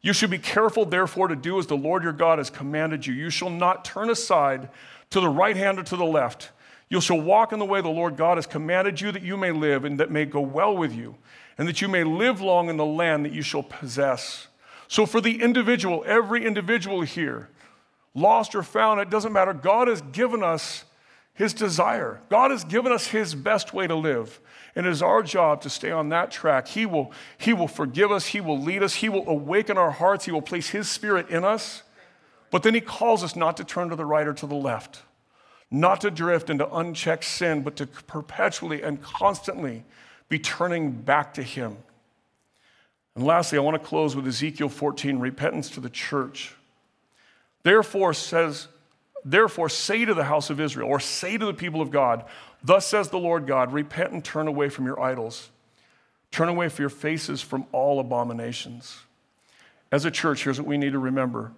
You 0.01 0.11
should 0.11 0.29
be 0.29 0.39
careful, 0.39 0.83
therefore, 0.83 1.29
to 1.29 1.37
do 1.37 1.57
as 1.57 1.67
the 1.67 1.77
Lord 1.77 2.03
your 2.03 2.11
God 2.11 2.39
has 2.39 2.49
commanded 2.49 3.07
you. 3.07 3.13
You 3.13 3.29
shall 3.29 3.49
not 3.49 3.85
turn 3.85 4.09
aside 4.09 4.67
to 5.11 5.21
the 5.21 5.29
right 5.29 5.55
hand 5.55 5.79
or 5.79 5.83
to 5.83 5.95
the 5.95 6.03
left. 6.03 6.49
You 6.89 6.99
shall 6.99 7.21
walk 7.21 7.53
in 7.53 7.59
the 7.59 7.65
way 7.65 7.79
the 7.79 7.87
Lord 7.87 8.17
God 8.17 8.37
has 8.37 8.45
commanded 8.45 8.99
you 8.99 9.13
that 9.13 9.23
you 9.23 9.37
may 9.37 9.53
live 9.53 9.85
and 9.85 9.97
that 10.01 10.11
may 10.11 10.25
go 10.25 10.41
well 10.41 10.75
with 10.75 10.93
you, 10.93 11.15
and 11.57 11.65
that 11.69 11.81
you 11.81 11.87
may 11.87 12.03
live 12.03 12.41
long 12.41 12.67
in 12.67 12.75
the 12.75 12.85
land 12.85 13.23
that 13.23 13.31
you 13.31 13.41
shall 13.41 13.63
possess. 13.63 14.47
So, 14.91 15.05
for 15.05 15.21
the 15.21 15.41
individual, 15.41 16.03
every 16.05 16.45
individual 16.45 16.99
here, 16.99 17.47
lost 18.13 18.53
or 18.53 18.61
found, 18.61 18.99
it 18.99 19.09
doesn't 19.09 19.31
matter. 19.31 19.53
God 19.53 19.87
has 19.87 20.01
given 20.01 20.43
us 20.43 20.83
his 21.33 21.53
desire. 21.53 22.19
God 22.27 22.51
has 22.51 22.65
given 22.65 22.91
us 22.91 23.07
his 23.07 23.33
best 23.33 23.73
way 23.73 23.87
to 23.87 23.95
live. 23.95 24.41
And 24.75 24.85
it 24.85 24.89
is 24.89 25.01
our 25.01 25.23
job 25.23 25.61
to 25.61 25.69
stay 25.69 25.91
on 25.91 26.09
that 26.09 26.29
track. 26.29 26.67
He 26.67 26.85
will, 26.85 27.13
he 27.37 27.53
will 27.53 27.69
forgive 27.69 28.11
us, 28.11 28.25
He 28.25 28.41
will 28.41 28.61
lead 28.61 28.83
us, 28.83 28.95
He 28.95 29.07
will 29.07 29.29
awaken 29.29 29.77
our 29.77 29.91
hearts, 29.91 30.25
He 30.25 30.33
will 30.33 30.41
place 30.41 30.71
His 30.71 30.91
Spirit 30.91 31.29
in 31.29 31.45
us. 31.45 31.83
But 32.49 32.63
then 32.63 32.73
He 32.73 32.81
calls 32.81 33.23
us 33.23 33.33
not 33.33 33.55
to 33.57 33.63
turn 33.63 33.87
to 33.91 33.95
the 33.95 34.05
right 34.05 34.27
or 34.27 34.33
to 34.33 34.45
the 34.45 34.55
left, 34.55 35.03
not 35.71 36.01
to 36.01 36.11
drift 36.11 36.49
into 36.49 36.69
unchecked 36.69 37.23
sin, 37.23 37.61
but 37.61 37.77
to 37.77 37.87
perpetually 37.87 38.81
and 38.81 39.01
constantly 39.01 39.85
be 40.27 40.37
turning 40.37 40.91
back 40.91 41.33
to 41.35 41.43
Him. 41.43 41.77
And 43.16 43.26
lastly, 43.26 43.57
I 43.57 43.62
want 43.62 43.82
to 43.82 43.88
close 43.88 44.16
with 44.16 44.28
Ezekiel 44.28 44.70
14 44.70 45.20
repentance 45.20 45.70
to 45.72 45.80
the 45.80 45.89
church. 45.89 46.55
Therefore, 47.64 48.14
says 48.14 48.68
Therefore, 49.24 49.70
say 49.70 50.05
to 50.05 50.14
the 50.14 50.24
house 50.24 50.49
of 50.49 50.59
Israel, 50.59 50.89
or 50.89 50.99
say 50.99 51.38
to 51.38 51.45
the 51.45 51.53
people 51.53 51.82
of 51.82 51.91
God, 51.91 52.26
Thus 52.64 52.88
says 52.88 53.09
the 53.09 53.20
Lord 53.20 53.45
God, 53.45 53.72
repent 53.72 54.12
and 54.12 54.24
turn 54.24 54.47
away 54.47 54.70
from 54.70 54.86
your 54.86 54.99
idols. 54.99 55.49
Turn 56.32 56.49
away 56.49 56.70
from 56.70 56.84
your 56.84 56.89
faces 56.89 57.41
from 57.41 57.66
all 57.72 57.99
abominations. 57.99 58.99
As 59.91 60.05
a 60.05 60.12
church, 60.12 60.43
here's 60.43 60.59
what 60.59 60.68
we 60.68 60.78
need 60.78 60.93
to 60.93 60.99
remember 60.99 61.51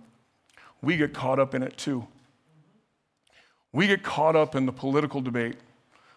we 0.82 0.98
get 0.98 1.14
caught 1.14 1.40
up 1.40 1.56
in 1.56 1.64
it 1.64 1.78
too. 1.78 2.08
We 3.72 3.88
get 3.88 4.04
caught 4.04 4.36
up 4.36 4.56
in 4.56 4.66
the 4.66 4.72
political 4.74 5.22
debate. 5.22 5.56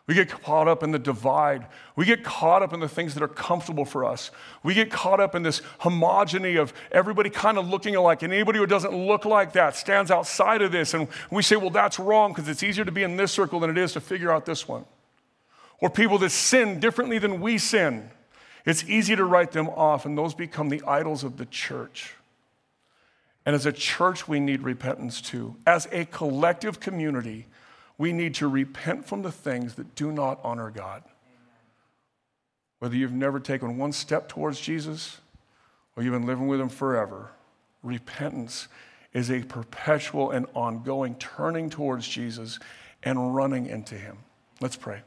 We 0.06 0.14
get 0.14 0.30
caught 0.30 0.68
up 0.68 0.84
in 0.84 0.92
the 0.92 1.00
divide. 1.00 1.66
We 1.96 2.04
get 2.04 2.22
caught 2.22 2.62
up 2.62 2.72
in 2.72 2.78
the 2.78 2.88
things 2.88 3.14
that 3.14 3.24
are 3.24 3.28
comfortable 3.28 3.84
for 3.84 4.04
us. 4.04 4.30
We 4.62 4.72
get 4.72 4.88
caught 4.88 5.18
up 5.18 5.34
in 5.34 5.42
this 5.42 5.62
homogeny 5.80 6.60
of 6.60 6.72
everybody 6.92 7.28
kind 7.28 7.58
of 7.58 7.68
looking 7.68 7.96
alike, 7.96 8.22
and 8.22 8.32
anybody 8.32 8.60
who 8.60 8.66
doesn't 8.66 8.94
look 8.94 9.24
like 9.24 9.54
that 9.54 9.74
stands 9.74 10.12
outside 10.12 10.62
of 10.62 10.70
this. 10.70 10.94
And 10.94 11.08
we 11.30 11.42
say, 11.42 11.56
well, 11.56 11.70
that's 11.70 11.98
wrong 11.98 12.32
because 12.32 12.48
it's 12.48 12.62
easier 12.62 12.84
to 12.84 12.92
be 12.92 13.02
in 13.02 13.16
this 13.16 13.32
circle 13.32 13.58
than 13.58 13.70
it 13.70 13.78
is 13.78 13.94
to 13.94 14.00
figure 14.00 14.30
out 14.30 14.46
this 14.46 14.68
one. 14.68 14.84
Or 15.80 15.90
people 15.90 16.18
that 16.18 16.30
sin 16.30 16.78
differently 16.78 17.18
than 17.18 17.40
we 17.40 17.58
sin. 17.58 18.10
It's 18.64 18.84
easy 18.84 19.16
to 19.16 19.24
write 19.24 19.50
them 19.50 19.68
off, 19.68 20.06
and 20.06 20.16
those 20.16 20.34
become 20.34 20.68
the 20.68 20.82
idols 20.86 21.24
of 21.24 21.36
the 21.36 21.46
church. 21.46 22.14
And 23.44 23.54
as 23.54 23.66
a 23.66 23.72
church, 23.72 24.28
we 24.28 24.38
need 24.38 24.62
repentance 24.62 25.20
too. 25.20 25.56
As 25.66 25.88
a 25.90 26.04
collective 26.04 26.78
community, 26.78 27.46
we 27.98 28.12
need 28.12 28.34
to 28.36 28.48
repent 28.48 29.06
from 29.06 29.22
the 29.22 29.32
things 29.32 29.74
that 29.74 29.94
do 29.94 30.12
not 30.12 30.38
honor 30.44 30.70
God. 30.70 31.02
Whether 32.78 32.96
you've 32.96 33.12
never 33.12 33.40
taken 33.40 33.78
one 33.78 33.92
step 33.92 34.28
towards 34.28 34.60
Jesus 34.60 35.18
or 35.96 36.02
you've 36.02 36.12
been 36.12 36.26
living 36.26 36.46
with 36.46 36.60
Him 36.60 36.68
forever, 36.68 37.30
repentance 37.82 38.68
is 39.14 39.30
a 39.30 39.42
perpetual 39.42 40.30
and 40.30 40.46
ongoing 40.52 41.14
turning 41.14 41.70
towards 41.70 42.06
Jesus 42.06 42.58
and 43.02 43.34
running 43.34 43.66
into 43.66 43.94
Him. 43.94 44.18
Let's 44.60 44.76
pray. 44.76 45.00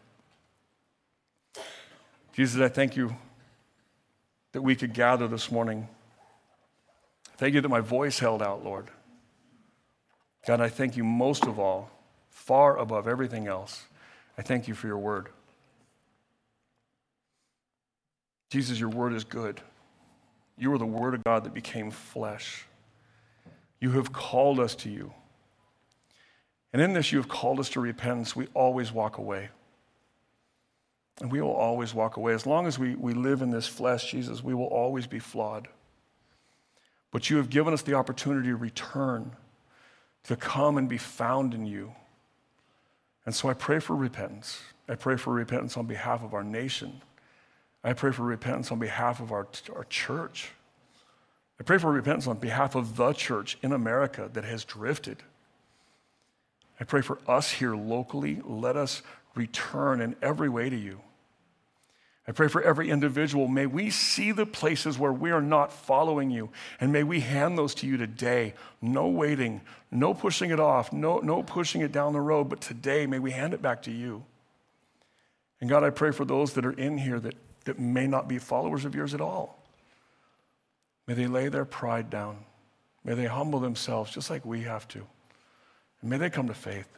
Jesus, 2.33 2.59
I 2.59 2.69
thank 2.69 2.95
you 2.95 3.15
that 4.53 4.63
we 4.63 4.75
could 4.75 4.93
gather 4.93 5.27
this 5.27 5.51
morning. 5.51 5.87
Thank 7.37 7.53
you 7.53 7.61
that 7.61 7.69
my 7.69 7.81
voice 7.81 8.17
held 8.17 8.41
out, 8.41 8.63
Lord. 8.63 8.87
God, 10.47 10.59
I 10.59 10.69
thank 10.69 10.97
you 10.97 11.03
most 11.03 11.45
of 11.45 11.59
all 11.59 11.91
far 12.39 12.77
above 12.77 13.07
everything 13.07 13.47
else. 13.47 13.83
I 14.37 14.41
thank 14.41 14.67
you 14.67 14.73
for 14.73 14.87
your 14.87 14.97
word. 14.97 15.27
Jesus, 18.49 18.79
your 18.79 18.89
word 18.89 19.13
is 19.13 19.23
good. 19.23 19.61
You 20.57 20.73
are 20.73 20.77
the 20.77 20.85
word 20.85 21.13
of 21.13 21.23
God 21.23 21.43
that 21.43 21.53
became 21.53 21.91
flesh. 21.91 22.65
You 23.79 23.91
have 23.91 24.11
called 24.11 24.59
us 24.59 24.73
to 24.75 24.89
you. 24.89 25.13
And 26.73 26.81
in 26.81 26.93
this, 26.93 27.11
you 27.11 27.19
have 27.19 27.27
called 27.27 27.59
us 27.59 27.69
to 27.69 27.81
repentance. 27.81 28.35
We 28.35 28.47
always 28.53 28.91
walk 28.91 29.17
away. 29.17 29.49
And 31.21 31.31
we 31.31 31.41
will 31.41 31.53
always 31.53 31.93
walk 31.93 32.17
away. 32.17 32.33
As 32.33 32.45
long 32.45 32.65
as 32.65 32.79
we, 32.79 32.95
we 32.95 33.13
live 33.13 33.41
in 33.41 33.51
this 33.51 33.67
flesh, 33.67 34.11
Jesus, 34.11 34.43
we 34.43 34.53
will 34.53 34.65
always 34.65 35.05
be 35.05 35.19
flawed. 35.19 35.67
But 37.11 37.29
you 37.29 37.37
have 37.37 37.49
given 37.49 37.73
us 37.73 37.81
the 37.81 37.95
opportunity 37.95 38.49
to 38.49 38.55
return, 38.55 39.35
to 40.23 40.35
come 40.35 40.77
and 40.77 40.87
be 40.87 40.97
found 40.97 41.53
in 41.53 41.65
you. 41.65 41.93
And 43.29 43.35
so 43.35 43.47
I 43.47 43.53
pray 43.53 43.77
for 43.77 43.95
repentance. 43.95 44.59
I 44.87 44.95
pray 44.95 45.15
for 45.15 45.31
repentance 45.31 45.77
on 45.77 45.85
behalf 45.85 46.23
of 46.23 46.33
our 46.33 46.43
nation. 46.43 47.03
I 47.83 47.93
pray 47.93 48.11
for 48.11 48.23
repentance 48.23 48.71
on 48.71 48.79
behalf 48.79 49.19
of 49.19 49.31
our, 49.31 49.47
our 49.75 49.83
church. 49.83 50.49
I 51.59 51.63
pray 51.63 51.77
for 51.77 51.91
repentance 51.91 52.25
on 52.25 52.39
behalf 52.39 52.73
of 52.73 52.95
the 52.95 53.13
church 53.13 53.59
in 53.61 53.71
America 53.71 54.31
that 54.33 54.45
has 54.45 54.65
drifted. 54.65 55.21
I 56.79 56.85
pray 56.85 57.01
for 57.01 57.19
us 57.27 57.51
here 57.51 57.75
locally. 57.75 58.41
Let 58.43 58.75
us 58.75 59.03
return 59.35 60.01
in 60.01 60.15
every 60.23 60.49
way 60.49 60.71
to 60.71 60.75
you. 60.75 61.01
I 62.29 62.31
pray 62.31 62.47
for 62.47 62.61
every 62.61 62.91
individual. 62.91 63.47
May 63.47 63.65
we 63.65 63.89
see 63.89 64.31
the 64.31 64.45
places 64.45 64.99
where 64.99 65.11
we 65.11 65.31
are 65.31 65.41
not 65.41 65.73
following 65.73 66.29
you, 66.29 66.51
and 66.79 66.93
may 66.93 67.01
we 67.01 67.21
hand 67.21 67.57
those 67.57 67.73
to 67.75 67.87
you 67.87 67.97
today. 67.97 68.53
No 68.83 69.07
waiting, 69.07 69.61
no 69.89 70.13
pushing 70.13 70.51
it 70.51 70.59
off, 70.59 70.93
no, 70.93 71.17
no 71.17 71.41
pushing 71.41 71.81
it 71.81 71.91
down 71.91 72.13
the 72.13 72.21
road, 72.21 72.43
but 72.47 72.61
today 72.61 73.07
may 73.07 73.17
we 73.17 73.31
hand 73.31 73.55
it 73.55 73.63
back 73.63 73.81
to 73.83 73.91
you. 73.91 74.23
And 75.59 75.71
God, 75.71 75.83
I 75.83 75.89
pray 75.89 76.11
for 76.11 76.23
those 76.23 76.53
that 76.53 76.67
are 76.67 76.71
in 76.71 76.99
here 76.99 77.19
that, 77.19 77.33
that 77.65 77.79
may 77.79 78.05
not 78.05 78.27
be 78.27 78.37
followers 78.37 78.85
of 78.85 78.93
yours 78.93 79.15
at 79.15 79.21
all. 79.21 79.57
May 81.07 81.15
they 81.15 81.25
lay 81.25 81.49
their 81.49 81.65
pride 81.65 82.11
down. 82.11 82.45
May 83.03 83.15
they 83.15 83.25
humble 83.25 83.59
themselves 83.59 84.11
just 84.11 84.29
like 84.29 84.45
we 84.45 84.61
have 84.61 84.87
to. 84.89 84.99
And 86.01 86.11
may 86.11 86.17
they 86.17 86.29
come 86.29 86.47
to 86.47 86.53
faith. 86.53 86.89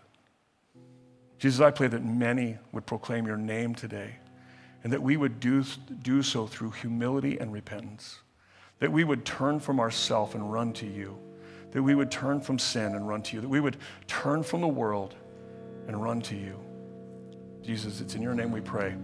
Jesus, 1.40 1.62
I 1.62 1.72
pray 1.72 1.88
that 1.88 2.04
many 2.04 2.58
would 2.74 2.86
proclaim 2.86 3.26
your 3.26 3.38
name 3.38 3.74
today 3.74 4.18
and 4.84 4.92
that 4.92 5.02
we 5.02 5.18
would 5.18 5.40
do, 5.40 5.64
do 6.02 6.24
so 6.24 6.48
through 6.48 6.72
humility 6.72 7.38
and 7.40 7.54
repentance. 7.54 8.20
That 8.80 8.92
we 8.92 9.04
would 9.04 9.26
turn 9.26 9.60
from 9.60 9.80
ourself 9.80 10.34
and 10.34 10.52
run 10.52 10.74
to 10.74 10.88
you. 10.88 11.18
That 11.72 11.84
we 11.84 11.96
would 11.96 12.12
turn 12.12 12.42
from 12.42 12.58
sin 12.58 12.96
and 12.96 13.08
run 13.08 13.22
to 13.24 13.36
you. 13.36 13.42
That 13.42 13.50
we 13.50 13.60
would 13.60 13.78
turn 14.08 14.44
from 14.44 14.62
the 14.62 14.68
world 14.68 15.16
and 15.88 16.02
run 16.02 16.22
to 16.24 16.36
you. 16.36 16.60
Jesus, 17.62 18.02
it's 18.02 18.16
in 18.16 18.22
your 18.22 18.34
name 18.34 18.52
we 18.52 18.62
pray. 18.62 18.96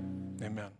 Amen. 0.41 0.76